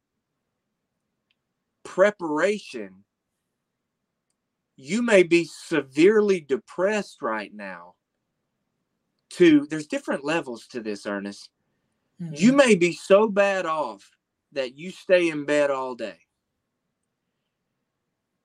preparation 1.97 2.93
you 4.75 5.01
may 5.01 5.23
be 5.23 5.45
severely 5.45 6.39
depressed 6.39 7.23
right 7.23 7.51
now. 7.51 7.95
To 9.31 9.65
there's 9.65 9.87
different 9.87 10.23
levels 10.23 10.67
to 10.67 10.79
this, 10.79 11.07
Ernest. 11.07 11.49
Mm-hmm. 12.21 12.35
You 12.35 12.53
may 12.53 12.75
be 12.75 12.93
so 12.93 13.27
bad 13.27 13.65
off 13.65 14.11
that 14.51 14.77
you 14.77 14.91
stay 14.91 15.29
in 15.29 15.45
bed 15.45 15.71
all 15.71 15.95
day. 15.95 16.19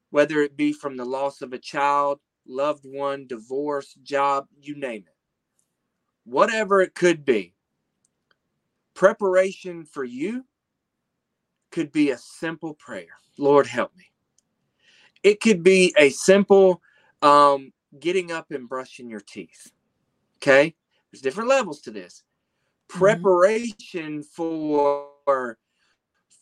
Whether 0.08 0.40
it 0.40 0.56
be 0.56 0.72
from 0.72 0.96
the 0.96 1.04
loss 1.04 1.42
of 1.42 1.52
a 1.52 1.58
child, 1.58 2.20
loved 2.46 2.86
one, 2.86 3.26
divorce, 3.26 3.92
job, 4.02 4.46
you 4.62 4.76
name 4.76 5.04
it. 5.06 5.16
Whatever 6.24 6.80
it 6.80 6.94
could 6.94 7.26
be. 7.26 7.54
Preparation 8.94 9.84
for 9.84 10.04
you 10.04 10.46
could 11.72 11.90
be 11.90 12.10
a 12.10 12.18
simple 12.18 12.74
prayer. 12.74 13.18
Lord, 13.38 13.66
help 13.66 13.96
me. 13.96 14.04
It 15.22 15.40
could 15.40 15.62
be 15.62 15.94
a 15.98 16.10
simple 16.10 16.80
um, 17.22 17.72
getting 17.98 18.30
up 18.30 18.50
and 18.50 18.68
brushing 18.68 19.08
your 19.08 19.20
teeth. 19.20 19.72
Okay. 20.36 20.74
There's 21.10 21.22
different 21.22 21.48
levels 21.48 21.80
to 21.82 21.90
this. 21.90 22.22
Mm-hmm. 22.88 22.98
Preparation 22.98 24.22
for 24.22 25.58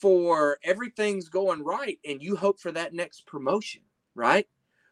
for 0.00 0.58
everything's 0.64 1.28
going 1.28 1.62
right 1.62 1.98
and 2.06 2.22
you 2.22 2.34
hope 2.34 2.58
for 2.58 2.72
that 2.72 2.94
next 2.94 3.26
promotion, 3.26 3.82
right? 4.14 4.48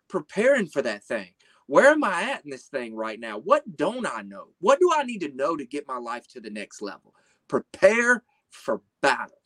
Preparing 0.09 0.66
for 0.66 0.82
that 0.82 1.03
thing. 1.03 1.28
Where 1.66 1.89
am 1.89 2.05
I 2.05 2.30
at 2.30 2.45
in 2.45 2.51
this 2.51 2.66
thing 2.66 2.95
right 2.95 3.18
now? 3.18 3.39
What 3.39 3.76
don't 3.76 4.07
I 4.07 4.22
know? 4.22 4.49
What 4.61 4.80
do 4.80 4.91
I 4.95 5.05
need 5.05 5.20
to 5.20 5.34
know 5.34 5.57
to 5.57 5.64
get 5.64 5.89
my 5.89 5.99
life 5.99 6.28
to 6.28 6.41
the 6.41 6.51
next 6.51 6.82
level? 6.82 7.14
Prepare 7.49 8.22
for 8.51 8.82
battle 9.01 9.38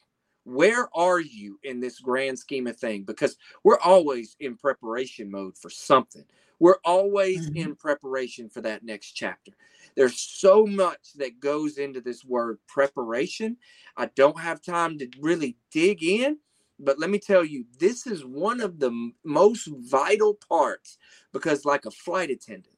where 0.45 0.88
are 0.95 1.20
you 1.20 1.59
in 1.62 1.80
this 1.80 2.01
grand 2.01 2.38
scheme 2.38 2.66
of 2.66 2.76
thing? 2.76 3.05
Because 3.05 3.36
we're 3.64 3.78
always 3.80 4.36
in 4.40 4.57
preparation 4.57 5.30
mode 5.30 5.57
for 5.57 5.70
something. 5.70 6.24
We're 6.59 6.78
always 6.84 7.49
mm-hmm. 7.49 7.57
in 7.57 7.76
preparation 7.76 8.49
for 8.49 8.61
that 8.62 8.84
next 8.84 9.12
chapter. 9.12 9.53
There's 9.97 10.18
so 10.18 10.64
much 10.64 11.12
that 11.16 11.40
goes 11.40 11.78
into 11.78 12.01
this 12.01 12.24
word 12.24 12.59
preparation. 12.66 13.57
I 13.97 14.07
don't 14.14 14.38
have 14.38 14.62
time 14.62 14.99
to 14.99 15.09
really 15.20 15.57
dig 15.70 16.03
in 16.03 16.38
but 16.82 16.99
let 16.99 17.11
me 17.11 17.18
tell 17.18 17.45
you 17.45 17.64
this 17.78 18.07
is 18.07 18.24
one 18.24 18.61
of 18.61 18.78
the 18.78 19.12
most 19.24 19.68
vital 19.78 20.34
parts 20.49 20.99
because 21.32 21.64
like 21.64 21.86
a 21.86 21.90
flight 21.90 22.30
attendant 22.30 22.74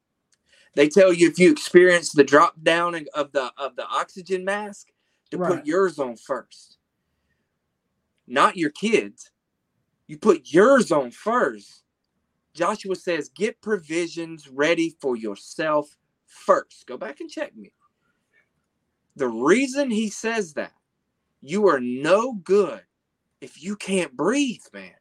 they 0.75 0.89
tell 0.89 1.13
you 1.13 1.29
if 1.29 1.39
you 1.39 1.51
experience 1.51 2.13
the 2.13 2.25
drop 2.25 2.55
down 2.63 2.95
of 3.15 3.33
the 3.33 3.53
of 3.57 3.75
the 3.77 3.87
oxygen 3.87 4.45
mask 4.45 4.89
to 5.31 5.39
right. 5.39 5.51
put 5.51 5.67
yours 5.67 5.99
on 5.99 6.17
first 6.17 6.79
not 8.27 8.57
your 8.57 8.71
kids. 8.71 9.31
You 10.07 10.19
put 10.19 10.53
yours 10.53 10.93
on 10.93 11.11
first. 11.11 11.83
Joshua 12.55 12.95
says, 12.95 13.31
get 13.35 13.61
provisions 13.61 14.49
ready 14.49 14.97
for 15.01 15.17
yourself 15.17 15.97
first. 16.27 16.87
Go 16.87 16.97
back 16.97 17.21
and 17.21 17.31
check 17.31 17.57
me. 17.57 17.73
The 19.17 19.29
reason 19.29 19.91
he 19.91 20.09
says 20.09 20.55
that, 20.55 20.73
you 21.41 21.69
are 21.69 21.81
no 21.81 22.35
good 22.35 22.83
if 23.41 23.63
you 23.63 23.77
can't 23.77 24.17
breathe, 24.17 24.65
man. 24.73 24.93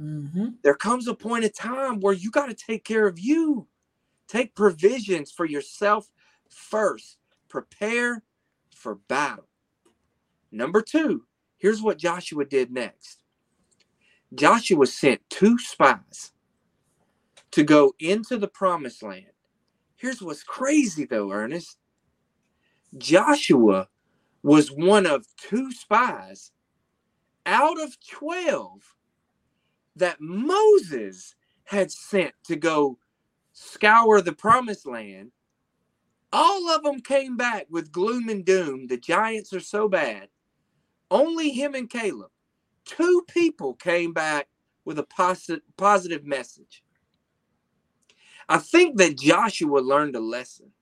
Mm-hmm. 0.00 0.46
There 0.62 0.74
comes 0.74 1.08
a 1.08 1.14
point 1.14 1.44
of 1.44 1.54
time 1.54 2.00
where 2.00 2.12
you 2.12 2.30
got 2.30 2.46
to 2.46 2.54
take 2.54 2.84
care 2.84 3.06
of 3.06 3.18
you. 3.18 3.66
Take 4.28 4.54
provisions 4.54 5.32
for 5.32 5.46
yourself 5.46 6.10
first. 6.48 7.16
Prepare 7.48 8.22
for 8.74 8.96
battle. 9.08 9.48
Number 10.52 10.82
two, 10.82 11.24
Here's 11.58 11.82
what 11.82 11.98
Joshua 11.98 12.44
did 12.44 12.72
next 12.72 13.18
Joshua 14.34 14.86
sent 14.86 15.20
two 15.30 15.58
spies 15.58 16.32
to 17.52 17.62
go 17.62 17.94
into 17.98 18.36
the 18.36 18.48
promised 18.48 19.02
land. 19.02 19.26
Here's 19.96 20.22
what's 20.22 20.42
crazy, 20.42 21.04
though, 21.04 21.32
Ernest. 21.32 21.78
Joshua 22.96 23.88
was 24.42 24.70
one 24.70 25.06
of 25.06 25.26
two 25.36 25.72
spies 25.72 26.52
out 27.46 27.80
of 27.80 27.96
12 28.08 28.80
that 29.96 30.20
Moses 30.20 31.34
had 31.64 31.90
sent 31.90 32.34
to 32.44 32.56
go 32.56 32.98
scour 33.52 34.20
the 34.20 34.32
promised 34.32 34.86
land. 34.86 35.32
All 36.32 36.68
of 36.70 36.82
them 36.82 37.00
came 37.00 37.36
back 37.36 37.66
with 37.70 37.92
gloom 37.92 38.28
and 38.28 38.44
doom. 38.44 38.86
The 38.86 38.98
giants 38.98 39.52
are 39.52 39.60
so 39.60 39.88
bad. 39.88 40.28
Only 41.10 41.50
him 41.50 41.74
and 41.74 41.88
Caleb. 41.88 42.30
Two 42.84 43.24
people 43.28 43.74
came 43.74 44.12
back 44.12 44.48
with 44.84 44.98
a 44.98 45.04
positive 45.04 45.62
positive 45.76 46.24
message. 46.24 46.82
I 48.48 48.58
think 48.58 48.96
that 48.96 49.18
Joshua 49.18 49.80
learned 49.80 50.16
a 50.16 50.20
lesson. 50.20 50.72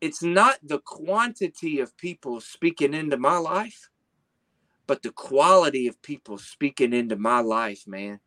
It's 0.00 0.22
not 0.22 0.58
the 0.62 0.80
quantity 0.80 1.78
of 1.78 1.96
people 1.96 2.40
speaking 2.40 2.94
into 2.94 3.16
my 3.16 3.36
life, 3.36 3.90
but 4.86 5.02
the 5.02 5.12
quality 5.12 5.86
of 5.86 6.02
people 6.02 6.38
speaking 6.38 6.92
into 6.92 7.16
my 7.16 7.40
life, 7.40 7.86
man. 7.86 8.18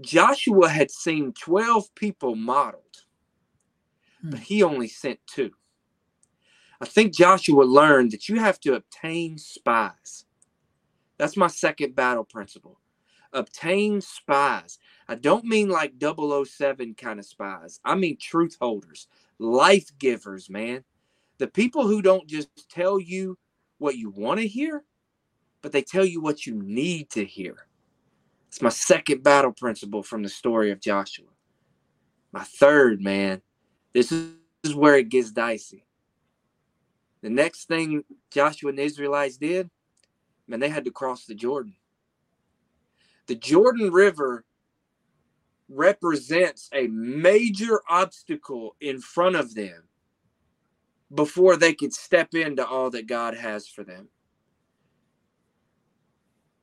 Joshua 0.00 0.68
had 0.68 0.90
seen 0.90 1.32
12 1.32 1.94
people 1.94 2.36
modeled, 2.36 3.04
but 4.22 4.38
hmm. 4.38 4.44
he 4.44 4.62
only 4.62 4.88
sent 4.88 5.18
two. 5.26 5.50
I 6.80 6.86
think 6.86 7.14
Joshua 7.14 7.62
learned 7.62 8.12
that 8.12 8.28
you 8.28 8.38
have 8.38 8.60
to 8.60 8.74
obtain 8.74 9.38
spies. 9.38 10.24
That's 11.18 11.36
my 11.36 11.48
second 11.48 11.96
battle 11.96 12.24
principle. 12.24 12.80
Obtain 13.32 14.00
spies. 14.00 14.78
I 15.08 15.16
don't 15.16 15.44
mean 15.44 15.68
like 15.68 15.94
007 16.00 16.94
kind 16.94 17.18
of 17.18 17.26
spies. 17.26 17.80
I 17.84 17.94
mean 17.94 18.16
truth 18.20 18.56
holders, 18.60 19.08
life 19.38 19.90
givers, 19.98 20.48
man. 20.48 20.84
The 21.38 21.48
people 21.48 21.86
who 21.86 22.02
don't 22.02 22.28
just 22.28 22.70
tell 22.70 23.00
you 23.00 23.38
what 23.78 23.96
you 23.96 24.10
want 24.10 24.40
to 24.40 24.46
hear, 24.46 24.84
but 25.62 25.72
they 25.72 25.82
tell 25.82 26.04
you 26.04 26.20
what 26.20 26.46
you 26.46 26.54
need 26.54 27.10
to 27.10 27.24
hear. 27.24 27.66
It's 28.48 28.62
my 28.62 28.70
second 28.70 29.22
battle 29.22 29.52
principle 29.52 30.02
from 30.02 30.22
the 30.22 30.28
story 30.28 30.70
of 30.70 30.80
Joshua. 30.80 31.28
My 32.32 32.44
third, 32.44 33.02
man, 33.02 33.42
this 33.92 34.12
is 34.12 34.74
where 34.74 34.96
it 34.96 35.08
gets 35.08 35.32
dicey. 35.32 35.84
The 37.20 37.30
next 37.30 37.66
thing 37.66 38.04
Joshua 38.30 38.70
and 38.70 38.78
the 38.78 38.82
Israelites 38.82 39.36
did, 39.36 39.70
man, 40.46 40.60
they 40.60 40.68
had 40.68 40.84
to 40.84 40.90
cross 40.90 41.24
the 41.24 41.34
Jordan. 41.34 41.74
The 43.26 43.34
Jordan 43.34 43.92
River 43.92 44.44
represents 45.68 46.70
a 46.72 46.86
major 46.86 47.80
obstacle 47.88 48.76
in 48.80 49.00
front 49.00 49.36
of 49.36 49.54
them 49.54 49.82
before 51.14 51.56
they 51.56 51.74
could 51.74 51.92
step 51.92 52.34
into 52.34 52.66
all 52.66 52.90
that 52.90 53.06
God 53.06 53.34
has 53.34 53.68
for 53.68 53.84
them. 53.84 54.08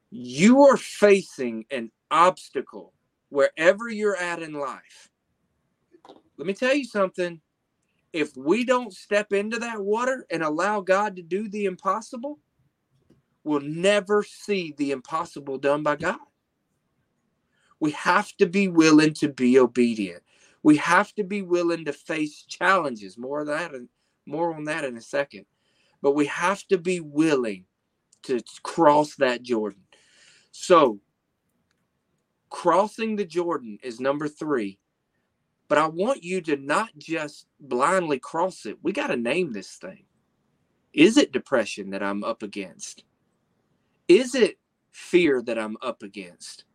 You 0.09 0.63
are 0.63 0.77
facing 0.77 1.65
an 1.69 1.91
obstacle 2.09 2.93
wherever 3.29 3.89
you're 3.89 4.15
at 4.15 4.41
in 4.41 4.53
life. 4.53 5.09
Let 6.37 6.47
me 6.47 6.53
tell 6.53 6.73
you 6.73 6.85
something 6.85 7.41
if 8.15 8.37
we 8.37 8.63
don't 8.63 8.93
step 8.93 9.33
into 9.33 9.59
that 9.59 9.81
water 9.81 10.25
and 10.31 10.41
allow 10.41 10.79
God 10.79 11.17
to 11.17 11.21
do 11.21 11.49
the 11.49 11.65
impossible, 11.65 12.39
we'll 13.43 13.59
never 13.59 14.23
see 14.23 14.73
the 14.77 14.91
impossible 14.91 15.57
done 15.57 15.83
by 15.83 15.97
God. 15.97 16.19
We 17.81 17.91
have 17.91 18.31
to 18.37 18.45
be 18.45 18.69
willing 18.69 19.13
to 19.15 19.27
be 19.27 19.59
obedient. 19.59 20.23
We 20.63 20.77
have 20.77 21.13
to 21.15 21.25
be 21.25 21.41
willing 21.41 21.83
to 21.83 21.91
face 21.91 22.45
challenges. 22.47 23.17
More 23.17 23.41
of 23.41 23.47
that 23.47 23.75
and 23.75 23.89
more 24.25 24.55
on 24.55 24.63
that 24.63 24.85
in 24.85 24.95
a 24.95 25.01
second. 25.01 25.45
But 26.01 26.15
we 26.15 26.27
have 26.27 26.65
to 26.69 26.77
be 26.77 27.01
willing 27.01 27.65
to 28.23 28.39
cross 28.63 29.15
that 29.15 29.43
Jordan. 29.43 29.81
So 30.51 31.01
crossing 32.49 33.17
the 33.17 33.25
Jordan 33.25 33.77
is 33.83 33.99
number 33.99 34.29
three 34.29 34.79
but 35.67 35.77
I 35.77 35.87
want 35.87 36.23
you 36.23 36.41
to 36.41 36.57
not 36.57 36.89
just 36.97 37.47
blindly 37.59 38.19
cross 38.19 38.65
it. 38.65 38.77
We 38.83 38.91
got 38.91 39.07
to 39.07 39.17
name 39.17 39.53
this 39.53 39.75
thing. 39.75 40.05
Is 40.93 41.17
it 41.17 41.31
depression 41.31 41.89
that 41.91 42.03
I'm 42.03 42.23
up 42.23 42.43
against? 42.43 43.03
Is 44.07 44.35
it 44.35 44.57
fear 44.91 45.41
that 45.43 45.59
I'm 45.59 45.77
up 45.81 46.03
against? 46.03 46.65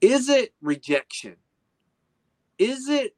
Is 0.00 0.28
it 0.28 0.52
rejection? 0.60 1.36
Is 2.58 2.88
it 2.88 3.14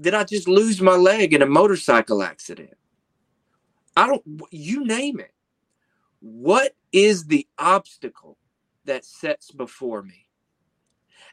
did 0.00 0.14
I 0.14 0.24
just 0.24 0.48
lose 0.48 0.80
my 0.80 0.96
leg 0.96 1.32
in 1.32 1.42
a 1.42 1.46
motorcycle 1.46 2.22
accident? 2.22 2.74
I 3.96 4.06
don't 4.06 4.22
you 4.50 4.84
name 4.84 5.20
it. 5.20 5.32
What 6.20 6.74
is 6.92 7.26
the 7.26 7.46
obstacle 7.58 8.36
that 8.84 9.04
sets 9.04 9.50
before 9.50 10.02
me? 10.02 10.25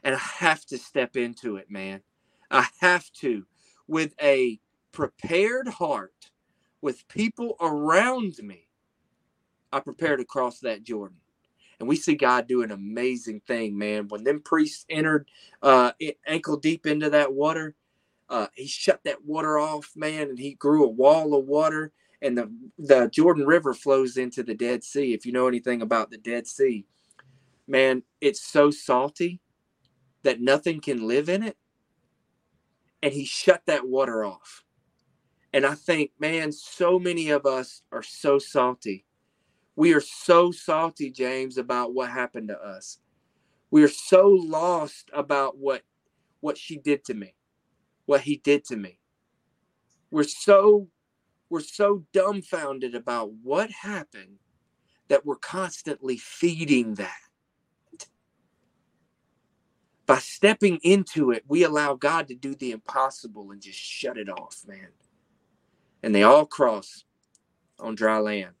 And 0.04 0.14
I 0.14 0.18
have 0.18 0.64
to 0.66 0.78
step 0.78 1.16
into 1.16 1.56
it, 1.56 1.70
man. 1.70 2.02
I 2.50 2.68
have 2.80 3.10
to 3.20 3.46
with 3.88 4.14
a 4.22 4.60
prepared 4.92 5.66
heart, 5.66 6.30
with 6.80 7.08
people 7.08 7.56
around 7.60 8.38
me. 8.38 8.68
I 9.72 9.80
prepare 9.80 10.16
to 10.16 10.24
cross 10.24 10.60
that 10.60 10.84
Jordan. 10.84 11.16
And 11.80 11.88
we 11.88 11.96
see 11.96 12.14
God 12.14 12.46
do 12.46 12.62
an 12.62 12.70
amazing 12.70 13.40
thing, 13.40 13.76
man. 13.76 14.06
When 14.08 14.22
them 14.22 14.40
priests 14.40 14.86
entered 14.88 15.28
uh, 15.62 15.92
ankle 16.26 16.58
deep 16.58 16.86
into 16.86 17.10
that 17.10 17.32
water, 17.32 17.74
uh, 18.28 18.46
he 18.54 18.66
shut 18.66 19.00
that 19.04 19.24
water 19.24 19.58
off, 19.58 19.90
man, 19.96 20.28
and 20.28 20.38
he 20.38 20.54
grew 20.54 20.84
a 20.84 20.88
wall 20.88 21.34
of 21.34 21.46
water. 21.46 21.92
And 22.22 22.38
the, 22.38 22.50
the 22.78 23.08
Jordan 23.08 23.44
River 23.44 23.74
flows 23.74 24.16
into 24.16 24.42
the 24.42 24.54
Dead 24.54 24.84
Sea. 24.84 25.12
If 25.12 25.26
you 25.26 25.32
know 25.32 25.48
anything 25.48 25.82
about 25.82 26.10
the 26.10 26.16
Dead 26.16 26.46
Sea, 26.46 26.86
man, 27.66 28.02
it's 28.20 28.40
so 28.40 28.70
salty 28.70 29.40
that 30.24 30.40
nothing 30.40 30.80
can 30.80 31.06
live 31.06 31.28
in 31.28 31.42
it. 31.42 31.56
And 33.02 33.12
he 33.12 33.24
shut 33.24 33.62
that 33.66 33.86
water 33.86 34.24
off. 34.24 34.64
And 35.52 35.64
I 35.64 35.74
think, 35.74 36.10
man, 36.18 36.50
so 36.50 36.98
many 36.98 37.30
of 37.30 37.46
us 37.46 37.82
are 37.92 38.02
so 38.02 38.38
salty. 38.38 39.04
We 39.76 39.94
are 39.94 40.00
so 40.00 40.50
salty, 40.50 41.10
James, 41.10 41.58
about 41.58 41.94
what 41.94 42.10
happened 42.10 42.48
to 42.48 42.58
us. 42.58 42.98
We 43.70 43.82
are 43.84 43.88
so 43.88 44.28
lost 44.28 45.10
about 45.12 45.58
what 45.58 45.82
what 46.40 46.58
she 46.58 46.76
did 46.76 47.04
to 47.06 47.14
me 47.14 47.34
what 48.06 48.22
he 48.22 48.36
did 48.36 48.64
to 48.66 48.76
me. 48.76 48.98
We're 50.10 50.24
so 50.24 50.88
we're 51.50 51.60
so 51.60 52.04
dumbfounded 52.12 52.94
about 52.94 53.32
what 53.42 53.70
happened 53.70 54.38
that 55.08 55.24
we're 55.24 55.36
constantly 55.36 56.16
feeding 56.16 56.94
that. 56.94 57.14
By 60.06 60.18
stepping 60.18 60.78
into 60.82 61.30
it, 61.30 61.44
we 61.48 61.64
allow 61.64 61.94
God 61.94 62.28
to 62.28 62.34
do 62.34 62.54
the 62.54 62.72
impossible 62.72 63.50
and 63.52 63.60
just 63.60 63.78
shut 63.78 64.18
it 64.18 64.28
off, 64.28 64.62
man. 64.66 64.88
And 66.02 66.14
they 66.14 66.22
all 66.22 66.44
cross 66.44 67.04
on 67.78 67.94
dry 67.94 68.18
land. 68.18 68.52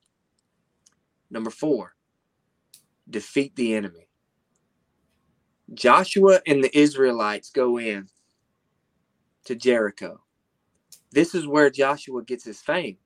Number 1.30 1.50
four, 1.50 1.94
defeat 3.08 3.54
the 3.56 3.74
enemy. 3.74 4.08
Joshua 5.74 6.40
and 6.46 6.62
the 6.62 6.76
Israelites 6.76 7.50
go 7.50 7.78
in 7.78 8.08
to 9.44 9.54
Jericho. 9.54 10.20
This 11.10 11.34
is 11.34 11.46
where 11.46 11.70
Joshua 11.70 12.22
gets 12.22 12.44
his 12.44 12.60
fame. 12.60 12.96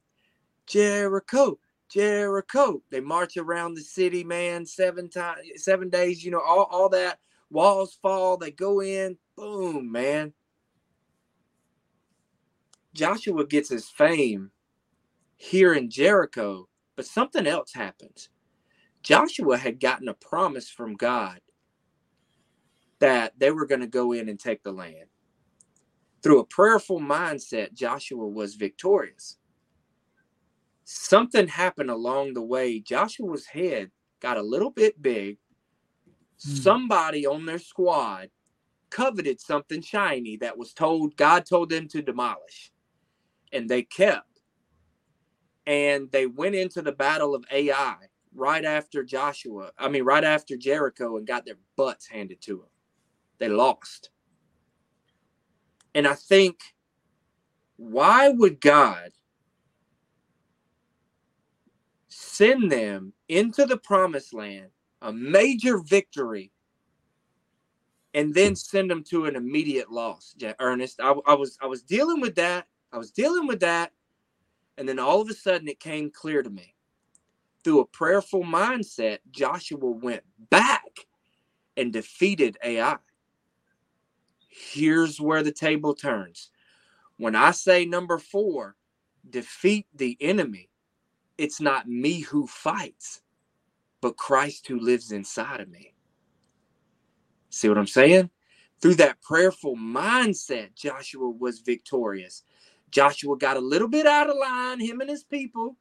Jericho, 0.66 1.59
Jericho. 1.91 2.82
They 2.91 3.01
march 3.01 3.36
around 3.36 3.74
the 3.74 3.82
city, 3.82 4.22
man, 4.24 4.66
seven 4.66 5.09
times, 5.09 5.41
seven 5.57 5.89
days, 5.89 6.24
you 6.24 6.30
know, 6.30 6.41
all, 6.41 6.68
all 6.70 6.89
that. 6.91 7.18
Walls 7.51 7.99
fall, 8.03 8.36
they 8.36 8.51
go 8.51 8.80
in, 8.82 9.18
boom, 9.36 9.92
man. 9.92 10.34
Joshua 12.94 13.46
gets 13.46 13.70
his 13.70 13.88
fame 13.88 14.53
here 15.36 15.74
in 15.74 15.90
Jericho, 15.90 16.68
but 16.96 17.07
something 17.07 17.46
else 17.46 17.72
happens. 17.74 18.30
Joshua 19.03 19.59
had 19.59 19.80
gotten 19.80 20.09
a 20.09 20.14
promise 20.14 20.70
from 20.70 20.94
God 20.96 21.40
that 23.01 23.34
they 23.38 23.51
were 23.51 23.66
going 23.66 23.82
to 23.82 23.88
go 23.88 24.12
in 24.12 24.28
and 24.28 24.40
take 24.40 24.62
the 24.62 24.72
land. 24.72 25.07
Through 26.22 26.40
a 26.40 26.46
prayerful 26.46 27.01
mindset, 27.01 27.74
Joshua 27.74 28.28
was 28.28 28.57
victorious. 28.57 29.38
Something 30.84 31.49
happened 31.49 31.90
along 31.90 32.34
the 32.34 32.42
way. 32.42 32.80
Joshua's 32.80 33.46
head 33.46 33.90
got 34.20 34.38
a 34.38 34.42
little 34.42 34.70
bit 34.70 35.03
big. 35.03 35.38
Hmm. 36.45 36.55
Somebody 36.55 37.26
on 37.26 37.47
their 37.47 37.59
squad 37.59 38.30
coveted 38.91 39.41
something 39.41 39.82
shiny 39.82 40.36
that 40.39 40.57
was 40.57 40.72
told 40.72 41.16
God 41.16 41.45
told 41.45 41.70
them 41.70 41.89
to 41.89 42.03
demolish. 42.03 42.72
And 43.53 43.68
they 43.68 43.82
kept. 43.82 44.43
And 45.66 46.11
they 46.11 46.26
went 46.26 46.55
into 46.55 46.80
the 46.80 46.93
battle 46.93 47.34
of 47.34 47.45
Ai 47.51 47.97
right 48.34 48.64
after 48.64 49.03
Joshua, 49.03 49.72
I 49.78 49.89
mean, 49.89 50.05
right 50.05 50.24
after 50.24 50.57
Jericho, 50.57 51.16
and 51.16 51.26
got 51.26 51.45
their 51.45 51.59
butts 51.76 52.07
handed 52.07 52.41
to 52.43 52.57
them. 52.57 52.68
They 53.39 53.49
lost. 53.49 54.11
And 55.95 56.07
I 56.07 56.14
think, 56.14 56.61
why 57.76 58.28
would 58.28 58.61
God 58.61 59.11
send 62.09 62.70
them 62.70 63.12
into 63.28 63.66
the 63.66 63.76
promised 63.76 64.32
land, 64.32 64.70
a 65.03 65.12
major 65.12 65.78
victory, 65.78 66.53
and 68.14 68.34
then 68.34 68.57
send 68.57 68.90
them 68.90 69.05
to 69.05 69.26
an 69.26 69.36
immediate 69.36 69.90
loss? 69.90 70.34
Ernest, 70.61 71.01
I, 71.01 71.14
I 71.26 71.34
was 71.34 71.59
I 71.61 71.66
was 71.66 71.82
dealing 71.82 72.20
with 72.20 72.34
that. 72.36 72.66
I 72.92 72.99
was 72.99 73.11
dealing 73.11 73.46
with 73.46 73.61
that, 73.61 73.92
and 74.76 74.88
then 74.88 74.99
all 74.99 75.20
of 75.20 75.28
a 75.28 75.34
sudden 75.34 75.68
it 75.68 75.80
came 75.80 76.11
clear 76.11 76.42
to 76.42 76.51
me. 76.51 76.74
Through 77.64 77.80
a 77.80 77.86
prayerful 77.86 78.44
mindset, 78.44 79.18
Joshua 79.30 79.90
went 79.90 80.22
back 80.51 81.07
and 81.76 81.92
defeated 81.92 82.57
Ai 82.64 82.96
here's 84.59 85.20
where 85.20 85.42
the 85.42 85.53
table 85.53 85.94
turns. 85.94 86.51
When 87.16 87.34
I 87.34 87.53
say 87.53 87.84
number 87.84 88.18
four, 88.18 88.76
defeat 89.28 89.86
the 89.94 90.16
enemy, 90.20 90.70
it's 91.36 91.61
not 91.61 91.88
me 91.88 92.20
who 92.20 92.46
fights, 92.46 93.22
but 94.01 94.16
Christ 94.16 94.66
who 94.66 94.78
lives 94.78 95.12
inside 95.12 95.61
of 95.61 95.68
me. 95.68 95.94
See 97.51 97.68
what 97.68 97.78
I'm 97.78 97.86
saying? 97.86 98.30
Through 98.80 98.96
that 98.96 99.20
prayerful 99.22 99.76
mindset, 99.76 100.74
Joshua 100.74 101.28
was 101.28 101.61
victorious. 101.61 102.44
Joshua 102.90 103.36
got 103.36 103.57
a 103.57 103.61
little 103.61 103.88
bit 103.88 104.07
out 104.07 104.30
of 104.30 104.36
line, 104.36 104.80
him 104.80 105.01
and 105.01 105.11
his 105.11 105.24
people, 105.24 105.76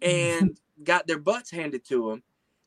and 0.00 0.58
got 0.84 1.06
their 1.06 1.18
butts 1.18 1.50
handed 1.50 1.84
to 1.88 2.10
him. 2.10 2.22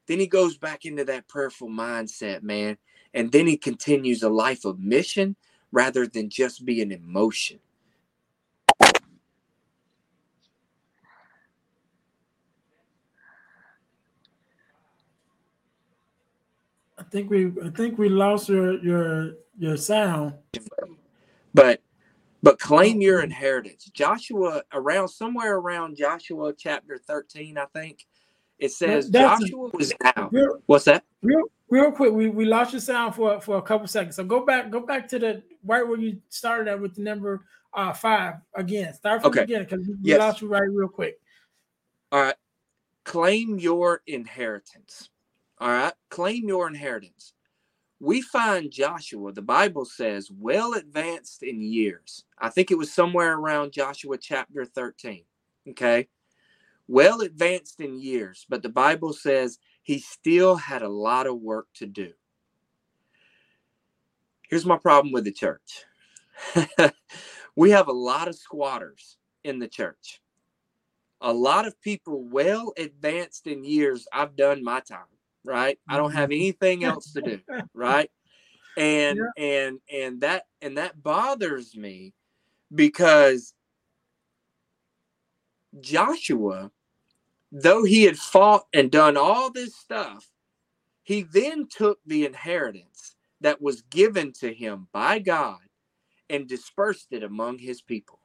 Then 0.07 0.19
he 0.19 0.27
goes 0.27 0.57
back 0.57 0.85
into 0.85 1.03
that 1.05 1.27
prayerful 1.27 1.69
mindset, 1.69 2.43
man. 2.43 2.77
And 3.13 3.31
then 3.31 3.47
he 3.47 3.57
continues 3.57 4.21
a 4.21 4.29
life 4.29 4.65
of 4.65 4.79
mission 4.79 5.35
rather 5.71 6.05
than 6.05 6.29
just 6.29 6.63
being 6.63 6.91
an 6.91 7.01
emotion. 7.01 7.59
Think 17.15 17.29
we 17.29 17.45
I 17.63 17.69
think 17.69 17.97
we 17.97 18.09
lost 18.09 18.49
your 18.49 18.83
your 18.83 19.35
your 19.57 19.77
sound. 19.77 20.33
But 21.53 21.81
but 22.43 22.59
claim 22.59 22.99
your 23.01 23.21
inheritance. 23.23 23.85
Joshua 23.93 24.63
around 24.73 25.07
somewhere 25.07 25.55
around 25.55 25.95
Joshua 25.95 26.53
chapter 26.53 26.97
13, 26.97 27.57
I 27.57 27.65
think. 27.73 28.05
It 28.59 28.71
says 28.71 29.09
Joshua 29.09 29.69
was 29.73 29.93
out. 30.03 30.33
What's 30.65 30.85
that? 30.85 31.03
Real, 31.21 31.43
real 31.69 31.91
quick, 31.91 32.13
we, 32.13 32.29
we 32.29 32.45
lost 32.45 32.73
your 32.73 32.81
sound 32.81 33.15
for 33.15 33.39
for 33.39 33.57
a 33.57 33.61
couple 33.61 33.87
seconds. 33.87 34.17
So 34.17 34.23
go 34.25 34.45
back, 34.45 34.69
go 34.69 34.81
back 34.81 35.07
to 35.09 35.19
the 35.19 35.41
right 35.63 35.87
where 35.87 35.97
you 35.97 36.21
started 36.29 36.67
at 36.67 36.79
with 36.79 36.95
the 36.95 37.01
number 37.01 37.45
uh 37.73 37.93
five 37.93 38.35
again. 38.53 38.93
Start 38.93 39.21
from 39.21 39.31
okay. 39.31 39.43
again 39.43 39.63
because 39.63 39.87
we 39.87 39.95
yes. 40.01 40.19
lost 40.19 40.41
you 40.41 40.49
right 40.49 40.69
real 40.69 40.89
quick. 40.89 41.17
All 42.11 42.21
right. 42.21 42.35
Claim 43.05 43.57
your 43.57 44.01
inheritance. 44.05 45.09
All 45.59 45.69
right. 45.69 45.93
Claim 46.09 46.47
your 46.47 46.67
inheritance. 46.67 47.33
We 47.99 48.21
find 48.21 48.71
Joshua, 48.71 49.31
the 49.31 49.41
Bible 49.41 49.85
says, 49.85 50.29
well 50.29 50.73
advanced 50.73 51.43
in 51.43 51.61
years. 51.61 52.25
I 52.37 52.49
think 52.49 52.69
it 52.69 52.77
was 52.77 52.93
somewhere 52.93 53.35
around 53.35 53.71
Joshua 53.71 54.17
chapter 54.17 54.65
13. 54.65 55.23
Okay 55.69 56.07
well 56.87 57.21
advanced 57.21 57.79
in 57.81 57.99
years, 57.99 58.45
but 58.49 58.61
the 58.61 58.69
Bible 58.69 59.13
says 59.13 59.59
he 59.83 59.99
still 59.99 60.55
had 60.55 60.81
a 60.81 60.89
lot 60.89 61.27
of 61.27 61.39
work 61.39 61.67
to 61.75 61.85
do. 61.85 62.11
Here's 64.49 64.65
my 64.65 64.77
problem 64.77 65.11
with 65.11 65.23
the 65.23 65.31
church 65.31 65.85
we 67.55 67.71
have 67.71 67.87
a 67.87 67.93
lot 67.93 68.27
of 68.27 68.35
squatters 68.35 69.17
in 69.43 69.59
the 69.59 69.67
church. 69.67 70.21
A 71.21 71.33
lot 71.33 71.65
of 71.65 71.81
people 71.81 72.23
well 72.25 72.73
advanced 72.77 73.47
in 73.47 73.63
years. 73.63 74.05
I've 74.13 74.35
done 74.35 74.63
my 74.63 74.81
time, 74.81 75.05
right? 75.45 75.79
I 75.87 75.97
don't 75.97 76.11
have 76.11 76.29
mm-hmm. 76.29 76.41
anything 76.41 76.83
else 76.83 77.13
to 77.13 77.21
do, 77.21 77.39
right? 77.73 78.09
And 78.77 79.19
yeah. 79.37 79.43
and 79.43 79.79
and 79.91 80.21
that 80.21 80.47
and 80.61 80.77
that 80.77 81.01
bothers 81.01 81.75
me 81.77 82.13
because 82.73 83.53
Joshua 85.79 86.71
though 87.57 87.83
he 87.83 88.03
had 88.03 88.17
fought 88.17 88.65
and 88.73 88.91
done 88.91 89.15
all 89.15 89.49
this 89.49 89.75
stuff, 89.75 90.29
he 91.03 91.21
then 91.21 91.67
took 91.67 91.99
the 92.05 92.25
inheritance 92.25 93.15
that 93.39 93.61
was 93.61 93.81
given 93.83 94.33
to 94.33 94.53
him 94.53 94.87
by 94.91 95.19
God 95.19 95.59
and 96.29 96.47
dispersed 96.47 97.07
it 97.11 97.23
among 97.23 97.59
his 97.59 97.81
people. 97.81 98.19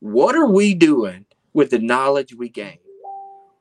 What 0.00 0.36
are 0.36 0.46
we 0.46 0.74
doing 0.74 1.24
with 1.54 1.70
the 1.70 1.78
knowledge 1.78 2.34
we 2.34 2.50
gain? 2.50 2.78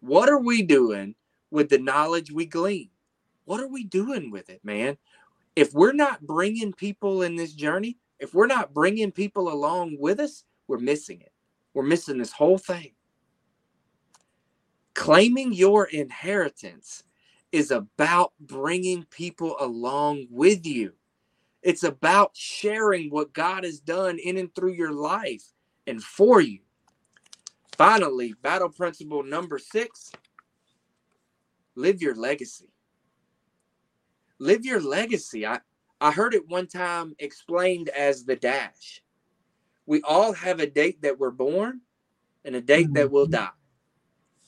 What 0.02 0.28
are 0.28 0.42
we 0.42 0.64
doing 0.64 1.16
with 1.56 1.70
the 1.70 1.80
knowledge 1.80 2.32
we 2.32 2.46
glean? 2.46 2.90
What 3.46 3.62
are 3.62 3.68
we 3.68 3.84
doing 3.84 4.30
with 4.30 4.50
it, 4.50 4.60
man? 4.64 4.98
If 5.56 5.74
we're 5.74 5.94
not 5.94 6.28
bringing 6.28 6.74
people 6.74 7.24
in 7.24 7.36
this 7.36 7.54
journey, 7.54 7.98
if 8.20 8.34
we're 8.34 8.48
not 8.48 8.74
bringing 8.74 9.12
people 9.12 9.52
along 9.52 9.98
with 10.00 10.20
us, 10.20 10.44
we're 10.68 10.80
missing 10.80 11.22
it. 11.22 11.32
We're 11.74 11.84
missing 11.84 12.18
this 12.18 12.32
whole 12.32 12.58
thing. 12.58 12.94
Claiming 14.94 15.54
your 15.54 15.86
inheritance 15.86 17.04
is 17.52 17.72
about 17.72 18.34
bringing 18.40 19.06
people 19.06 19.56
along 19.60 20.28
with 20.30 20.66
you. 20.66 20.94
It's 21.62 21.84
about 21.84 22.32
sharing 22.34 23.10
what 23.10 23.34
God 23.34 23.64
has 23.64 23.80
done 23.80 24.20
in 24.20 24.38
and 24.38 24.54
through 24.54 24.74
your 24.74 24.94
life 24.94 25.44
and 25.88 26.04
for 26.04 26.42
you. 26.42 26.60
Finally, 27.78 28.34
battle 28.42 28.70
principle 28.70 29.24
number 29.24 29.58
six 29.60 30.12
live 31.76 32.02
your 32.02 32.16
legacy. 32.16 32.70
Live 34.40 34.66
your 34.66 34.82
legacy. 34.82 35.46
I, 35.46 35.60
I 36.02 36.12
heard 36.12 36.34
it 36.34 36.48
one 36.48 36.68
time 36.68 37.16
explained 37.20 37.90
as 37.90 38.26
the 38.26 38.36
dash. 38.36 39.02
We 39.86 40.02
all 40.02 40.34
have 40.34 40.60
a 40.60 40.68
date 40.68 41.02
that 41.04 41.20
we're 41.20 41.32
born 41.32 41.82
and 42.44 42.56
a 42.56 42.62
date 42.62 42.94
that 42.94 43.12
we'll 43.12 43.26
mm-hmm. 43.26 43.44
die. 43.44 43.50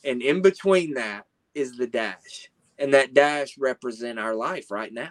And 0.03 0.21
in 0.21 0.41
between 0.41 0.93
that 0.95 1.25
is 1.53 1.77
the 1.77 1.87
dash. 1.87 2.49
And 2.79 2.93
that 2.93 3.13
dash 3.13 3.57
represent 3.57 4.19
our 4.19 4.35
life 4.35 4.69
right 4.69 4.93
now. 4.93 5.09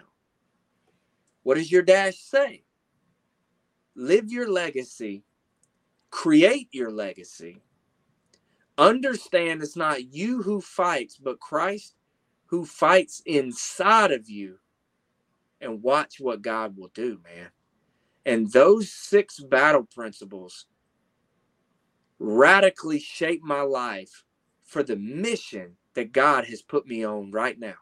What 1.43 1.55
does 1.55 1.71
your 1.71 1.81
dash 1.81 2.17
say? 2.17 2.63
Live 3.95 4.31
your 4.31 4.49
legacy, 4.49 5.23
create 6.11 6.69
your 6.71 6.91
legacy. 6.91 7.61
Understand 8.77 9.63
it's 9.63 9.75
not 9.75 10.13
you 10.13 10.43
who 10.43 10.61
fights, 10.61 11.17
but 11.17 11.39
Christ 11.39 11.95
who 12.49 12.65
fights 12.65 13.21
inside 13.25 14.11
of 14.11 14.29
you. 14.29 14.57
And 15.59 15.81
watch 15.81 16.19
what 16.19 16.43
God 16.43 16.77
will 16.77 16.91
do, 16.93 17.19
man. 17.23 17.49
And 18.25 18.51
those 18.51 18.91
six 18.91 19.39
battle 19.39 19.87
principles 19.91 20.67
radically 22.19 22.99
shape 22.99 23.41
my 23.43 23.61
life 23.61 24.23
for 24.63 24.83
the 24.83 24.97
mission 24.97 25.77
that 25.95 26.11
God 26.11 26.45
has 26.45 26.61
put 26.61 26.85
me 26.85 27.03
on 27.03 27.31
right 27.31 27.57
now. 27.57 27.73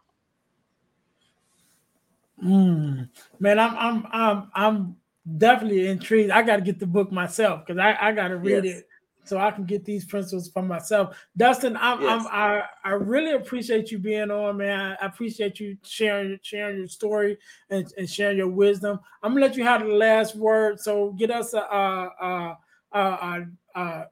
Mm, 2.44 3.10
man, 3.40 3.60
I'm 3.60 3.76
I'm 3.78 4.08
I'm 4.12 4.52
I'm 4.54 4.96
definitely 5.38 5.88
intrigued. 5.88 6.32
I 6.32 6.44
got 6.44 6.58
to 6.58 6.62
get 6.62 6.80
the 6.80 6.88
book 6.88 7.12
myself 7.12 7.66
because 7.66 7.80
I 7.80 7.98
I 8.00 8.12
got 8.12 8.30
to 8.30 8.38
read 8.38 8.66
yes. 8.66 8.78
it 8.78 8.88
so 9.26 9.38
I 9.38 9.52
can 9.52 9.66
get 9.66 9.84
these 9.84 10.06
principles 10.06 10.50
for 10.50 10.62
myself. 10.62 11.18
Dustin, 11.36 11.78
I'm, 11.78 12.02
yes. 12.02 12.26
I'm 12.26 12.28
I 12.28 12.64
I 12.84 12.92
really 12.92 13.32
appreciate 13.32 13.92
you 13.92 14.00
being 14.00 14.32
on, 14.32 14.58
man. 14.58 14.96
I 15.02 15.06
appreciate 15.06 15.60
you 15.60 15.78
sharing 15.84 16.40
sharing 16.42 16.78
your 16.78 16.88
story 16.88 17.38
and, 17.70 17.92
and 17.98 18.10
sharing 18.10 18.38
your 18.38 18.50
wisdom. 18.50 19.00
I'm 19.24 19.34
gonna 19.34 19.46
let 19.46 19.58
you 19.58 19.64
have 19.64 19.82
the 19.82 19.88
last 19.94 20.36
word. 20.36 20.80
So 20.80 21.12
get 21.12 21.32
us 21.32 21.54
a 21.54 21.60
a 21.60 22.58
a, 22.94 23.00
a, 23.00 23.46
a, 23.76 24.06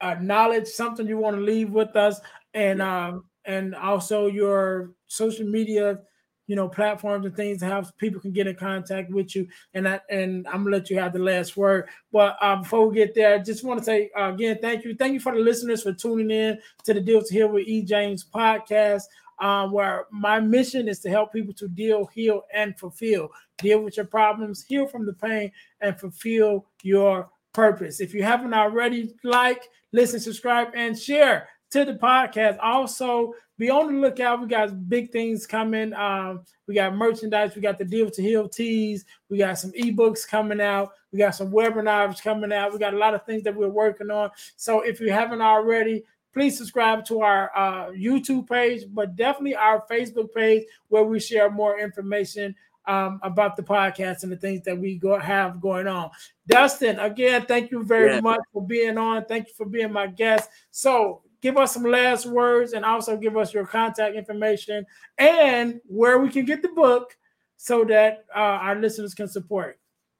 a 0.00 0.22
knowledge, 0.22 0.66
something 0.66 1.06
you 1.06 1.18
want 1.18 1.36
to 1.36 1.42
leave 1.42 1.70
with 1.70 1.96
us, 1.96 2.20
and 2.54 2.80
um 2.82 3.24
and 3.44 3.74
also 3.74 4.26
your 4.26 4.92
social 5.06 5.46
media 5.46 6.00
you 6.46 6.56
know 6.56 6.68
platforms 6.68 7.26
and 7.26 7.36
things 7.36 7.62
how 7.62 7.82
people 7.98 8.20
can 8.20 8.32
get 8.32 8.46
in 8.46 8.54
contact 8.54 9.10
with 9.10 9.34
you. 9.34 9.48
And 9.74 9.88
I, 9.88 10.00
and 10.10 10.46
I'm 10.48 10.64
gonna 10.64 10.76
let 10.76 10.90
you 10.90 10.98
have 10.98 11.12
the 11.12 11.18
last 11.18 11.56
word. 11.56 11.88
But 12.12 12.36
uh, 12.40 12.56
before 12.56 12.88
we 12.88 12.94
get 12.96 13.14
there 13.14 13.34
I 13.34 13.38
just 13.38 13.64
want 13.64 13.78
to 13.78 13.84
say 13.84 14.10
uh, 14.18 14.32
again 14.32 14.58
thank 14.60 14.84
you. 14.84 14.94
Thank 14.94 15.14
you 15.14 15.20
for 15.20 15.34
the 15.34 15.40
listeners 15.40 15.82
for 15.82 15.92
tuning 15.92 16.30
in 16.30 16.58
to 16.84 16.94
the 16.94 17.00
Deal 17.00 17.22
to 17.22 17.34
Heal 17.34 17.48
with 17.48 17.66
E. 17.66 17.82
James 17.82 18.24
podcast 18.24 19.02
um, 19.38 19.72
where 19.72 20.06
my 20.10 20.40
mission 20.40 20.88
is 20.88 21.00
to 21.00 21.10
help 21.10 21.32
people 21.32 21.54
to 21.54 21.68
deal 21.68 22.06
heal 22.06 22.42
and 22.54 22.78
fulfill. 22.78 23.30
Deal 23.58 23.80
with 23.80 23.96
your 23.96 24.06
problems 24.06 24.64
heal 24.64 24.86
from 24.86 25.06
the 25.06 25.12
pain 25.12 25.52
and 25.80 25.98
fulfill 25.98 26.66
your 26.82 27.30
purpose. 27.52 28.00
If 28.00 28.14
you 28.14 28.22
haven't 28.22 28.54
already 28.54 29.14
like 29.24 29.68
listen 29.92 30.20
subscribe 30.20 30.68
and 30.74 30.98
share 30.98 31.48
to 31.70 31.84
the 31.84 31.94
podcast. 31.94 32.58
Also, 32.60 33.34
be 33.58 33.70
on 33.70 33.92
the 33.92 34.00
lookout. 34.00 34.40
We 34.40 34.48
got 34.48 34.88
big 34.88 35.10
things 35.10 35.46
coming. 35.46 35.94
Um, 35.94 36.42
we 36.66 36.74
got 36.74 36.94
merchandise. 36.94 37.54
We 37.54 37.62
got 37.62 37.78
the 37.78 37.84
Deal 37.84 38.10
to 38.10 38.22
Heal 38.22 38.48
tees. 38.48 39.04
We 39.28 39.38
got 39.38 39.58
some 39.58 39.72
ebooks 39.72 40.28
coming 40.28 40.60
out. 40.60 40.92
We 41.12 41.18
got 41.18 41.34
some 41.34 41.50
webinars 41.50 42.22
coming 42.22 42.52
out. 42.52 42.72
We 42.72 42.78
got 42.78 42.94
a 42.94 42.98
lot 42.98 43.14
of 43.14 43.24
things 43.24 43.42
that 43.44 43.54
we're 43.54 43.68
working 43.68 44.10
on. 44.10 44.30
So 44.56 44.80
if 44.80 45.00
you 45.00 45.10
haven't 45.10 45.40
already, 45.40 46.04
please 46.34 46.58
subscribe 46.58 47.04
to 47.06 47.22
our 47.22 47.50
uh, 47.56 47.90
YouTube 47.92 48.48
page, 48.48 48.82
but 48.92 49.16
definitely 49.16 49.56
our 49.56 49.84
Facebook 49.90 50.34
page 50.34 50.64
where 50.88 51.04
we 51.04 51.18
share 51.18 51.50
more 51.50 51.80
information 51.80 52.54
um, 52.86 53.18
about 53.22 53.56
the 53.56 53.62
podcast 53.62 54.22
and 54.22 54.30
the 54.30 54.36
things 54.36 54.62
that 54.64 54.76
we 54.78 54.96
go 54.96 55.18
have 55.18 55.60
going 55.60 55.86
on. 55.86 56.10
Dustin, 56.46 56.98
again, 56.98 57.46
thank 57.46 57.70
you 57.70 57.82
very 57.82 58.14
yeah. 58.14 58.20
much 58.20 58.40
for 58.52 58.64
being 58.64 58.98
on. 58.98 59.24
Thank 59.24 59.48
you 59.48 59.54
for 59.54 59.66
being 59.66 59.92
my 59.92 60.06
guest. 60.06 60.50
So 60.70 61.22
give 61.40 61.56
us 61.56 61.74
some 61.74 61.84
last 61.84 62.26
words 62.26 62.72
and 62.72 62.84
also 62.84 63.16
give 63.16 63.36
us 63.36 63.52
your 63.52 63.66
contact 63.66 64.16
information 64.16 64.84
and 65.18 65.80
where 65.86 66.18
we 66.18 66.28
can 66.28 66.44
get 66.44 66.62
the 66.62 66.68
book 66.68 67.16
so 67.56 67.84
that 67.84 68.24
uh, 68.34 68.38
our 68.38 68.76
listeners 68.76 69.14
can 69.14 69.28
support. 69.28 69.78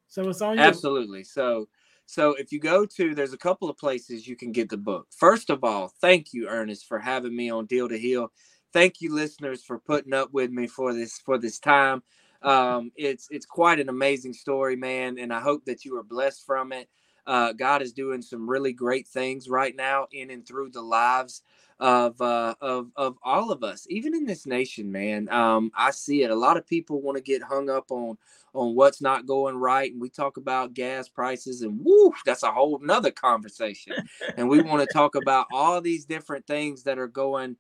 So 0.09 0.29
it's 0.29 0.41
on 0.41 0.57
you. 0.57 0.62
Absolutely. 0.62 1.25
So 1.25 1.69
so 2.07 2.35
if 2.35 2.53
you 2.53 2.61
go 2.61 2.87
to 2.87 3.14
there's 3.14 3.33
a 3.33 3.39
couple 3.39 3.69
of 3.69 3.77
places 3.77 4.27
you 4.27 4.37
can 4.37 4.53
get 4.53 4.69
the 4.69 4.77
book. 4.77 5.09
First 5.11 5.51
of 5.51 5.64
all, 5.64 5.93
thank 6.01 6.33
you 6.33 6.49
Ernest 6.49 6.87
for 6.87 6.99
having 6.99 7.35
me 7.35 7.51
on 7.51 7.67
Deal 7.67 7.89
to 7.89 7.99
Heal. 7.99 8.33
Thank 8.73 9.01
you 9.01 9.14
listeners 9.14 9.62
for 9.64 9.79
putting 9.79 10.12
up 10.12 10.33
with 10.33 10.51
me 10.51 10.67
for 10.67 10.95
this 10.95 11.19
for 11.19 11.39
this 11.39 11.59
time. 11.59 12.03
Um, 12.43 12.93
it's 12.97 13.27
it's 13.31 13.47
quite 13.47 13.81
an 13.81 13.89
amazing 13.89 14.35
story, 14.35 14.77
man, 14.77 15.19
and 15.19 15.33
I 15.33 15.41
hope 15.41 15.64
that 15.64 15.85
you 15.85 15.97
are 15.97 16.03
blessed 16.03 16.45
from 16.47 16.73
it. 16.73 16.89
Uh, 17.27 17.53
God 17.53 17.83
is 17.83 17.93
doing 17.93 18.22
some 18.22 18.49
really 18.49 18.72
great 18.72 19.07
things 19.07 19.49
right 19.49 19.74
now 19.74 20.07
in 20.12 20.31
and 20.31 20.47
through 20.47 20.70
the 20.70 20.83
lives 20.83 21.43
of 21.79 22.20
uh, 22.20 22.55
of 22.61 22.91
of 22.97 23.16
all 23.22 23.51
of 23.51 23.62
us, 23.62 23.87
even 23.91 24.14
in 24.14 24.24
this 24.24 24.47
nation, 24.47 24.91
man. 24.91 25.29
Um, 25.29 25.70
I 25.74 25.91
see 25.91 26.22
it. 26.22 26.31
A 26.31 26.35
lot 26.35 26.57
of 26.57 26.66
people 26.66 27.03
want 27.03 27.16
to 27.16 27.22
get 27.22 27.43
hung 27.43 27.68
up 27.68 27.91
on 27.91 28.16
on 28.55 28.74
what's 28.74 29.03
not 29.03 29.27
going 29.27 29.57
right, 29.57 29.93
and 29.93 30.01
we 30.01 30.09
talk 30.09 30.39
about 30.39 30.74
gas 30.74 31.09
prices, 31.09 31.62
and 31.62 31.79
woo, 31.85 32.12
that's 32.24 32.43
a 32.43 32.51
whole 32.51 32.79
nother 32.79 33.11
conversation. 33.11 33.93
and 34.37 34.49
we 34.49 34.62
want 34.62 34.87
to 34.87 34.93
talk 34.93 35.14
about 35.14 35.47
all 35.53 35.81
these 35.81 36.07
different 36.07 36.47
things 36.47 36.85
that 36.85 36.99
are 36.99 37.09
going. 37.09 37.57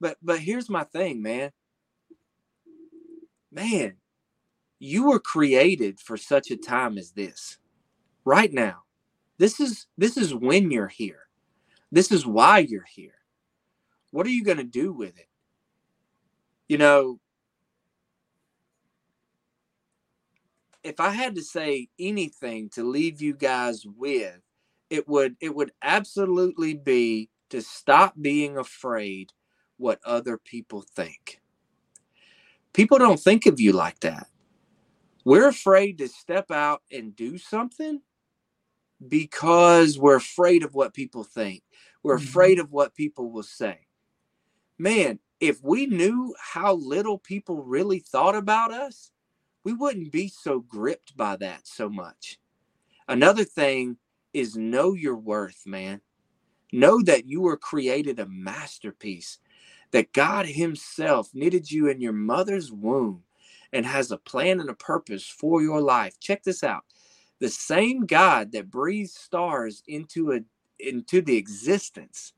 But 0.00 0.16
but 0.22 0.40
here's 0.40 0.68
my 0.68 0.84
thing, 0.84 1.22
man. 1.22 1.50
Man, 3.52 3.96
you 4.80 5.08
were 5.08 5.20
created 5.20 6.00
for 6.00 6.16
such 6.16 6.50
a 6.50 6.56
time 6.56 6.98
as 6.98 7.12
this. 7.12 7.58
Right 8.24 8.52
now, 8.52 8.82
this 9.40 9.58
is 9.58 9.86
this 9.96 10.18
is 10.18 10.34
when 10.34 10.70
you're 10.70 10.86
here. 10.86 11.26
This 11.90 12.12
is 12.12 12.26
why 12.26 12.58
you're 12.58 12.84
here. 12.84 13.14
What 14.10 14.26
are 14.26 14.30
you 14.30 14.44
going 14.44 14.58
to 14.58 14.64
do 14.64 14.92
with 14.92 15.18
it? 15.18 15.28
You 16.68 16.76
know, 16.76 17.20
if 20.84 21.00
I 21.00 21.08
had 21.08 21.36
to 21.36 21.42
say 21.42 21.88
anything 21.98 22.68
to 22.74 22.84
leave 22.84 23.22
you 23.22 23.32
guys 23.32 23.86
with, 23.86 24.38
it 24.90 25.08
would 25.08 25.36
it 25.40 25.56
would 25.56 25.72
absolutely 25.80 26.74
be 26.74 27.30
to 27.48 27.62
stop 27.62 28.12
being 28.20 28.58
afraid 28.58 29.32
what 29.78 30.00
other 30.04 30.36
people 30.36 30.82
think. 30.82 31.40
People 32.74 32.98
don't 32.98 33.18
think 33.18 33.46
of 33.46 33.58
you 33.58 33.72
like 33.72 34.00
that. 34.00 34.26
We're 35.24 35.48
afraid 35.48 35.96
to 35.96 36.08
step 36.08 36.50
out 36.50 36.82
and 36.92 37.16
do 37.16 37.38
something 37.38 38.02
because 39.08 39.98
we're 39.98 40.16
afraid 40.16 40.62
of 40.62 40.74
what 40.74 40.94
people 40.94 41.24
think. 41.24 41.62
We're 42.02 42.16
mm-hmm. 42.16 42.28
afraid 42.28 42.58
of 42.58 42.70
what 42.70 42.94
people 42.94 43.30
will 43.30 43.42
say. 43.42 43.86
Man, 44.78 45.18
if 45.40 45.62
we 45.62 45.86
knew 45.86 46.34
how 46.38 46.74
little 46.74 47.18
people 47.18 47.62
really 47.62 47.98
thought 47.98 48.34
about 48.34 48.72
us, 48.72 49.10
we 49.64 49.72
wouldn't 49.72 50.12
be 50.12 50.28
so 50.28 50.60
gripped 50.60 51.16
by 51.16 51.36
that 51.36 51.66
so 51.66 51.88
much. 51.88 52.38
Another 53.08 53.44
thing 53.44 53.96
is 54.32 54.56
know 54.56 54.94
your 54.94 55.16
worth, 55.16 55.62
man. 55.66 56.00
Know 56.72 57.02
that 57.02 57.26
you 57.26 57.40
were 57.40 57.56
created 57.56 58.20
a 58.20 58.26
masterpiece, 58.26 59.38
that 59.90 60.12
God 60.12 60.46
Himself 60.46 61.30
knitted 61.34 61.70
you 61.70 61.88
in 61.88 62.00
your 62.00 62.12
mother's 62.12 62.70
womb 62.70 63.24
and 63.72 63.84
has 63.84 64.10
a 64.10 64.18
plan 64.18 64.60
and 64.60 64.70
a 64.70 64.74
purpose 64.74 65.26
for 65.26 65.62
your 65.62 65.80
life. 65.80 66.18
Check 66.20 66.42
this 66.42 66.62
out 66.62 66.84
the 67.40 67.48
same 67.48 68.06
God 68.06 68.52
that 68.52 68.70
breathes 68.70 69.14
stars 69.14 69.82
into 69.88 70.32
a 70.32 70.40
into 70.78 71.20
the 71.20 71.36
existence 71.36 72.32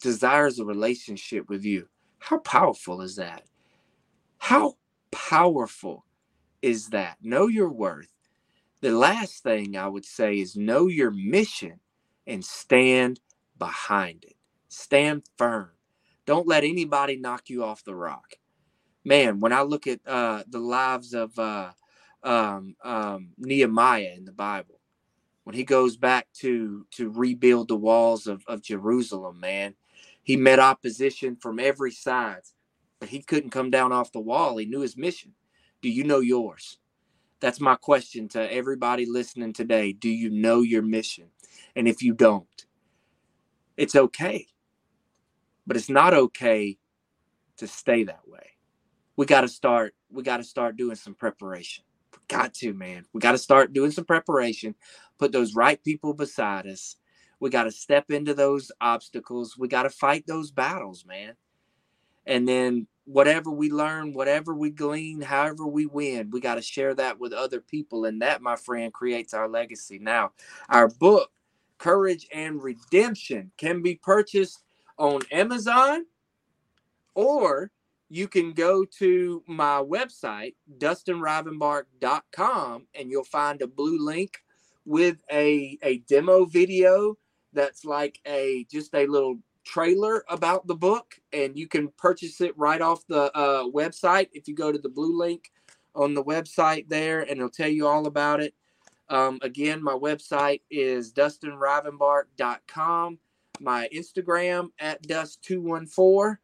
desires 0.00 0.58
a 0.58 0.64
relationship 0.64 1.48
with 1.48 1.64
you. 1.64 1.88
How 2.18 2.38
powerful 2.38 3.02
is 3.02 3.16
that? 3.16 3.44
How 4.38 4.76
powerful 5.10 6.04
is 6.62 6.88
that? 6.88 7.16
Know 7.22 7.46
your 7.46 7.68
worth. 7.70 8.12
The 8.80 8.92
last 8.92 9.42
thing 9.42 9.76
I 9.76 9.88
would 9.88 10.04
say 10.04 10.38
is 10.38 10.56
know 10.56 10.86
your 10.86 11.10
mission 11.10 11.80
and 12.26 12.44
stand 12.44 13.20
behind 13.58 14.24
it. 14.24 14.36
Stand 14.68 15.24
firm. 15.36 15.70
Don't 16.26 16.46
let 16.46 16.64
anybody 16.64 17.16
knock 17.16 17.50
you 17.50 17.64
off 17.64 17.84
the 17.84 17.94
rock. 17.94 18.34
Man, 19.04 19.40
when 19.40 19.52
I 19.52 19.62
look 19.62 19.86
at 19.86 20.00
uh, 20.06 20.44
the 20.48 20.58
lives 20.58 21.14
of 21.14 21.38
uh, 21.38 21.72
um, 22.22 22.76
um, 22.84 23.30
Nehemiah 23.38 24.14
in 24.16 24.24
the 24.24 24.32
Bible 24.32 24.80
when 25.44 25.54
he 25.54 25.64
goes 25.64 25.96
back 25.96 26.28
to 26.34 26.86
to 26.92 27.10
rebuild 27.10 27.68
the 27.68 27.76
walls 27.76 28.26
of, 28.26 28.44
of 28.46 28.62
Jerusalem. 28.62 29.40
Man, 29.40 29.74
he 30.22 30.36
met 30.36 30.58
opposition 30.58 31.36
from 31.36 31.58
every 31.58 31.92
side, 31.92 32.42
but 32.98 33.08
he 33.08 33.20
couldn't 33.22 33.50
come 33.50 33.70
down 33.70 33.92
off 33.92 34.12
the 34.12 34.20
wall. 34.20 34.56
He 34.56 34.66
knew 34.66 34.80
his 34.80 34.96
mission. 34.96 35.34
Do 35.82 35.88
you 35.88 36.04
know 36.04 36.20
yours? 36.20 36.78
That's 37.40 37.60
my 37.60 37.74
question 37.74 38.28
to 38.28 38.52
everybody 38.52 39.06
listening 39.06 39.54
today. 39.54 39.92
Do 39.92 40.10
you 40.10 40.28
know 40.28 40.60
your 40.60 40.82
mission? 40.82 41.30
And 41.74 41.88
if 41.88 42.02
you 42.02 42.12
don't, 42.12 42.66
it's 43.76 43.96
okay. 43.96 44.46
But 45.66 45.76
it's 45.76 45.88
not 45.88 46.12
okay 46.12 46.78
to 47.56 47.66
stay 47.66 48.04
that 48.04 48.28
way. 48.28 48.50
We 49.16 49.26
got 49.26 49.42
to 49.42 49.48
start 49.48 49.94
we 50.10 50.22
got 50.22 50.38
to 50.38 50.44
start 50.44 50.76
doing 50.76 50.96
some 50.96 51.14
preparation. 51.14 51.84
Got 52.30 52.54
to, 52.54 52.72
man. 52.72 53.06
We 53.12 53.20
got 53.20 53.32
to 53.32 53.38
start 53.38 53.72
doing 53.72 53.90
some 53.90 54.04
preparation. 54.04 54.76
Put 55.18 55.32
those 55.32 55.56
right 55.56 55.82
people 55.82 56.14
beside 56.14 56.68
us. 56.68 56.94
We 57.40 57.50
got 57.50 57.64
to 57.64 57.72
step 57.72 58.12
into 58.12 58.34
those 58.34 58.70
obstacles. 58.80 59.58
We 59.58 59.66
got 59.66 59.82
to 59.82 59.90
fight 59.90 60.28
those 60.28 60.52
battles, 60.52 61.04
man. 61.04 61.34
And 62.26 62.46
then 62.46 62.86
whatever 63.04 63.50
we 63.50 63.68
learn, 63.70 64.12
whatever 64.12 64.54
we 64.54 64.70
glean, 64.70 65.22
however 65.22 65.66
we 65.66 65.86
win, 65.86 66.30
we 66.30 66.38
got 66.38 66.54
to 66.54 66.62
share 66.62 66.94
that 66.94 67.18
with 67.18 67.32
other 67.32 67.60
people. 67.60 68.04
And 68.04 68.22
that, 68.22 68.42
my 68.42 68.54
friend, 68.54 68.92
creates 68.92 69.34
our 69.34 69.48
legacy. 69.48 69.98
Now, 69.98 70.30
our 70.68 70.86
book, 70.86 71.32
Courage 71.78 72.28
and 72.32 72.62
Redemption, 72.62 73.50
can 73.56 73.82
be 73.82 73.96
purchased 73.96 74.62
on 74.98 75.22
Amazon 75.32 76.04
or 77.14 77.72
you 78.10 78.28
can 78.28 78.52
go 78.52 78.84
to 78.98 79.42
my 79.46 79.82
website, 79.82 80.56
dustinrivenbark.com, 80.78 82.86
and 82.94 83.10
you'll 83.10 83.24
find 83.24 83.62
a 83.62 83.68
blue 83.68 84.04
link 84.04 84.42
with 84.84 85.22
a, 85.30 85.78
a 85.82 85.98
demo 85.98 86.44
video 86.44 87.16
that's 87.52 87.84
like 87.84 88.18
a 88.26 88.66
just 88.70 88.94
a 88.94 89.06
little 89.06 89.38
trailer 89.64 90.24
about 90.28 90.66
the 90.66 90.74
book, 90.74 91.14
and 91.32 91.56
you 91.56 91.68
can 91.68 91.92
purchase 91.96 92.40
it 92.40 92.58
right 92.58 92.80
off 92.80 93.06
the 93.06 93.30
uh, 93.36 93.62
website 93.64 94.28
if 94.32 94.48
you 94.48 94.56
go 94.56 94.72
to 94.72 94.78
the 94.78 94.88
blue 94.88 95.16
link 95.16 95.52
on 95.94 96.14
the 96.14 96.24
website 96.24 96.88
there, 96.88 97.20
and 97.20 97.30
it'll 97.30 97.48
tell 97.48 97.68
you 97.68 97.86
all 97.86 98.08
about 98.08 98.40
it. 98.40 98.54
Um, 99.08 99.38
again, 99.42 99.80
my 99.82 99.94
website 99.94 100.62
is 100.68 101.12
dustinrivenbark.com. 101.12 103.18
My 103.60 103.88
Instagram 103.94 104.70
at 104.80 105.06
dustin214. 105.06 106.38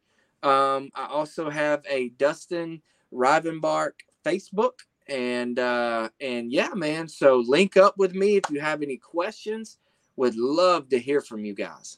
Um, 0.47 0.91
I 0.95 1.07
also 1.07 1.49
have 1.49 1.83
a 1.89 2.09
Dustin 2.09 2.81
Rivenbark 3.13 3.91
Facebook, 4.25 4.79
and 5.09 5.59
uh, 5.59 6.09
and 6.21 6.51
yeah, 6.51 6.69
man. 6.73 7.09
So 7.09 7.43
link 7.45 7.75
up 7.75 7.97
with 7.97 8.15
me 8.15 8.37
if 8.37 8.49
you 8.49 8.61
have 8.61 8.81
any 8.81 8.97
questions. 8.97 9.77
Would 10.15 10.37
love 10.37 10.89
to 10.89 10.99
hear 10.99 11.21
from 11.21 11.43
you 11.43 11.53
guys. 11.53 11.97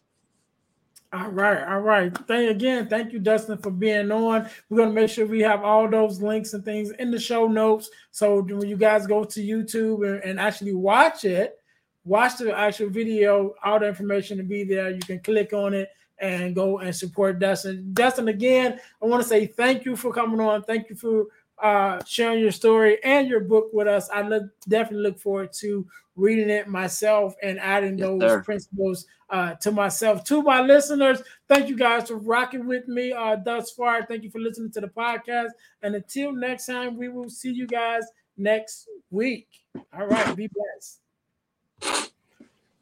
All 1.14 1.30
right, 1.30 1.64
all 1.68 1.80
right. 1.80 2.16
Thank 2.28 2.52
again. 2.52 2.88
Thank 2.88 3.14
you, 3.14 3.20
Dustin, 3.20 3.58
for 3.60 3.72
being 3.72 4.12
on. 4.12 4.50
We're 4.70 4.78
gonna 4.78 4.93
make 4.93 5.10
sure 5.10 5.26
we 5.26 5.41
have 5.41 5.64
all 5.64 5.88
those 5.88 6.22
links 6.22 6.54
and 6.54 6.66
things 6.66 6.91
in 6.91 7.12
the 7.12 7.20
show 7.20 7.47
notes. 7.47 7.89
So 8.12 8.41
when 8.41 8.68
you 8.68 8.78
guys 8.78 9.08
go 9.08 9.24
to 9.24 9.39
YouTube 9.41 10.08
and, 10.08 10.24
and 10.24 10.39
actually 10.39 10.74
watch 10.74 11.24
it, 11.24 11.58
watch 12.04 12.38
the 12.38 12.56
actual 12.58 12.89
video, 12.89 13.54
all 13.64 13.80
the 13.80 13.88
information 13.88 14.38
to 14.38 14.43
be 14.43 14.64
there. 14.64 14.89
You 14.89 15.00
can 15.00 15.20
click 15.20 15.54
on 15.54 15.74
it 15.74 15.89
and 16.20 16.56
go 16.56 16.80
and 16.80 16.96
support 16.96 17.40
Dustin. 17.40 17.94
Dustin, 17.94 18.28
again, 18.28 18.80
I 19.02 19.06
want 19.06 19.24
to 19.24 19.28
say 19.28 19.46
thank 19.48 19.86
you 19.86 19.96
for 19.96 20.12
coming 20.14 20.40
on. 20.40 20.64
Thank 20.64 20.90
you 20.90 20.96
for 20.96 21.26
uh, 21.62 22.02
sharing 22.06 22.40
your 22.40 22.52
story 22.52 23.04
and 23.04 23.28
your 23.28 23.42
book 23.42 23.70
with 23.74 23.88
us. 23.88 24.10
I 24.10 24.22
look 24.22 24.44
definitely 24.68 25.04
look 25.04 25.20
forward 25.20 25.54
to 25.60 25.86
reading 26.16 26.50
it 26.50 26.68
myself 26.68 27.36
and 27.42 27.60
adding 27.60 27.98
yes, 27.98 28.08
those 28.08 28.22
sir. 28.22 28.44
principles 28.44 29.06
uh, 29.30 29.54
to 29.56 29.72
myself. 29.72 30.24
To 30.26 30.42
my 30.42 30.62
listeners, 30.62 31.22
thank 31.48 31.70
you 31.70 31.78
guys 31.78 32.08
for 32.08 32.18
rocking 32.18 32.68
with 32.68 32.88
me 32.88 33.14
uh, 33.14 33.38
thus 33.38 33.72
far. 33.72 34.06
Thank 34.06 34.24
you 34.24 34.30
for 34.30 34.40
listening 34.40 34.72
to 34.72 34.82
the 34.82 34.88
podcast. 34.88 35.50
And 35.82 35.96
until 35.96 36.34
next 36.34 36.66
time, 36.66 36.98
we 36.98 37.10
will 37.10 37.30
see 37.30 37.52
you 37.52 37.68
guys 37.68 38.04
next 38.38 38.88
week. 39.12 39.48
All 39.94 40.08
right, 40.08 40.36
be 40.36 40.50
blessed. 40.50 41.02